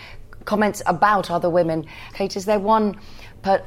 comments 0.46 0.82
about 0.86 1.32
other 1.32 1.50
women. 1.50 1.86
Kate, 2.14 2.36
is 2.36 2.46
there 2.46 2.60
one? 2.60 2.98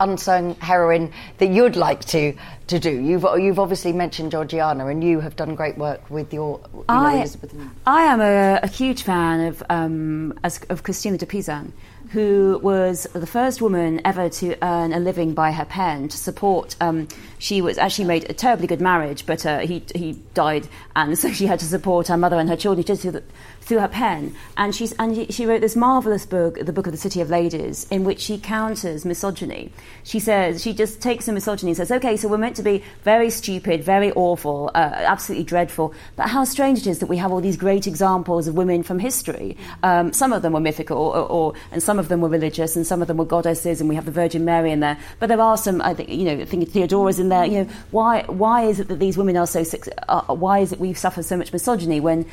unsung 0.00 0.54
heroine 0.54 1.12
that 1.36 1.48
you'd 1.48 1.76
like 1.76 2.02
to 2.02 2.34
to 2.66 2.78
do? 2.78 2.90
You've 2.90 3.26
you've 3.38 3.58
obviously 3.58 3.92
mentioned 3.92 4.30
Georgiana, 4.30 4.86
and 4.86 5.04
you 5.04 5.20
have 5.20 5.36
done 5.36 5.54
great 5.54 5.76
work 5.76 6.08
with 6.10 6.32
your. 6.32 6.60
You 6.72 6.84
I, 6.88 7.12
know, 7.12 7.18
Elizabeth. 7.18 7.54
I 7.86 8.02
am 8.04 8.20
a, 8.22 8.60
a 8.62 8.68
huge 8.68 9.02
fan 9.02 9.46
of 9.46 9.62
um, 9.68 10.38
of 10.70 10.82
Christina 10.82 11.18
de 11.18 11.26
Pizan 11.26 11.72
who 12.10 12.60
was 12.62 13.04
the 13.12 13.26
first 13.26 13.60
woman 13.60 14.00
ever 14.04 14.28
to 14.28 14.56
earn 14.64 14.92
a 14.92 14.98
living 15.00 15.34
by 15.34 15.50
her 15.50 15.64
pen 15.64 16.08
to 16.08 16.16
support. 16.16 16.76
Um, 16.80 17.08
she 17.38 17.60
was 17.60 17.78
actually 17.78 18.04
made 18.04 18.30
a 18.30 18.32
terribly 18.32 18.66
good 18.66 18.80
marriage, 18.80 19.26
but 19.26 19.44
uh, 19.44 19.58
he 19.60 19.82
he 19.94 20.12
died, 20.34 20.68
and 20.94 21.18
so 21.22 21.32
she 21.32 21.46
had 21.46 21.58
to 21.60 21.64
support 21.64 22.08
her 22.08 22.16
mother 22.16 22.38
and 22.38 22.48
her 22.48 22.56
children 22.56 22.84
through, 22.96 23.10
the, 23.10 23.22
through 23.66 23.80
her 23.80 23.88
pen. 23.88 24.34
And 24.56 24.74
she's 24.74 24.92
and 24.92 25.32
she 25.32 25.44
wrote 25.46 25.60
this 25.60 25.76
marvelous 25.76 26.24
book, 26.24 26.58
the 26.58 26.72
Book 26.72 26.86
of 26.86 26.92
the 26.92 26.98
City 26.98 27.20
of 27.20 27.28
Ladies, 27.28 27.86
in 27.90 28.04
which 28.04 28.20
she 28.20 28.38
counters 28.38 29.04
misogyny. 29.04 29.72
She 30.04 30.20
says 30.20 30.62
she 30.62 30.72
just 30.72 31.02
takes 31.02 31.26
the 31.26 31.32
misogyny 31.32 31.70
and 31.70 31.76
says, 31.76 31.90
okay, 31.90 32.16
so 32.16 32.28
we're 32.28 32.38
meant 32.38 32.56
to 32.56 32.62
be 32.62 32.84
very 33.02 33.30
stupid, 33.30 33.82
very 33.82 34.12
awful, 34.12 34.70
uh, 34.74 34.78
absolutely 34.78 35.44
dreadful, 35.44 35.92
but 36.14 36.28
how 36.28 36.44
strange 36.44 36.78
it 36.78 36.86
is 36.86 37.00
that 37.00 37.06
we 37.06 37.16
have 37.16 37.32
all 37.32 37.40
these 37.40 37.56
great 37.56 37.88
examples 37.88 38.46
of 38.46 38.54
women 38.54 38.84
from 38.84 39.00
history. 39.00 39.56
Um, 39.82 40.12
some 40.12 40.32
of 40.32 40.42
them 40.42 40.52
were 40.52 40.60
mythical, 40.60 40.98
or, 40.98 41.26
or 41.28 41.54
and 41.72 41.82
some 41.82 41.96
some 41.96 42.04
of 42.04 42.08
them 42.10 42.20
were 42.20 42.28
religious 42.28 42.76
and 42.76 42.86
some 42.86 43.00
of 43.00 43.08
them 43.08 43.16
were 43.16 43.24
goddesses, 43.24 43.80
and 43.80 43.88
we 43.88 43.94
have 43.94 44.04
the 44.04 44.10
Virgin 44.10 44.44
Mary 44.44 44.70
in 44.70 44.80
there. 44.80 44.98
But 45.18 45.28
there 45.28 45.40
are 45.40 45.56
some, 45.56 45.80
I 45.80 45.94
think, 45.94 46.10
you 46.10 46.24
know, 46.24 46.42
I 46.42 46.44
think 46.44 46.68
Theodora's 46.68 47.18
in 47.18 47.30
there. 47.30 47.46
You 47.46 47.64
know, 47.64 47.70
why 47.90 48.24
why 48.24 48.64
is 48.64 48.80
it 48.80 48.88
that 48.88 48.98
these 48.98 49.16
women 49.16 49.34
are 49.38 49.46
so? 49.46 49.64
Uh, 50.06 50.34
why 50.34 50.58
is 50.58 50.72
it 50.72 50.78
we 50.78 50.92
suffer 50.92 51.22
so 51.22 51.38
much 51.38 51.54
misogyny 51.54 52.00
when 52.00 52.26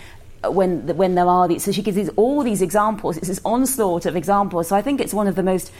when 0.49 0.95
when 0.97 1.15
there 1.15 1.27
are 1.27 1.47
these. 1.47 1.63
So 1.63 1.71
she 1.71 1.81
gives 1.81 1.95
these 1.95 2.09
all 2.15 2.43
these 2.43 2.61
examples. 2.61 3.17
It's 3.17 3.27
this 3.27 3.41
onslaught 3.45 4.05
of 4.05 4.15
examples. 4.15 4.67
So 4.67 4.75
I 4.75 4.81
think 4.81 5.01
it's 5.01 5.13
one 5.13 5.27
of 5.27 5.35
the 5.35 5.43
most 5.43 5.71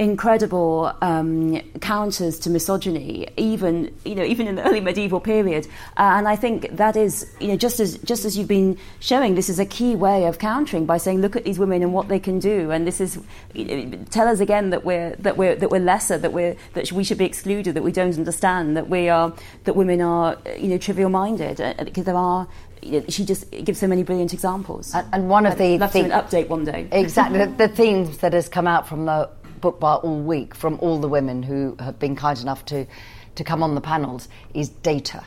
incredible 0.00 0.90
um, 1.02 1.60
counters 1.80 2.38
to 2.38 2.48
misogyny, 2.48 3.28
even 3.36 3.94
you 4.06 4.14
know 4.14 4.24
even 4.24 4.48
in 4.48 4.54
the 4.54 4.66
early 4.66 4.80
medieval 4.80 5.20
period. 5.20 5.66
Uh, 5.98 6.16
and 6.16 6.26
I 6.26 6.36
think 6.36 6.74
that 6.78 6.96
is 6.96 7.30
you 7.38 7.48
know 7.48 7.56
just 7.56 7.80
as 7.80 7.98
just 7.98 8.24
as 8.24 8.36
you've 8.36 8.48
been 8.48 8.78
showing, 9.00 9.34
this 9.34 9.50
is 9.50 9.58
a 9.58 9.66
key 9.66 9.94
way 9.94 10.24
of 10.24 10.38
countering 10.38 10.86
by 10.86 10.96
saying, 10.96 11.20
look 11.20 11.36
at 11.36 11.44
these 11.44 11.58
women 11.58 11.82
and 11.82 11.92
what 11.92 12.08
they 12.08 12.18
can 12.18 12.38
do, 12.38 12.70
and 12.70 12.86
this 12.86 12.98
is 12.98 13.18
you 13.52 13.64
know, 13.64 13.98
tell 14.10 14.26
us 14.26 14.40
again 14.40 14.70
that 14.70 14.84
we're 14.84 15.14
that 15.16 15.36
we're 15.36 15.54
that 15.54 15.70
we're 15.70 15.80
lesser, 15.80 16.16
that 16.16 16.32
we're 16.32 16.56
that 16.72 16.90
we 16.92 17.04
should 17.04 17.18
be 17.18 17.26
excluded, 17.26 17.74
that 17.74 17.82
we 17.82 17.92
don't 17.92 18.16
understand, 18.16 18.78
that 18.78 18.88
we 18.88 19.10
are 19.10 19.34
that 19.64 19.76
women 19.76 20.00
are 20.00 20.38
you 20.58 20.68
know 20.68 20.78
trivial 20.78 21.10
minded, 21.10 21.60
uh, 21.60 21.74
because 21.84 22.06
there 22.06 22.16
are 22.16 22.48
she 22.82 23.24
just 23.24 23.50
gives 23.50 23.78
so 23.78 23.86
many 23.86 24.02
brilliant 24.02 24.32
examples. 24.32 24.94
And, 24.94 25.06
and 25.12 25.28
one 25.28 25.46
of 25.46 25.58
the 25.58 25.78
love 25.78 25.92
the, 25.92 26.00
an 26.00 26.10
update 26.10 26.48
one 26.48 26.64
day. 26.64 26.88
Exactly, 26.92 27.38
the, 27.44 27.46
the, 27.46 27.68
themes 27.68 28.18
that 28.18 28.32
has 28.32 28.48
come 28.48 28.66
out 28.66 28.88
from 28.88 29.06
the 29.06 29.28
book 29.60 29.80
bar 29.80 29.98
all 29.98 30.20
week 30.20 30.54
from 30.54 30.78
all 30.80 30.98
the 30.98 31.08
women 31.08 31.42
who 31.42 31.76
have 31.78 31.98
been 31.98 32.16
kind 32.16 32.38
enough 32.40 32.64
to, 32.66 32.86
to 33.34 33.44
come 33.44 33.62
on 33.62 33.74
the 33.74 33.80
panels 33.80 34.28
is 34.54 34.68
data. 34.68 35.22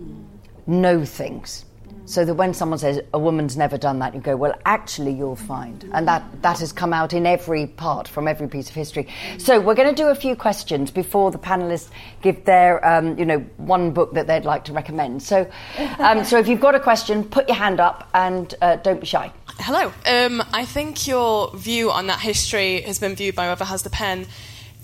Mm. 0.00 0.24
Know 0.66 1.04
things. 1.04 1.66
So 2.06 2.24
that 2.26 2.34
when 2.34 2.52
someone 2.52 2.78
says 2.78 3.00
a 3.14 3.18
woman's 3.18 3.56
never 3.56 3.78
done 3.78 3.98
that, 4.00 4.14
you 4.14 4.20
go, 4.20 4.36
well, 4.36 4.54
actually, 4.66 5.12
you'll 5.12 5.36
find, 5.36 5.88
and 5.94 6.06
that 6.06 6.42
that 6.42 6.58
has 6.58 6.70
come 6.70 6.92
out 6.92 7.14
in 7.14 7.24
every 7.26 7.66
part 7.66 8.08
from 8.08 8.28
every 8.28 8.46
piece 8.46 8.68
of 8.68 8.74
history. 8.74 9.08
So 9.38 9.58
we're 9.58 9.74
going 9.74 9.88
to 9.88 9.94
do 9.94 10.08
a 10.08 10.14
few 10.14 10.36
questions 10.36 10.90
before 10.90 11.30
the 11.30 11.38
panelists 11.38 11.88
give 12.20 12.44
their, 12.44 12.84
um, 12.86 13.18
you 13.18 13.24
know, 13.24 13.38
one 13.56 13.92
book 13.92 14.12
that 14.14 14.26
they'd 14.26 14.44
like 14.44 14.64
to 14.64 14.74
recommend. 14.74 15.22
So, 15.22 15.50
um, 15.98 16.24
so 16.24 16.38
if 16.38 16.46
you've 16.46 16.60
got 16.60 16.74
a 16.74 16.80
question, 16.80 17.24
put 17.24 17.48
your 17.48 17.56
hand 17.56 17.80
up 17.80 18.08
and 18.12 18.54
uh, 18.60 18.76
don't 18.76 19.00
be 19.00 19.06
shy. 19.06 19.32
Hello. 19.60 19.92
Um, 20.06 20.42
I 20.52 20.66
think 20.66 21.06
your 21.06 21.56
view 21.56 21.90
on 21.90 22.08
that 22.08 22.20
history 22.20 22.82
has 22.82 22.98
been 22.98 23.14
viewed 23.14 23.34
by 23.34 23.46
whoever 23.46 23.64
has 23.64 23.82
the 23.82 23.90
pen 23.90 24.26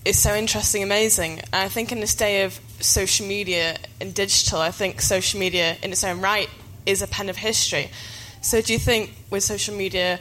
is 0.06 0.18
so 0.18 0.34
interesting, 0.34 0.82
amazing. 0.82 1.40
And 1.40 1.54
I 1.54 1.68
think 1.68 1.92
in 1.92 2.00
this 2.00 2.14
day 2.14 2.44
of 2.44 2.58
social 2.80 3.26
media 3.26 3.76
and 4.00 4.14
digital, 4.14 4.60
I 4.60 4.70
think 4.70 5.02
social 5.02 5.38
media 5.38 5.76
in 5.82 5.92
its 5.92 6.02
own 6.02 6.22
right 6.22 6.48
is 6.86 7.02
a 7.02 7.06
pen 7.06 7.28
of 7.28 7.36
history. 7.36 7.90
So 8.42 8.62
do 8.62 8.72
you 8.72 8.78
think 8.78 9.14
with 9.30 9.42
social 9.42 9.74
media, 9.76 10.18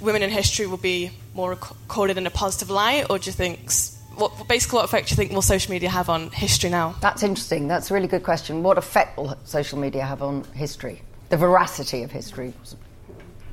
women 0.00 0.22
in 0.22 0.30
history 0.30 0.66
will 0.66 0.76
be 0.78 1.10
more 1.34 1.50
recorded 1.50 2.16
in 2.16 2.26
a 2.26 2.30
positive 2.30 2.70
light, 2.70 3.06
or 3.10 3.18
do 3.18 3.28
you 3.28 3.32
think 3.32 3.70
what 4.16 4.48
basically 4.48 4.76
what 4.76 4.84
effect 4.84 5.08
do 5.08 5.12
you 5.12 5.16
think 5.16 5.32
will 5.32 5.42
social 5.42 5.70
media 5.70 5.88
have 5.88 6.08
on 6.08 6.30
history 6.30 6.70
now? 6.70 6.94
That's 7.00 7.22
interesting. 7.22 7.68
That's 7.68 7.90
a 7.90 7.94
really 7.94 8.08
good 8.08 8.24
question. 8.24 8.62
What 8.62 8.78
effect 8.78 9.16
will 9.16 9.36
social 9.44 9.78
media 9.78 10.04
have 10.04 10.22
on 10.22 10.44
history? 10.54 11.02
The 11.28 11.36
veracity 11.36 12.02
of 12.02 12.10
history. 12.10 12.52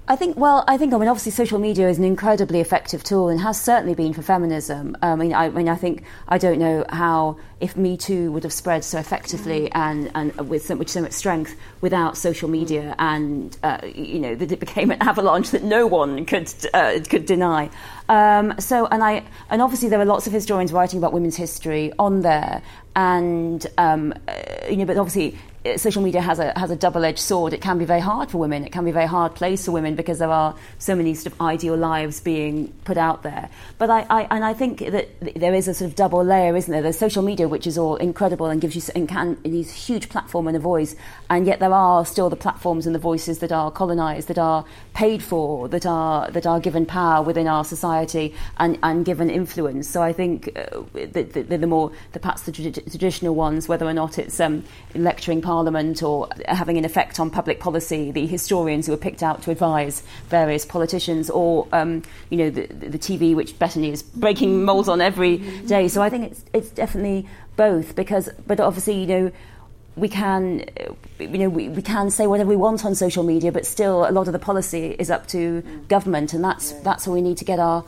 I 0.07 0.15
think, 0.15 0.37
well, 0.37 0.63
I 0.67 0.77
think, 0.77 0.93
I 0.93 0.99
mean, 0.99 1.07
obviously, 1.07 1.31
social 1.31 1.57
media 1.57 1.89
is 1.89 1.97
an 1.97 2.03
incredibly 2.03 2.59
effective 2.59 3.03
tool 3.03 3.29
and 3.29 3.39
has 3.39 3.59
certainly 3.59 3.95
been 3.95 4.13
for 4.13 4.21
feminism. 4.21 4.95
Um, 5.01 5.13
I 5.13 5.15
mean, 5.15 5.33
I, 5.33 5.45
I, 5.45 5.49
mean, 5.49 5.67
I 5.67 5.75
think, 5.75 6.03
I 6.27 6.37
don't 6.37 6.59
know 6.59 6.85
how, 6.89 7.37
if 7.59 7.75
Me 7.75 7.97
Too 7.97 8.31
would 8.31 8.43
have 8.43 8.53
spread 8.53 8.83
so 8.83 8.99
effectively 8.99 9.71
and, 9.71 10.11
and 10.13 10.35
with, 10.47 10.65
so, 10.65 10.75
with 10.75 10.89
so 10.89 11.01
much 11.01 11.13
strength 11.13 11.55
without 11.81 12.17
social 12.17 12.47
media 12.47 12.95
and, 12.99 13.57
uh, 13.63 13.79
you 13.83 14.19
know, 14.19 14.35
that 14.35 14.51
it 14.51 14.59
became 14.59 14.91
an 14.91 15.01
avalanche 15.01 15.49
that 15.49 15.63
no 15.63 15.87
one 15.87 16.23
could, 16.27 16.53
uh, 16.75 16.99
could 17.09 17.25
deny. 17.25 17.71
Um, 18.07 18.53
so, 18.59 18.85
and 18.85 19.03
I, 19.03 19.23
and 19.49 19.59
obviously, 19.59 19.89
there 19.89 19.99
are 19.99 20.05
lots 20.05 20.27
of 20.27 20.33
historians 20.33 20.71
writing 20.71 20.99
about 20.99 21.13
women's 21.13 21.35
history 21.35 21.91
on 21.97 22.21
there. 22.21 22.61
And, 22.95 23.65
um, 23.79 24.13
uh, 24.27 24.33
you 24.69 24.77
know, 24.77 24.85
but 24.85 24.97
obviously, 24.97 25.35
social 25.77 26.01
media 26.01 26.21
has 26.21 26.39
a 26.39 26.57
has 26.57 26.71
a 26.71 26.75
double-edged 26.75 27.19
sword. 27.19 27.53
It 27.53 27.61
can 27.61 27.77
be 27.77 27.85
very 27.85 27.99
hard 27.99 28.31
for 28.31 28.37
women. 28.37 28.65
It 28.65 28.71
can 28.71 28.83
be 28.83 28.91
a 28.91 28.93
very 28.93 29.07
hard 29.07 29.35
place 29.35 29.65
for 29.65 29.71
women 29.71 29.95
because 29.95 30.19
there 30.19 30.29
are 30.29 30.55
so 30.79 30.95
many 30.95 31.13
sort 31.13 31.33
of 31.33 31.41
ideal 31.41 31.75
lives 31.75 32.19
being 32.19 32.73
put 32.83 32.97
out 32.97 33.23
there. 33.23 33.49
But 33.77 33.89
I, 33.89 34.05
I 34.09 34.27
and 34.29 34.43
I 34.45 34.53
think 34.53 34.79
that 34.79 35.07
there 35.35 35.53
is 35.53 35.67
a 35.67 35.73
sort 35.73 35.89
of 35.89 35.95
double 35.95 36.23
layer, 36.23 36.55
isn't 36.55 36.71
there? 36.71 36.81
There's 36.81 36.97
social 36.97 37.23
media, 37.23 37.47
which 37.47 37.67
is 37.67 37.77
all 37.77 37.95
incredible 37.95 38.47
and 38.47 38.61
gives 38.61 38.75
you 38.75 38.81
and 38.95 39.07
can 39.07 39.37
these 39.43 39.71
huge 39.71 40.09
platform 40.09 40.47
and 40.47 40.57
a 40.57 40.59
voice, 40.59 40.95
and 41.29 41.47
yet 41.47 41.59
there 41.59 41.73
are 41.73 42.05
still 42.05 42.29
the 42.29 42.35
platforms 42.35 42.85
and 42.85 42.93
the 42.93 42.99
voices 42.99 43.39
that 43.39 43.51
are 43.51 43.71
colonised, 43.71 44.27
that 44.27 44.37
are 44.37 44.65
paid 44.93 45.23
for, 45.23 45.67
that 45.69 45.85
are 45.85 46.29
that 46.31 46.45
are 46.45 46.59
given 46.59 46.85
power 46.85 47.23
within 47.23 47.47
our 47.47 47.63
society 47.63 48.33
and, 48.57 48.77
and 48.83 49.05
given 49.05 49.29
influence. 49.29 49.87
So 49.89 50.01
I 50.01 50.13
think 50.13 50.51
uh, 50.55 50.81
the, 50.93 51.23
the, 51.23 51.57
the 51.57 51.67
more 51.67 51.91
the 52.11 52.19
perhaps 52.19 52.43
the 52.43 52.51
traditional 52.51 53.35
ones, 53.35 53.67
whether 53.67 53.85
or 53.85 53.93
not 53.93 54.19
it's 54.19 54.39
um, 54.39 54.63
lecturing. 54.93 55.41
Parliament 55.55 56.03
or 56.03 56.27
having 56.47 56.77
an 56.77 56.83
effect 56.83 57.17
on 57.17 57.29
public 57.29 57.61
policy, 57.61 58.11
the 58.11 58.27
historians 58.27 58.87
who 58.87 58.93
are 58.93 59.03
picked 59.07 59.23
out 59.23 59.41
to 59.43 59.51
advise 59.51 60.03
various 60.27 60.65
politicians, 60.65 61.29
or 61.29 61.65
um, 61.71 62.03
you 62.29 62.37
know 62.37 62.49
the, 62.49 62.65
the 62.67 62.99
TV, 62.99 63.33
which 63.33 63.57
Bettany 63.57 63.89
is 63.89 64.03
breaking 64.03 64.49
mm. 64.49 64.63
molds 64.65 64.89
on 64.89 64.99
every 64.99 65.37
mm. 65.37 65.65
day. 65.65 65.87
So 65.87 66.01
I 66.01 66.09
think 66.09 66.31
it's 66.31 66.43
it's 66.51 66.69
definitely 66.71 67.25
both 67.55 67.95
because, 67.95 68.27
but 68.45 68.59
obviously 68.59 68.99
you 68.99 69.07
know 69.07 69.31
we 69.95 70.09
can, 70.09 70.65
you 71.19 71.37
know, 71.37 71.47
we, 71.47 71.69
we 71.69 71.81
can 71.81 72.11
say 72.11 72.27
whatever 72.27 72.49
we 72.49 72.57
want 72.57 72.83
on 72.83 72.95
social 72.95 73.23
media, 73.23 73.49
but 73.49 73.65
still 73.65 74.05
a 74.05 74.11
lot 74.11 74.27
of 74.27 74.33
the 74.33 74.39
policy 74.39 74.93
is 74.99 75.09
up 75.09 75.25
to 75.27 75.61
mm. 75.61 75.87
government, 75.87 76.33
and 76.33 76.43
that's 76.43 76.73
that's 76.83 77.07
where 77.07 77.13
we 77.13 77.21
need 77.21 77.37
to 77.37 77.45
get 77.45 77.59
our 77.59 77.85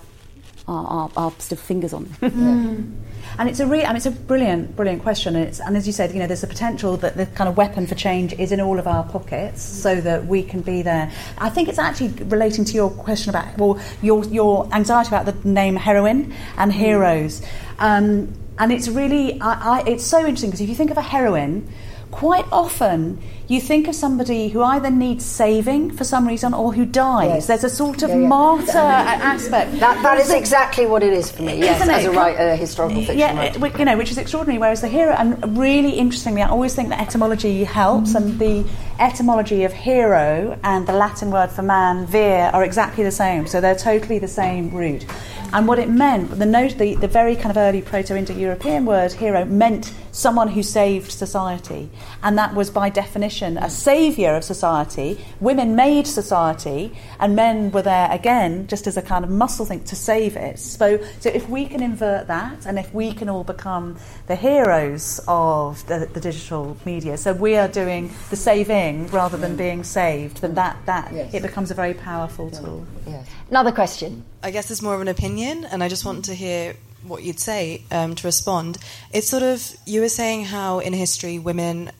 our, 0.67 0.85
our, 0.85 1.11
our 1.17 1.31
sort 1.31 1.53
of 1.53 1.59
fingers 1.59 1.93
on. 1.93 2.05
mm. 2.21 2.91
And 3.39 3.49
it's 3.49 3.59
a 3.59 3.67
re- 3.67 3.83
I 3.83 3.87
mean, 3.87 3.97
it's 3.97 4.05
a 4.05 4.11
brilliant, 4.11 4.75
brilliant 4.75 5.01
question. 5.01 5.35
And, 5.35 5.47
it's, 5.47 5.59
and 5.59 5.77
as 5.77 5.85
you 5.85 5.93
said, 5.93 6.11
you 6.11 6.19
know, 6.19 6.27
there's 6.27 6.43
a 6.43 6.47
potential 6.47 6.97
that 6.97 7.17
the 7.17 7.25
kind 7.27 7.47
of 7.47 7.57
weapon 7.57 7.85
for 7.85 7.95
change 7.95 8.33
is 8.33 8.51
in 8.51 8.59
all 8.59 8.79
of 8.79 8.87
our 8.87 9.03
pockets, 9.03 9.61
so 9.61 9.99
that 10.01 10.25
we 10.25 10.43
can 10.43 10.61
be 10.61 10.81
there. 10.81 11.11
I 11.37 11.49
think 11.49 11.69
it's 11.69 11.79
actually 11.79 12.09
relating 12.25 12.65
to 12.65 12.73
your 12.73 12.89
question 12.89 13.29
about 13.29 13.57
well, 13.57 13.79
your 14.01 14.23
your 14.25 14.73
anxiety 14.73 15.09
about 15.09 15.25
the 15.25 15.47
name 15.47 15.75
heroine 15.75 16.33
and 16.57 16.73
heroes. 16.73 17.41
Um, 17.79 18.33
and 18.59 18.71
it's 18.71 18.87
really, 18.87 19.39
I, 19.39 19.79
I, 19.79 19.83
it's 19.85 20.03
so 20.03 20.19
interesting 20.19 20.49
because 20.49 20.61
if 20.61 20.69
you 20.69 20.75
think 20.75 20.89
of 20.89 20.97
a 20.97 21.01
heroine 21.01 21.71
quite 22.11 22.45
often 22.51 23.19
you 23.47 23.61
think 23.61 23.87
of 23.87 23.95
somebody 23.95 24.49
who 24.49 24.61
either 24.61 24.89
needs 24.89 25.23
saving 25.23 25.91
for 25.91 26.03
some 26.03 26.27
reason 26.27 26.53
or 26.53 26.73
who 26.73 26.85
dies. 26.85 27.29
Yes. 27.29 27.47
There's 27.47 27.63
a 27.63 27.69
sort 27.69 28.03
of 28.03 28.09
Yeah, 28.09 28.17
yeah. 28.17 28.27
martyr 28.27 28.77
aspect. 28.77 29.79
That, 29.79 30.01
that 30.03 30.17
is 30.19 30.31
exactly 30.31 30.85
what 30.85 31.01
it 31.01 31.13
is 31.13 31.31
for 31.31 31.43
me, 31.43 31.59
yes, 31.59 31.81
Isn't 31.81 31.93
it? 31.93 31.97
as 31.99 32.05
a, 32.05 32.11
writer, 32.11 32.39
a 32.49 32.55
historical 32.57 32.97
fiction 32.97 33.17
yeah, 33.17 33.37
writer. 33.37 33.77
you 33.79 33.85
know, 33.85 33.97
which 33.97 34.11
is 34.11 34.17
extraordinary. 34.17 34.59
Whereas 34.59 34.81
the 34.81 34.89
hero, 34.89 35.13
and 35.13 35.57
really 35.57 35.91
interestingly, 35.91 36.41
I 36.41 36.49
always 36.49 36.75
think 36.75 36.89
that 36.89 36.99
etymology 36.99 37.63
helps, 37.63 38.15
and 38.15 38.37
the 38.37 38.65
etymology 38.99 39.63
of 39.63 39.71
hero 39.71 40.59
and 40.63 40.85
the 40.85 40.93
Latin 40.93 41.31
word 41.31 41.49
for 41.49 41.61
man, 41.61 42.05
vir, 42.05 42.49
are 42.53 42.63
exactly 42.65 43.05
the 43.05 43.11
same. 43.11 43.47
So 43.47 43.61
they're 43.61 43.75
totally 43.75 44.19
the 44.19 44.27
same 44.27 44.71
root. 44.71 45.05
And 45.53 45.67
what 45.67 45.79
it 45.79 45.89
meant, 45.89 46.37
the 46.37 46.45
note, 46.45 46.77
the, 46.77 46.95
the 46.95 47.07
very 47.07 47.35
kind 47.35 47.49
of 47.49 47.57
early 47.57 47.81
Proto-Indo-European 47.81 48.85
word 48.85 49.13
hero 49.13 49.45
meant 49.45 49.93
someone 50.11 50.47
who 50.47 50.63
saved 50.63 51.11
society, 51.11 51.89
and 52.23 52.37
that 52.37 52.53
was 52.55 52.69
by 52.69 52.89
definition 52.89 53.57
a 53.57 53.69
saviour 53.69 54.35
of 54.35 54.43
society. 54.43 55.23
Women 55.39 55.75
made 55.75 56.07
society, 56.07 56.91
and 57.19 57.35
men 57.35 57.71
were 57.71 57.83
there 57.83 58.09
again, 58.11 58.67
just 58.67 58.87
as 58.87 58.97
a 58.97 59.01
kind 59.01 59.23
of 59.23 59.31
muscle 59.31 59.65
thing 59.65 59.83
to 59.85 59.95
save 59.95 60.35
it. 60.35 60.59
So, 60.59 60.99
so 61.19 61.29
if 61.29 61.47
we 61.47 61.65
can 61.65 61.81
invert 61.81 62.27
that, 62.27 62.65
and 62.65 62.77
if 62.77 62.93
we 62.93 63.13
can 63.13 63.29
all 63.29 63.43
become 63.43 63.97
the 64.27 64.35
heroes 64.35 65.21
of 65.27 65.85
the, 65.87 66.09
the 66.11 66.19
digital 66.19 66.77
media, 66.85 67.17
so 67.17 67.33
we 67.33 67.55
are 67.55 67.67
doing 67.67 68.11
the 68.29 68.35
saving 68.35 69.07
rather 69.07 69.37
than 69.37 69.53
mm. 69.53 69.57
being 69.57 69.83
saved, 69.83 70.41
then 70.41 70.55
that 70.55 70.77
that 70.85 71.13
Yes. 71.13 71.33
it 71.33 71.41
becomes 71.41 71.71
a 71.71 71.73
very 71.73 71.93
powerful 71.93 72.49
tool. 72.49 72.85
Yes. 73.07 73.27
Another 73.49 73.71
question. 73.71 74.25
I 74.43 74.51
guess 74.51 74.69
it's 74.69 74.81
more 74.81 74.95
of 74.95 75.01
an 75.01 75.07
opinion, 75.07 75.65
and 75.65 75.83
I 75.83 75.87
just 75.87 76.05
want 76.05 76.25
to 76.25 76.33
hear 76.35 76.75
what 77.03 77.23
you'd 77.23 77.39
say 77.39 77.83
um, 77.91 78.15
to 78.15 78.27
respond. 78.27 78.77
It's 79.11 79.29
sort 79.29 79.43
of 79.43 79.75
you 79.85 80.01
were 80.01 80.09
saying 80.09 80.45
how 80.45 80.79
in 80.79 80.93
history 80.93 81.39
women. 81.39 81.91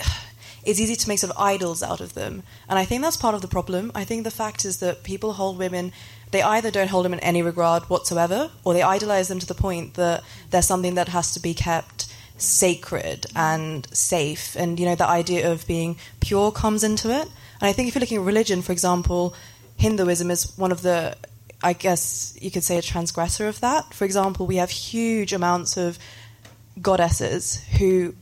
It's 0.64 0.80
easy 0.80 0.96
to 0.96 1.08
make 1.08 1.18
sort 1.18 1.32
of 1.32 1.38
idols 1.38 1.82
out 1.82 2.02
of 2.02 2.12
them, 2.12 2.42
and 2.68 2.78
I 2.78 2.84
think 2.84 3.00
that's 3.00 3.16
part 3.16 3.34
of 3.34 3.40
the 3.40 3.48
problem. 3.48 3.90
I 3.94 4.04
think 4.04 4.24
the 4.24 4.30
fact 4.30 4.66
is 4.66 4.78
that 4.78 5.02
people 5.02 5.34
hold 5.34 5.56
women. 5.56 5.92
They 6.30 6.42
either 6.42 6.70
don't 6.70 6.90
hold 6.90 7.06
them 7.06 7.14
in 7.14 7.20
any 7.20 7.40
regard 7.40 7.84
whatsoever, 7.84 8.50
or 8.64 8.74
they 8.74 8.82
idolize 8.82 9.28
them 9.28 9.38
to 9.38 9.46
the 9.46 9.54
point 9.54 9.94
that 9.94 10.22
they're 10.50 10.60
something 10.60 10.94
that 10.96 11.08
has 11.08 11.32
to 11.32 11.40
be 11.40 11.54
kept 11.54 12.12
sacred 12.36 13.26
and 13.34 13.88
safe. 13.94 14.56
And 14.56 14.78
you 14.78 14.84
know, 14.84 14.94
the 14.94 15.08
idea 15.08 15.50
of 15.50 15.66
being 15.66 15.96
pure 16.20 16.50
comes 16.52 16.84
into 16.84 17.08
it. 17.10 17.28
And 17.60 17.68
I 17.68 17.72
think 17.72 17.88
if 17.88 17.94
you're 17.94 18.00
looking 18.00 18.18
at 18.18 18.24
religion, 18.24 18.60
for 18.60 18.72
example, 18.72 19.34
Hinduism 19.78 20.30
is 20.30 20.56
one 20.58 20.72
of 20.72 20.82
the, 20.82 21.16
I 21.62 21.72
guess 21.72 22.36
you 22.40 22.50
could 22.50 22.64
say, 22.64 22.76
a 22.76 22.82
transgressor 22.82 23.48
of 23.48 23.60
that. 23.60 23.94
For 23.94 24.04
example, 24.04 24.46
we 24.46 24.56
have 24.56 24.70
huge 24.70 25.32
amounts 25.32 25.76
of 25.76 25.98
goddesses 26.82 27.64
who 27.78 28.14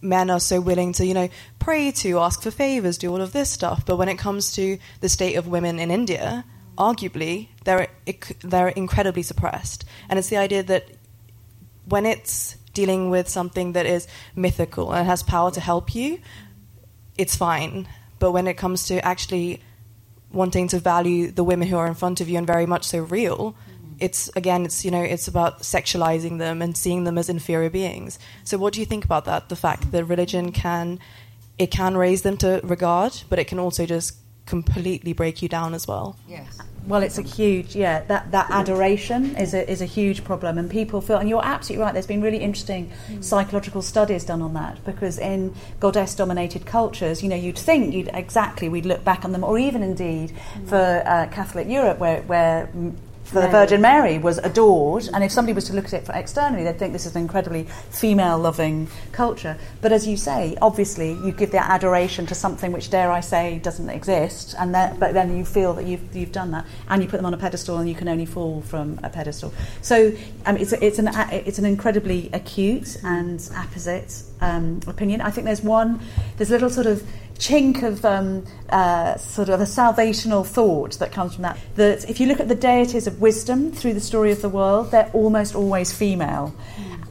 men 0.00 0.30
are 0.30 0.40
so 0.40 0.60
willing 0.60 0.92
to, 0.94 1.06
you 1.06 1.14
know, 1.14 1.28
pray 1.58 1.90
to, 1.90 2.18
ask 2.18 2.42
for 2.42 2.50
favors, 2.50 2.98
do 2.98 3.10
all 3.10 3.20
of 3.20 3.32
this 3.32 3.50
stuff. 3.50 3.84
But 3.86 3.96
when 3.96 4.08
it 4.08 4.18
comes 4.18 4.52
to 4.54 4.78
the 5.00 5.08
state 5.08 5.36
of 5.36 5.46
women 5.46 5.78
in 5.78 5.90
India, 5.90 6.44
arguably 6.76 7.48
they're 7.64 7.88
they're 8.40 8.68
incredibly 8.68 9.22
suppressed. 9.22 9.84
And 10.08 10.18
it's 10.18 10.28
the 10.28 10.36
idea 10.36 10.62
that 10.64 10.88
when 11.86 12.06
it's 12.06 12.56
dealing 12.72 13.10
with 13.10 13.28
something 13.28 13.72
that 13.72 13.86
is 13.86 14.08
mythical 14.34 14.92
and 14.92 15.06
has 15.06 15.22
power 15.22 15.50
to 15.50 15.60
help 15.60 15.94
you, 15.94 16.18
it's 17.16 17.36
fine. 17.36 17.86
But 18.18 18.32
when 18.32 18.46
it 18.46 18.54
comes 18.54 18.86
to 18.88 19.04
actually 19.04 19.60
wanting 20.34 20.68
to 20.68 20.78
value 20.78 21.30
the 21.30 21.44
women 21.44 21.68
who 21.68 21.76
are 21.76 21.86
in 21.86 21.94
front 21.94 22.20
of 22.20 22.28
you 22.28 22.36
and 22.38 22.46
very 22.46 22.66
much 22.66 22.84
so 22.84 23.00
real, 23.00 23.54
it's 24.00 24.28
again, 24.36 24.64
it's 24.64 24.84
you 24.84 24.90
know, 24.90 25.02
it's 25.02 25.28
about 25.28 25.60
sexualizing 25.60 26.38
them 26.38 26.60
and 26.60 26.76
seeing 26.76 27.04
them 27.04 27.16
as 27.16 27.28
inferior 27.28 27.70
beings. 27.70 28.18
So, 28.42 28.58
what 28.58 28.74
do 28.74 28.80
you 28.80 28.86
think 28.86 29.04
about 29.04 29.24
that? 29.26 29.48
The 29.48 29.56
fact 29.56 29.92
that 29.92 30.04
religion 30.04 30.52
can, 30.52 30.98
it 31.58 31.70
can 31.70 31.96
raise 31.96 32.22
them 32.22 32.36
to 32.38 32.60
regard, 32.64 33.22
but 33.28 33.38
it 33.38 33.46
can 33.46 33.58
also 33.58 33.86
just 33.86 34.16
completely 34.46 35.12
break 35.12 35.42
you 35.42 35.48
down 35.48 35.74
as 35.74 35.86
well. 35.86 36.16
Yes. 36.28 36.60
Well, 36.86 37.02
it's 37.02 37.16
a 37.16 37.22
huge, 37.22 37.74
yeah, 37.74 38.02
that, 38.08 38.30
that 38.32 38.50
adoration 38.50 39.36
is 39.36 39.54
a, 39.54 39.70
is 39.70 39.80
a 39.80 39.86
huge 39.86 40.22
problem. 40.22 40.58
And 40.58 40.70
people 40.70 41.00
feel, 41.00 41.16
and 41.16 41.30
you're 41.30 41.44
absolutely 41.44 41.82
right, 41.82 41.94
there's 41.94 42.06
been 42.06 42.20
really 42.20 42.38
interesting 42.38 42.92
psychological 43.20 43.80
studies 43.80 44.24
done 44.24 44.42
on 44.42 44.52
that 44.52 44.84
because 44.84 45.18
in 45.18 45.54
goddess 45.80 46.14
dominated 46.14 46.66
cultures, 46.66 47.22
you 47.22 47.30
know, 47.30 47.36
you'd 47.36 47.58
think 47.58 47.94
you'd 47.94 48.10
exactly, 48.12 48.68
we'd 48.68 48.84
look 48.84 49.02
back 49.02 49.24
on 49.24 49.32
them, 49.32 49.42
or 49.42 49.58
even 49.58 49.82
indeed 49.82 50.36
for 50.66 51.02
uh, 51.06 51.26
Catholic 51.32 51.68
Europe 51.68 51.98
where, 51.98 52.20
where 52.22 52.70
for 53.24 53.40
the 53.40 53.48
Virgin 53.48 53.80
Mary 53.80 54.18
was 54.18 54.38
adored, 54.38 55.08
and 55.12 55.24
if 55.24 55.32
somebody 55.32 55.54
was 55.54 55.64
to 55.64 55.72
look 55.72 55.86
at 55.86 55.92
it 55.94 56.06
for 56.06 56.12
externally, 56.12 56.62
they'd 56.62 56.78
think 56.78 56.92
this 56.92 57.06
is 57.06 57.16
an 57.16 57.22
incredibly 57.22 57.64
female-loving 57.90 58.88
culture. 59.12 59.56
But 59.80 59.92
as 59.92 60.06
you 60.06 60.16
say, 60.16 60.56
obviously, 60.62 61.12
you 61.12 61.32
give 61.32 61.50
that 61.52 61.68
adoration 61.68 62.26
to 62.26 62.34
something 62.34 62.70
which, 62.70 62.90
dare 62.90 63.10
I 63.10 63.20
say, 63.20 63.58
doesn't 63.58 63.90
exist, 63.90 64.54
and 64.58 64.74
then, 64.74 64.98
but 64.98 65.14
then 65.14 65.36
you 65.36 65.44
feel 65.44 65.72
that 65.74 65.86
you've, 65.86 66.14
you've 66.14 66.32
done 66.32 66.52
that, 66.52 66.66
and 66.88 67.02
you 67.02 67.08
put 67.08 67.16
them 67.16 67.26
on 67.26 67.34
a 67.34 67.38
pedestal, 67.38 67.78
and 67.78 67.88
you 67.88 67.94
can 67.94 68.08
only 68.08 68.26
fall 68.26 68.60
from 68.60 69.00
a 69.02 69.10
pedestal. 69.10 69.52
So 69.82 70.12
um, 70.46 70.56
it's, 70.56 70.72
a, 70.72 70.84
it's, 70.84 70.98
an, 70.98 71.08
it's 71.32 71.58
an 71.58 71.64
incredibly 71.64 72.30
acute 72.32 72.98
and 73.02 73.40
apposite 73.56 74.22
um, 74.42 74.80
opinion. 74.86 75.22
I 75.22 75.30
think 75.30 75.46
there's 75.46 75.62
one, 75.62 76.00
there's 76.36 76.50
a 76.50 76.54
little 76.54 76.70
sort 76.70 76.86
of 76.86 77.02
chink 77.38 77.82
of 77.82 78.04
um, 78.04 78.44
uh, 78.70 79.16
sort 79.16 79.48
of 79.48 79.60
a 79.60 79.64
salvational 79.64 80.46
thought 80.46 80.98
that 80.98 81.12
comes 81.12 81.34
from 81.34 81.42
that. 81.42 81.58
That 81.76 82.08
if 82.08 82.20
you 82.20 82.26
look 82.26 82.40
at 82.40 82.48
the 82.48 82.54
deities 82.54 83.06
of 83.06 83.20
wisdom 83.20 83.72
through 83.72 83.94
the 83.94 84.00
story 84.00 84.32
of 84.32 84.42
the 84.42 84.48
world, 84.48 84.90
they're 84.90 85.10
almost 85.12 85.54
always 85.54 85.92
female. 85.92 86.54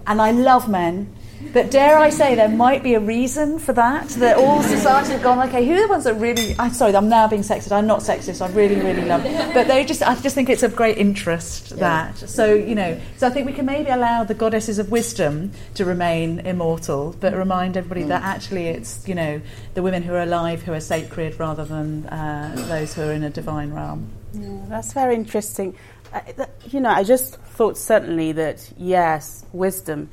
And 0.07 0.21
I 0.21 0.31
love 0.31 0.69
men. 0.69 1.13
But 1.51 1.71
dare 1.71 1.97
I 1.97 2.09
say, 2.09 2.35
there 2.35 2.49
might 2.49 2.83
be 2.83 2.93
a 2.93 2.99
reason 2.99 3.59
for 3.59 3.73
that. 3.73 4.07
That 4.09 4.37
all 4.37 4.61
society 4.63 5.11
have 5.11 5.23
gone, 5.23 5.47
okay, 5.49 5.65
who 5.65 5.73
are 5.73 5.81
the 5.81 5.87
ones 5.87 6.03
that 6.05 6.15
really? 6.15 6.55
I'm 6.57 6.73
sorry, 6.73 6.95
I'm 6.95 7.09
now 7.09 7.27
being 7.27 7.41
sexist. 7.41 7.71
I'm 7.71 7.87
not 7.87 7.99
sexist. 7.99 8.41
I 8.41 8.49
really, 8.51 8.75
really 8.75 9.05
love. 9.05 9.25
It. 9.25 9.53
But 9.53 9.67
they 9.67 9.83
just, 9.83 10.01
I 10.01 10.15
just 10.15 10.35
think 10.35 10.49
it's 10.49 10.63
of 10.63 10.75
great 10.75 10.97
interest 10.97 11.77
that. 11.79 12.17
So 12.17 12.53
you 12.53 12.75
know, 12.75 12.99
so 13.17 13.27
I 13.27 13.29
think 13.29 13.45
we 13.45 13.53
can 13.53 13.65
maybe 13.65 13.89
allow 13.89 14.23
the 14.23 14.33
goddesses 14.33 14.79
of 14.79 14.91
wisdom 14.91 15.51
to 15.75 15.85
remain 15.85 16.39
immortal, 16.39 17.15
but 17.19 17.33
remind 17.33 17.77
everybody 17.77 18.03
that 18.03 18.23
actually 18.23 18.67
it's 18.67 19.07
you 19.07 19.15
know 19.15 19.41
the 19.73 19.81
women 19.81 20.03
who 20.03 20.13
are 20.13 20.21
alive 20.21 20.61
who 20.63 20.73
are 20.73 20.79
sacred 20.79 21.39
rather 21.39 21.65
than 21.65 22.05
uh, 22.07 22.53
those 22.69 22.93
who 22.93 23.03
are 23.03 23.11
in 23.11 23.23
a 23.23 23.29
divine 23.29 23.71
realm. 23.71 24.09
Yeah, 24.33 24.65
that's 24.67 24.93
very 24.93 25.15
interesting. 25.15 25.75
I, 26.13 26.33
you 26.69 26.79
know, 26.79 26.89
I 26.89 27.03
just 27.03 27.35
thought 27.35 27.77
certainly 27.77 28.31
that 28.33 28.71
yes, 28.77 29.45
wisdom. 29.51 30.09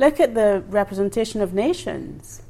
Look 0.00 0.18
at 0.18 0.34
the 0.34 0.64
representation 0.70 1.42
of 1.42 1.52
nations. 1.52 2.40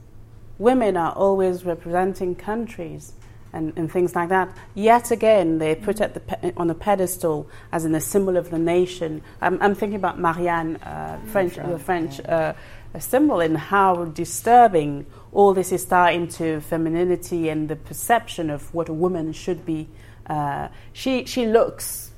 Women 0.61 0.97
are 0.97 1.11
always 1.11 1.65
representing 1.65 2.37
countries 2.37 3.13
and, 3.53 3.73
and 3.75 3.91
things 3.91 4.15
like 4.15 4.29
that. 4.29 4.57
Yet 4.77 5.11
again, 5.11 5.59
they're 5.59 5.75
put 5.75 6.01
at 6.01 6.15
the 6.15 6.21
pe- 6.21 6.53
on 6.57 6.71
a 6.71 6.77
pedestal 6.77 7.51
as 7.73 7.85
in 7.85 7.93
a 7.97 8.01
symbol 8.01 8.37
of 8.37 8.51
the 8.51 8.59
nation. 8.61 9.23
I'm, 9.41 9.61
I'm 9.61 9.75
thinking 9.75 9.97
about 9.97 10.21
Marianne, 10.21 10.77
uh, 10.77 11.19
French, 11.33 11.57
the 11.57 11.81
French 11.81 12.21
uh, 12.21 12.53
symbol, 13.01 13.41
and 13.41 13.59
how 13.59 14.05
disturbing 14.05 15.07
all 15.33 15.53
this 15.53 15.73
is 15.73 15.83
starting 15.83 16.29
to 16.29 16.61
femininity 16.61 17.49
and 17.49 17.69
the 17.69 17.75
perception 17.75 18.49
of 18.49 18.73
what 18.73 18.89
a 18.89 18.93
woman 18.93 19.33
should 19.33 19.67
be. 19.67 19.89
Uh, 20.25 20.69
she 20.93 21.25
she 21.25 21.47
looks 21.47 22.10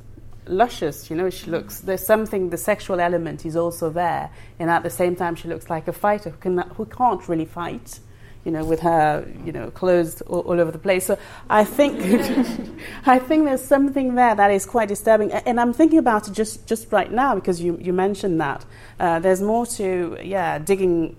luscious, 0.46 1.10
you 1.10 1.16
know, 1.16 1.30
she 1.30 1.50
looks, 1.50 1.80
there's 1.80 2.04
something, 2.04 2.50
the 2.50 2.56
sexual 2.56 3.00
element 3.00 3.46
is 3.46 3.56
also 3.56 3.90
there. 3.90 4.30
And 4.58 4.70
at 4.70 4.82
the 4.82 4.90
same 4.90 5.16
time, 5.16 5.34
she 5.34 5.48
looks 5.48 5.70
like 5.70 5.88
a 5.88 5.92
fighter 5.92 6.30
who, 6.30 6.36
can, 6.38 6.58
who 6.58 6.86
can't 6.86 7.28
really 7.28 7.44
fight, 7.44 8.00
you 8.44 8.50
know, 8.50 8.64
with 8.64 8.80
her, 8.80 9.26
you 9.44 9.52
know, 9.52 9.70
clothes 9.70 10.20
all, 10.22 10.40
all 10.40 10.60
over 10.60 10.70
the 10.70 10.78
place. 10.78 11.06
So 11.06 11.18
I 11.48 11.64
think, 11.64 12.00
I 13.06 13.18
think 13.18 13.44
there's 13.44 13.64
something 13.64 14.14
there 14.14 14.34
that 14.34 14.50
is 14.50 14.66
quite 14.66 14.88
disturbing. 14.88 15.32
And 15.32 15.60
I'm 15.60 15.72
thinking 15.72 15.98
about 15.98 16.28
it 16.28 16.32
just, 16.32 16.66
just 16.66 16.90
right 16.90 17.10
now 17.10 17.34
because 17.34 17.60
you, 17.60 17.78
you 17.80 17.92
mentioned 17.92 18.40
that. 18.40 18.64
Uh, 18.98 19.20
there's 19.20 19.40
more 19.42 19.66
to, 19.66 20.18
yeah, 20.22 20.58
digging, 20.58 21.16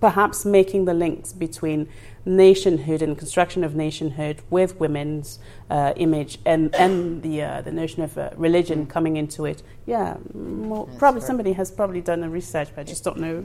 perhaps 0.00 0.44
making 0.44 0.84
the 0.84 0.94
links 0.94 1.32
between 1.32 1.88
nationhood 2.26 3.02
and 3.02 3.18
construction 3.18 3.64
of 3.64 3.74
nationhood 3.74 4.40
with 4.50 4.78
women's 4.80 5.38
uh, 5.70 5.92
image 5.96 6.38
and, 6.44 6.74
and 6.74 7.22
the, 7.22 7.42
uh, 7.42 7.60
the 7.62 7.72
notion 7.72 8.02
of 8.02 8.16
uh, 8.16 8.30
religion 8.36 8.86
coming 8.86 9.16
into 9.16 9.44
it. 9.44 9.62
Yeah, 9.86 10.16
more, 10.32 10.86
probably 10.98 11.20
somebody 11.20 11.52
has 11.52 11.70
probably 11.70 12.00
done 12.00 12.20
the 12.20 12.28
research, 12.28 12.68
but 12.74 12.82
I 12.82 12.84
just 12.84 13.04
don't 13.04 13.18
know. 13.18 13.44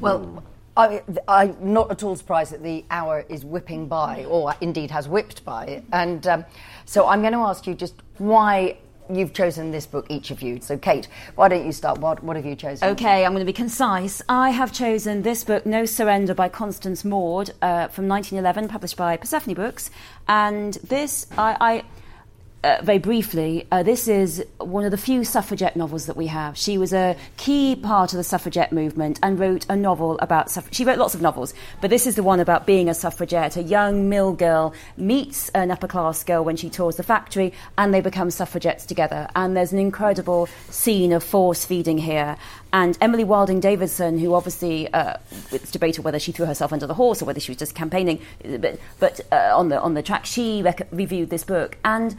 Well, 0.00 0.42
I, 0.76 1.02
I'm 1.26 1.56
not 1.60 1.90
at 1.90 2.02
all 2.02 2.16
surprised 2.16 2.52
that 2.52 2.62
the 2.62 2.84
hour 2.90 3.24
is 3.28 3.44
whipping 3.44 3.88
by, 3.88 4.24
or 4.26 4.54
indeed 4.60 4.90
has 4.90 5.08
whipped 5.08 5.44
by. 5.44 5.82
And 5.92 6.26
um, 6.26 6.44
so 6.84 7.06
I'm 7.08 7.22
going 7.22 7.32
to 7.32 7.38
ask 7.38 7.66
you 7.66 7.74
just 7.74 8.02
why 8.18 8.76
you've 9.10 9.32
chosen 9.32 9.70
this 9.70 9.86
book, 9.86 10.06
each 10.08 10.30
of 10.30 10.42
you. 10.42 10.60
So, 10.60 10.76
Kate, 10.76 11.08
why 11.34 11.48
don't 11.48 11.64
you 11.64 11.72
start? 11.72 11.98
What, 11.98 12.22
what 12.22 12.36
have 12.36 12.46
you 12.46 12.56
chosen? 12.56 12.88
Okay, 12.90 13.24
I'm 13.24 13.32
going 13.32 13.40
to 13.40 13.46
be 13.46 13.52
concise. 13.52 14.22
I 14.28 14.50
have 14.50 14.72
chosen 14.72 15.22
this 15.22 15.44
book, 15.44 15.66
No 15.66 15.84
Surrender, 15.84 16.34
by 16.34 16.48
Constance 16.48 17.04
Maud, 17.04 17.50
uh, 17.62 17.88
from 17.88 18.08
1911, 18.08 18.68
published 18.68 18.96
by 18.96 19.16
Persephone 19.16 19.54
Books. 19.54 19.90
And 20.28 20.74
this, 20.84 21.26
I, 21.38 21.56
I 21.60 21.84
uh, 22.66 22.82
very 22.82 22.98
briefly, 22.98 23.64
uh, 23.70 23.84
this 23.84 24.08
is 24.08 24.44
one 24.58 24.84
of 24.84 24.90
the 24.90 24.96
few 24.96 25.22
suffragette 25.22 25.76
novels 25.76 26.06
that 26.06 26.16
we 26.16 26.26
have. 26.26 26.58
She 26.58 26.78
was 26.78 26.92
a 26.92 27.16
key 27.36 27.76
part 27.76 28.12
of 28.12 28.16
the 28.16 28.24
suffragette 28.24 28.72
movement 28.72 29.20
and 29.22 29.38
wrote 29.38 29.64
a 29.68 29.76
novel 29.76 30.18
about. 30.18 30.50
Suff- 30.50 30.68
she 30.72 30.84
wrote 30.84 30.98
lots 30.98 31.14
of 31.14 31.22
novels, 31.22 31.54
but 31.80 31.90
this 31.90 32.08
is 32.08 32.16
the 32.16 32.24
one 32.24 32.40
about 32.40 32.66
being 32.66 32.88
a 32.88 32.94
suffragette. 32.94 33.56
A 33.56 33.62
young 33.62 34.08
mill 34.08 34.32
girl 34.32 34.74
meets 34.96 35.48
an 35.50 35.70
upper 35.70 35.86
class 35.86 36.24
girl 36.24 36.44
when 36.44 36.56
she 36.56 36.68
tours 36.68 36.96
the 36.96 37.04
factory, 37.04 37.52
and 37.78 37.94
they 37.94 38.00
become 38.00 38.32
suffragettes 38.32 38.84
together. 38.84 39.28
And 39.36 39.56
there's 39.56 39.72
an 39.72 39.78
incredible 39.78 40.48
scene 40.68 41.12
of 41.12 41.22
force 41.22 41.64
feeding 41.64 41.98
here. 41.98 42.36
And 42.72 42.98
Emily 43.00 43.24
Wilding 43.24 43.60
Davison, 43.60 44.18
who 44.18 44.34
obviously 44.34 44.92
uh, 44.92 45.18
it's 45.52 45.70
debated 45.70 46.02
whether 46.02 46.18
she 46.18 46.32
threw 46.32 46.46
herself 46.46 46.72
under 46.72 46.88
the 46.88 46.94
horse 46.94 47.22
or 47.22 47.26
whether 47.26 47.38
she 47.38 47.52
was 47.52 47.58
just 47.58 47.76
campaigning, 47.76 48.20
but, 48.42 48.80
but 48.98 49.20
uh, 49.30 49.52
on 49.54 49.68
the 49.68 49.80
on 49.80 49.94
the 49.94 50.02
track, 50.02 50.26
she 50.26 50.62
rec- 50.62 50.88
reviewed 50.90 51.30
this 51.30 51.44
book 51.44 51.78
and. 51.84 52.16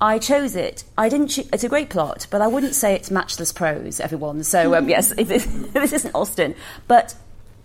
I 0.00 0.18
chose 0.18 0.54
it. 0.54 0.84
I 0.96 1.08
didn't. 1.08 1.28
Cho- 1.28 1.42
it's 1.52 1.64
a 1.64 1.68
great 1.68 1.90
plot, 1.90 2.26
but 2.30 2.40
I 2.40 2.46
wouldn't 2.46 2.74
say 2.74 2.94
it's 2.94 3.10
matchless 3.10 3.52
prose. 3.52 4.00
Everyone. 4.00 4.44
So 4.44 4.74
um, 4.74 4.88
yes, 4.94 5.12
it, 5.12 5.24
this 5.72 5.92
isn't 5.92 6.14
Austen, 6.14 6.54
but 6.86 7.14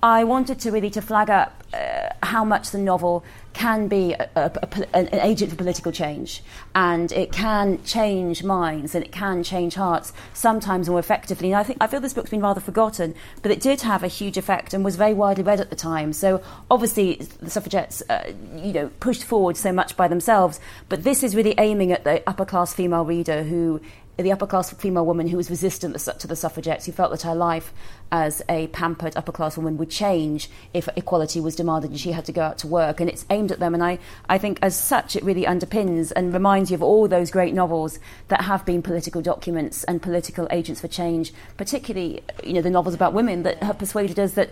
I 0.03 0.25
wanted 0.25 0.59
to 0.59 0.71
really 0.71 0.89
to 0.89 1.01
flag 1.01 1.29
up 1.29 1.63
uh, 1.73 2.09
how 2.21 2.43
much 2.43 2.71
the 2.71 2.77
novel 2.77 3.23
can 3.53 3.87
be 3.87 4.11
a, 4.11 4.29
a, 4.35 4.51
a, 4.61 4.95
an 4.97 5.19
agent 5.21 5.49
for 5.49 5.55
political 5.55 5.93
change, 5.93 6.43
and 6.75 7.09
it 7.13 7.31
can 7.31 7.81
change 7.85 8.43
minds 8.43 8.95
and 8.95 9.05
it 9.05 9.13
can 9.13 9.43
change 9.43 9.75
hearts 9.75 10.11
sometimes 10.33 10.89
more 10.89 10.99
effectively. 10.99 11.53
And 11.53 11.57
I 11.57 11.63
think 11.63 11.77
I 11.79 11.87
feel 11.87 12.01
this 12.01 12.13
book's 12.13 12.31
been 12.31 12.41
rather 12.41 12.59
forgotten, 12.59 13.15
but 13.41 13.49
it 13.49 13.61
did 13.61 13.79
have 13.81 14.03
a 14.03 14.09
huge 14.09 14.37
effect 14.37 14.73
and 14.73 14.83
was 14.83 14.97
very 14.97 15.13
widely 15.13 15.43
read 15.43 15.61
at 15.61 15.69
the 15.69 15.75
time. 15.75 16.11
So 16.11 16.43
obviously 16.69 17.15
the 17.39 17.49
suffragettes, 17.49 18.03
uh, 18.09 18.33
you 18.57 18.73
know, 18.73 18.91
pushed 18.99 19.23
forward 19.23 19.55
so 19.55 19.71
much 19.71 19.95
by 19.95 20.09
themselves, 20.09 20.59
but 20.89 21.05
this 21.05 21.23
is 21.23 21.33
really 21.33 21.55
aiming 21.57 21.93
at 21.93 22.03
the 22.03 22.21
upper 22.27 22.43
class 22.43 22.73
female 22.73 23.05
reader 23.05 23.43
who 23.43 23.79
the 24.17 24.31
upper 24.31 24.45
class 24.45 24.71
female 24.73 25.05
woman 25.05 25.27
who 25.27 25.37
was 25.37 25.49
resistant 25.49 25.97
to 25.97 26.27
the 26.27 26.35
suffragettes, 26.35 26.85
who 26.85 26.91
felt 26.91 27.11
that 27.11 27.23
her 27.23 27.33
life 27.33 27.73
as 28.11 28.43
a 28.47 28.67
pampered 28.67 29.17
upper 29.17 29.31
class 29.31 29.57
woman 29.57 29.75
would 29.77 29.89
change 29.89 30.49
if 30.73 30.87
equality 30.95 31.39
was 31.39 31.55
demanded 31.55 31.89
and 31.89 31.99
she 31.99 32.11
had 32.11 32.23
to 32.25 32.31
go 32.31 32.41
out 32.41 32.59
to 32.59 32.67
work. 32.67 32.99
And 32.99 33.09
it's 33.09 33.25
aimed 33.31 33.51
at 33.51 33.59
them. 33.59 33.73
And 33.73 33.83
I, 33.83 33.97
I 34.29 34.37
think, 34.37 34.59
as 34.61 34.75
such, 34.75 35.15
it 35.15 35.23
really 35.23 35.45
underpins 35.45 36.11
and 36.15 36.31
reminds 36.31 36.69
you 36.69 36.75
of 36.75 36.83
all 36.83 37.07
those 37.07 37.31
great 37.31 37.55
novels 37.55 37.97
that 38.27 38.41
have 38.41 38.65
been 38.65 38.83
political 38.83 39.21
documents 39.21 39.83
and 39.85 40.01
political 40.01 40.47
agents 40.51 40.81
for 40.81 40.87
change, 40.87 41.33
particularly 41.57 42.23
you 42.43 42.53
know, 42.53 42.61
the 42.61 42.69
novels 42.69 42.93
about 42.93 43.13
women 43.13 43.43
that 43.43 43.63
have 43.63 43.79
persuaded 43.79 44.19
us 44.19 44.33
that 44.33 44.51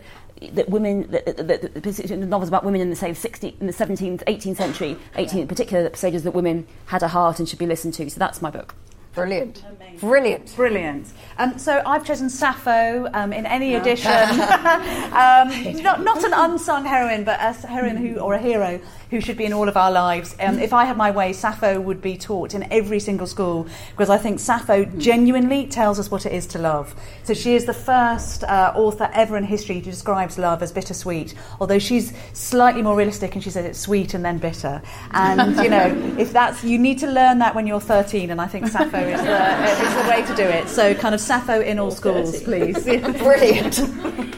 that 0.53 0.69
women, 0.69 1.09
that, 1.11 1.25
that, 1.37 1.61
that, 1.61 1.83
the 1.83 2.17
novels 2.17 2.47
about 2.47 2.63
women 2.63 2.81
in 2.81 2.89
the 2.89 2.95
say 2.95 3.13
16, 3.13 3.57
in 3.59 3.67
the 3.67 3.73
17th, 3.73 4.23
18th 4.23 4.57
century, 4.57 4.97
18th 5.15 5.41
in 5.41 5.47
particular, 5.47 5.83
that 5.83 5.93
persuaded 5.93 6.17
us 6.17 6.23
that 6.23 6.33
women 6.33 6.65
had 6.87 7.03
a 7.03 7.07
heart 7.07 7.37
and 7.37 7.47
should 7.47 7.59
be 7.59 7.67
listened 7.67 7.93
to. 7.93 8.09
So 8.09 8.17
that's 8.17 8.41
my 8.41 8.49
book. 8.49 8.73
Brilliant. 9.13 9.63
Brilliant. 9.99 10.55
Brilliant. 10.55 11.07
Um, 11.37 11.57
so 11.57 11.81
I've 11.85 12.05
chosen 12.05 12.29
Sappho 12.29 13.09
um, 13.13 13.33
in 13.33 13.45
any 13.45 13.75
edition. 13.81 14.11
um, 14.11 15.81
not, 15.83 16.01
not 16.01 16.23
an 16.23 16.33
unsung 16.33 16.85
heroine, 16.85 17.23
but 17.23 17.39
a 17.41 17.53
heroine 17.67 17.97
who, 17.97 18.19
or 18.19 18.35
a 18.35 18.39
hero 18.41 18.79
who 19.11 19.19
should 19.19 19.37
be 19.37 19.45
in 19.45 19.53
all 19.53 19.67
of 19.67 19.75
our 19.77 19.91
lives. 19.91 20.35
Um, 20.39 20.57
if 20.57 20.71
I 20.73 20.85
had 20.85 20.95
my 20.97 21.11
way, 21.11 21.33
Sappho 21.33 21.79
would 21.79 22.01
be 22.01 22.17
taught 22.17 22.55
in 22.55 22.71
every 22.71 22.99
single 22.99 23.27
school 23.27 23.67
because 23.91 24.09
I 24.09 24.17
think 24.17 24.39
Sappho 24.39 24.85
genuinely 24.85 25.67
tells 25.67 25.99
us 25.99 26.09
what 26.09 26.25
it 26.25 26.31
is 26.31 26.47
to 26.47 26.59
love. 26.59 26.95
So 27.23 27.33
she 27.33 27.53
is 27.53 27.65
the 27.65 27.73
first 27.73 28.45
uh, 28.45 28.71
author 28.73 29.09
ever 29.13 29.37
in 29.37 29.43
history 29.43 29.75
who 29.75 29.81
describes 29.81 30.37
love 30.37 30.63
as 30.63 30.71
bittersweet, 30.71 31.35
although 31.59 31.77
she's 31.77 32.13
slightly 32.33 32.81
more 32.81 32.95
realistic 32.95 33.35
and 33.35 33.43
she 33.43 33.49
says 33.49 33.65
it's 33.65 33.79
sweet 33.79 34.13
and 34.13 34.23
then 34.23 34.37
bitter. 34.37 34.81
And, 35.11 35.57
you 35.57 35.69
know, 35.69 36.15
if 36.17 36.31
that's, 36.31 36.63
you 36.63 36.79
need 36.79 36.99
to 36.99 37.07
learn 37.07 37.39
that 37.39 37.53
when 37.53 37.67
you're 37.67 37.81
13, 37.81 38.31
and 38.31 38.39
I 38.39 38.47
think 38.47 38.67
Sappho 38.67 38.97
is 38.97 39.21
the, 39.21 39.87
is 39.87 40.03
the 40.03 40.09
way 40.09 40.25
to 40.25 40.35
do 40.35 40.43
it. 40.43 40.69
So 40.69 40.95
kind 40.95 41.13
of 41.13 41.19
Sappho 41.19 41.59
in 41.59 41.79
all 41.79 41.91
schools, 41.91 42.41
please. 42.43 42.81
Brilliant. 42.85 43.81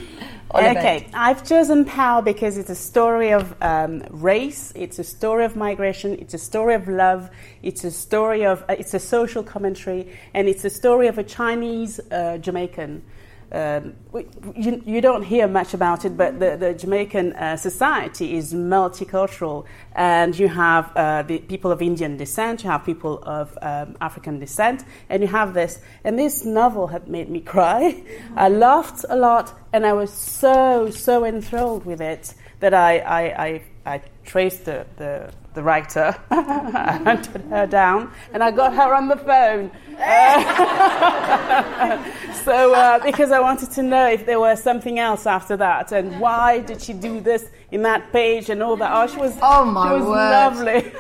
Okay, 0.54 1.08
I've 1.16 1.44
chosen 1.44 1.84
Pao 1.84 2.22
because 2.22 2.58
it's 2.58 2.70
a 2.70 2.76
story 2.76 3.34
of 3.34 3.56
um, 3.62 4.04
race, 4.12 4.72
it's 4.76 5.00
a 5.00 5.04
story 5.04 5.46
of 5.46 5.56
migration, 5.56 6.14
it's 6.20 6.36
a 6.36 6.38
story 6.38 6.76
of 6.76 6.88
love, 6.88 7.32
it's 7.64 7.84
a 7.84 7.90
story 7.90 8.46
of, 8.46 8.62
uh, 8.70 8.76
it's 8.78 8.94
a 8.94 9.00
social 9.00 9.42
commentary, 9.42 10.16
and 10.36 10.48
it's 10.48 10.64
a 10.64 10.70
story 10.70 11.08
of 11.08 11.18
a 11.18 11.24
Chinese 11.24 12.00
uh, 12.12 12.38
Jamaican. 12.38 13.04
Um, 13.54 13.94
you, 14.56 14.82
you, 14.84 15.00
don't 15.00 15.22
hear 15.22 15.48
much 15.48 15.76
about 15.76 16.06
it, 16.06 16.18
but 16.18 16.40
the, 16.40 16.58
the 16.58 16.74
Jamaican 16.74 17.34
uh, 17.34 17.56
society 17.56 18.36
is 18.36 18.52
multicultural, 18.52 19.66
and 19.96 20.38
you 20.38 20.48
have 20.48 20.92
uh, 20.96 21.22
the 21.22 21.38
people 21.38 21.72
of 21.72 21.80
Indian 21.80 22.18
descent, 22.18 22.64
you 22.64 22.72
have 22.72 22.84
people 22.84 23.22
of 23.24 23.56
um, 23.62 23.96
African 24.02 24.40
descent, 24.40 24.84
and 25.08 25.22
you 25.22 25.28
have 25.28 25.54
this. 25.54 25.80
And 26.04 26.18
this 26.18 26.44
novel 26.44 26.88
had 26.88 27.08
made 27.08 27.30
me 27.30 27.42
cry. 27.54 28.04
I 28.36 28.50
laughed 28.50 29.06
a 29.08 29.16
lot, 29.16 29.54
and 29.72 29.86
I 29.86 29.94
was 29.94 30.12
so 30.12 30.90
so 30.90 31.24
enthralled 31.24 31.86
with 31.86 32.02
it 32.02 32.34
that 32.60 32.74
I 32.74 32.98
I, 33.00 33.46
I, 33.46 33.62
I 33.86 34.02
traced 34.26 34.66
the, 34.66 34.88
the 34.98 35.32
the 35.54 35.64
writer. 35.64 36.16
I 36.32 37.00
hunted 37.04 37.42
her 37.44 37.68
down 37.68 38.12
and 38.34 38.44
I 38.44 38.52
got 38.52 38.74
her 38.76 38.94
on 38.94 39.08
the 39.08 39.18
phone. 39.18 39.72
Uh, 39.98 40.44
so, 42.44 42.74
uh, 42.74 43.00
because 43.04 43.32
I 43.32 43.40
wanted 43.40 43.72
to 43.72 43.84
know 43.84 44.08
if 44.10 44.26
there 44.26 44.40
was 44.40 44.62
something 44.62 45.00
else 45.00 45.26
after 45.26 45.56
that 45.58 45.92
and 45.92 46.20
why 46.20 46.60
did 46.60 46.82
she 46.82 46.94
do 46.94 47.20
this 47.22 47.46
in 47.72 47.82
that 47.84 48.12
page 48.12 48.50
and 48.50 48.62
all 48.62 48.78
that. 48.78 48.92
Oh, 48.94 49.08
she 49.08 49.18
was, 49.18 49.38
oh 49.42 49.66
my 49.66 49.88
she 49.88 49.94
was 49.96 50.06
word. 50.06 50.14
lovely. 50.14 50.92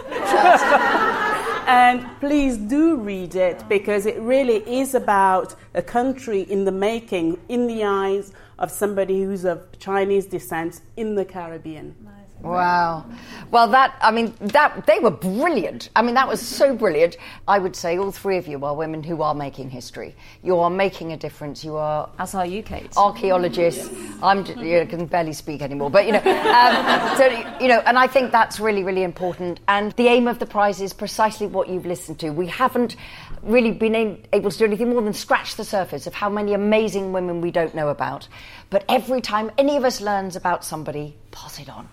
and 1.67 2.05
please 2.19 2.57
do 2.57 2.97
read 2.97 3.35
it 3.35 3.63
because 3.69 4.05
it 4.05 4.19
really 4.19 4.57
is 4.67 4.95
about 4.95 5.55
a 5.73 5.81
country 5.81 6.41
in 6.41 6.65
the 6.65 6.71
making, 6.71 7.39
in 7.49 7.67
the 7.67 7.83
eyes 7.83 8.33
of 8.59 8.71
somebody 8.71 9.23
who's 9.23 9.45
of 9.45 9.67
Chinese 9.79 10.25
descent 10.25 10.81
in 10.97 11.15
the 11.15 11.25
Caribbean. 11.25 11.95
Wow. 12.43 13.05
Well, 13.51 13.69
that, 13.69 13.95
I 14.01 14.11
mean, 14.11 14.33
that, 14.41 14.85
they 14.85 14.99
were 14.99 15.11
brilliant. 15.11 15.89
I 15.95 16.01
mean, 16.01 16.15
that 16.15 16.27
was 16.27 16.41
so 16.41 16.75
brilliant. 16.75 17.15
I 17.47 17.57
would 17.57 17.73
say 17.73 17.97
all 17.97 18.11
three 18.11 18.37
of 18.37 18.47
you 18.47 18.65
are 18.65 18.75
women 18.75 19.01
who 19.01 19.21
are 19.21 19.33
making 19.33 19.69
history. 19.69 20.13
You 20.43 20.59
are 20.59 20.69
making 20.69 21.13
a 21.13 21.17
difference. 21.17 21.63
You 21.63 21.77
are. 21.77 22.09
As 22.19 22.35
are 22.35 22.45
you, 22.45 22.61
Kate. 22.61 22.91
Archaeologists. 22.97 23.89
I'm, 24.21 24.45
you 24.45 24.79
know, 24.79 24.85
can 24.85 25.05
barely 25.05 25.31
speak 25.31 25.61
anymore, 25.61 25.89
but, 25.89 26.05
you 26.05 26.11
know, 26.11 26.19
um, 26.19 27.17
so, 27.17 27.27
you 27.61 27.69
know, 27.69 27.79
and 27.85 27.97
I 27.97 28.07
think 28.07 28.33
that's 28.33 28.59
really, 28.59 28.83
really 28.83 29.03
important. 29.03 29.61
And 29.69 29.93
the 29.93 30.07
aim 30.07 30.27
of 30.27 30.39
the 30.39 30.45
prize 30.45 30.81
is 30.81 30.91
precisely 30.91 31.47
what 31.47 31.69
you've 31.69 31.85
listened 31.85 32.19
to. 32.19 32.31
We 32.31 32.47
haven't 32.47 32.97
really 33.41 33.71
been 33.71 33.95
able 34.33 34.51
to 34.51 34.57
do 34.57 34.65
anything 34.65 34.89
more 34.89 35.01
than 35.01 35.13
scratch 35.13 35.55
the 35.55 35.63
surface 35.63 36.07
of 36.07 36.13
how 36.13 36.27
many 36.29 36.53
amazing 36.53 37.13
women 37.13 37.39
we 37.39 37.51
don't 37.51 37.73
know 37.73 37.87
about. 37.87 38.27
But 38.69 38.83
every 38.89 39.21
time 39.21 39.49
any 39.57 39.77
of 39.77 39.85
us 39.85 40.01
learns 40.01 40.35
about 40.35 40.65
somebody, 40.65 41.15
pass 41.31 41.59
it 41.59 41.69
on 41.69 41.87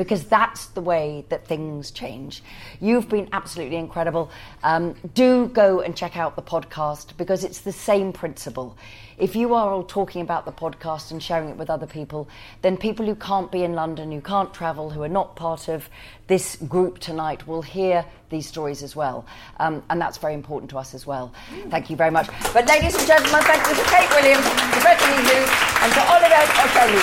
because 0.00 0.24
that's 0.24 0.64
the 0.68 0.80
way 0.80 1.26
that 1.28 1.46
things 1.46 1.90
change. 1.90 2.42
You've 2.80 3.10
been 3.10 3.28
absolutely 3.34 3.76
incredible. 3.76 4.30
Um, 4.62 4.94
do 5.12 5.48
go 5.48 5.82
and 5.82 5.94
check 5.94 6.16
out 6.16 6.36
the 6.36 6.42
podcast 6.42 7.18
because 7.18 7.44
it's 7.44 7.60
the 7.60 7.72
same 7.72 8.10
principle. 8.10 8.78
If 9.18 9.36
you 9.36 9.52
are 9.52 9.70
all 9.70 9.82
talking 9.82 10.22
about 10.22 10.46
the 10.46 10.52
podcast 10.52 11.10
and 11.10 11.22
sharing 11.22 11.50
it 11.50 11.58
with 11.58 11.68
other 11.68 11.86
people, 11.86 12.30
then 12.62 12.78
people 12.78 13.04
who 13.04 13.14
can't 13.14 13.52
be 13.52 13.62
in 13.62 13.74
London, 13.74 14.10
who 14.10 14.22
can't 14.22 14.54
travel, 14.54 14.88
who 14.88 15.02
are 15.02 15.08
not 15.08 15.36
part 15.36 15.68
of 15.68 15.90
this 16.28 16.56
group 16.56 16.98
tonight 17.00 17.46
will 17.46 17.60
hear 17.60 18.06
these 18.30 18.46
stories 18.46 18.82
as 18.82 18.96
well. 18.96 19.26
Um, 19.58 19.82
and 19.90 20.00
that's 20.00 20.16
very 20.16 20.32
important 20.32 20.70
to 20.70 20.78
us 20.78 20.94
as 20.94 21.06
well. 21.06 21.34
Thank 21.68 21.90
you 21.90 21.96
very 21.96 22.10
much. 22.10 22.28
But 22.54 22.66
ladies 22.66 22.96
and 22.96 23.06
gentlemen, 23.06 23.42
thank 23.42 23.68
you 23.68 23.74
to 23.74 23.90
Kate 23.90 24.08
Williams, 24.08 24.46
to 24.46 24.80
Bettany 24.80 25.20
Hughes, 25.28 25.50
and 25.82 25.92
to 25.92 26.00
Olivette 26.00 26.56
Otele. 26.56 27.02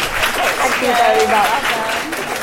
Thank 0.57 0.81
you 0.81 0.93
very 0.95 1.27
much. 1.27 2.36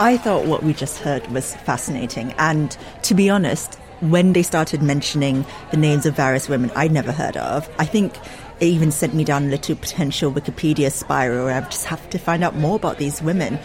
I 0.00 0.16
thought 0.16 0.46
what 0.46 0.62
we 0.62 0.74
just 0.74 0.98
heard 0.98 1.26
was 1.32 1.56
fascinating. 1.56 2.32
And 2.38 2.76
to 3.02 3.14
be 3.14 3.28
honest, 3.28 3.74
when 3.98 4.32
they 4.32 4.44
started 4.44 4.80
mentioning 4.80 5.44
the 5.72 5.76
names 5.76 6.06
of 6.06 6.14
various 6.14 6.48
women 6.48 6.70
I'd 6.76 6.92
never 6.92 7.10
heard 7.10 7.36
of, 7.36 7.68
I 7.80 7.84
think 7.84 8.16
it 8.60 8.66
even 8.66 8.92
sent 8.92 9.14
me 9.14 9.24
down 9.24 9.46
a 9.46 9.48
little 9.48 9.74
potential 9.74 10.32
Wikipedia 10.32 10.92
spiral 10.92 11.46
where 11.46 11.60
I 11.60 11.68
just 11.68 11.86
have 11.86 12.08
to 12.10 12.18
find 12.18 12.44
out 12.44 12.54
more 12.54 12.76
about 12.76 12.98
these 12.98 13.20
women. 13.20 13.58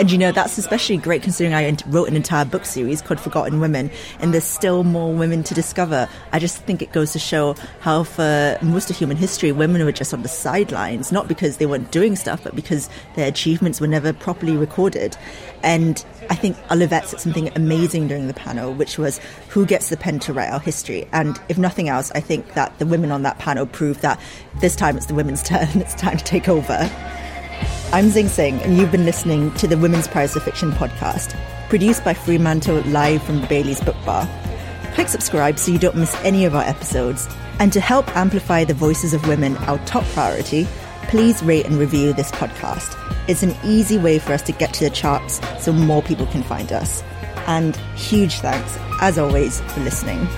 And 0.00 0.10
you 0.10 0.16
know, 0.16 0.32
that's 0.32 0.56
especially 0.56 0.96
great 0.96 1.22
considering 1.22 1.54
I 1.54 1.76
wrote 1.88 2.08
an 2.08 2.16
entire 2.16 2.46
book 2.46 2.64
series 2.64 3.02
called 3.02 3.20
Forgotten 3.20 3.60
Women, 3.60 3.90
and 4.18 4.32
there's 4.32 4.44
still 4.44 4.82
more 4.82 5.12
women 5.12 5.42
to 5.42 5.52
discover. 5.52 6.08
I 6.32 6.38
just 6.38 6.56
think 6.62 6.80
it 6.80 6.90
goes 6.92 7.12
to 7.12 7.18
show 7.18 7.54
how, 7.80 8.04
for 8.04 8.56
most 8.62 8.88
of 8.88 8.96
human 8.96 9.18
history, 9.18 9.52
women 9.52 9.84
were 9.84 9.92
just 9.92 10.14
on 10.14 10.22
the 10.22 10.28
sidelines, 10.28 11.12
not 11.12 11.28
because 11.28 11.58
they 11.58 11.66
weren't 11.66 11.90
doing 11.90 12.16
stuff, 12.16 12.42
but 12.42 12.56
because 12.56 12.88
their 13.14 13.28
achievements 13.28 13.78
were 13.78 13.86
never 13.86 14.14
properly 14.14 14.56
recorded. 14.56 15.18
And 15.62 16.02
I 16.30 16.34
think 16.34 16.56
Olivette 16.68 17.04
said 17.04 17.20
something 17.20 17.50
amazing 17.54 18.08
during 18.08 18.26
the 18.26 18.32
panel, 18.32 18.72
which 18.72 18.96
was 18.96 19.20
who 19.50 19.66
gets 19.66 19.90
the 19.90 19.98
pen 19.98 20.18
to 20.20 20.32
write 20.32 20.48
our 20.48 20.60
history. 20.60 21.06
And 21.12 21.38
if 21.50 21.58
nothing 21.58 21.90
else, 21.90 22.10
I 22.12 22.20
think 22.20 22.54
that 22.54 22.78
the 22.78 22.86
women 22.86 23.12
on 23.12 23.22
that 23.24 23.38
panel 23.38 23.66
proved 23.66 24.00
that 24.00 24.18
this 24.62 24.74
time 24.74 24.96
it's 24.96 25.04
the 25.04 25.14
women's 25.14 25.42
turn, 25.46 25.68
it's 25.74 25.94
time 25.94 26.16
to 26.16 26.24
take 26.24 26.48
over. 26.48 26.90
I'm 27.92 28.10
Zing 28.10 28.26
Tsjeng, 28.26 28.64
and 28.64 28.76
you've 28.76 28.92
been 28.92 29.04
listening 29.04 29.52
to 29.54 29.66
the 29.66 29.76
Women's 29.76 30.06
Prize 30.06 30.34
for 30.34 30.40
Fiction 30.40 30.70
podcast, 30.72 31.36
produced 31.68 32.04
by 32.04 32.14
Fremantle 32.14 32.82
live 32.82 33.22
from 33.22 33.44
Bailey's 33.46 33.80
Book 33.80 33.96
Bar. 34.06 34.28
Click 34.94 35.08
subscribe 35.08 35.58
so 35.58 35.72
you 35.72 35.78
don't 35.78 35.96
miss 35.96 36.14
any 36.24 36.44
of 36.44 36.54
our 36.54 36.62
episodes. 36.62 37.28
And 37.58 37.72
to 37.72 37.80
help 37.80 38.16
amplify 38.16 38.64
the 38.64 38.74
voices 38.74 39.12
of 39.12 39.26
women, 39.26 39.56
our 39.58 39.78
top 39.86 40.04
priority, 40.14 40.66
please 41.04 41.42
rate 41.42 41.66
and 41.66 41.78
review 41.78 42.12
this 42.12 42.30
podcast. 42.30 42.96
It's 43.28 43.42
an 43.42 43.56
easy 43.64 43.98
way 43.98 44.18
for 44.18 44.32
us 44.32 44.42
to 44.42 44.52
get 44.52 44.72
to 44.74 44.84
the 44.84 44.90
charts 44.90 45.40
so 45.62 45.72
more 45.72 46.02
people 46.02 46.26
can 46.26 46.42
find 46.42 46.72
us. 46.72 47.02
And 47.46 47.76
huge 47.96 48.34
thanks, 48.40 48.78
as 49.00 49.18
always, 49.18 49.60
for 49.72 49.80
listening. 49.80 50.28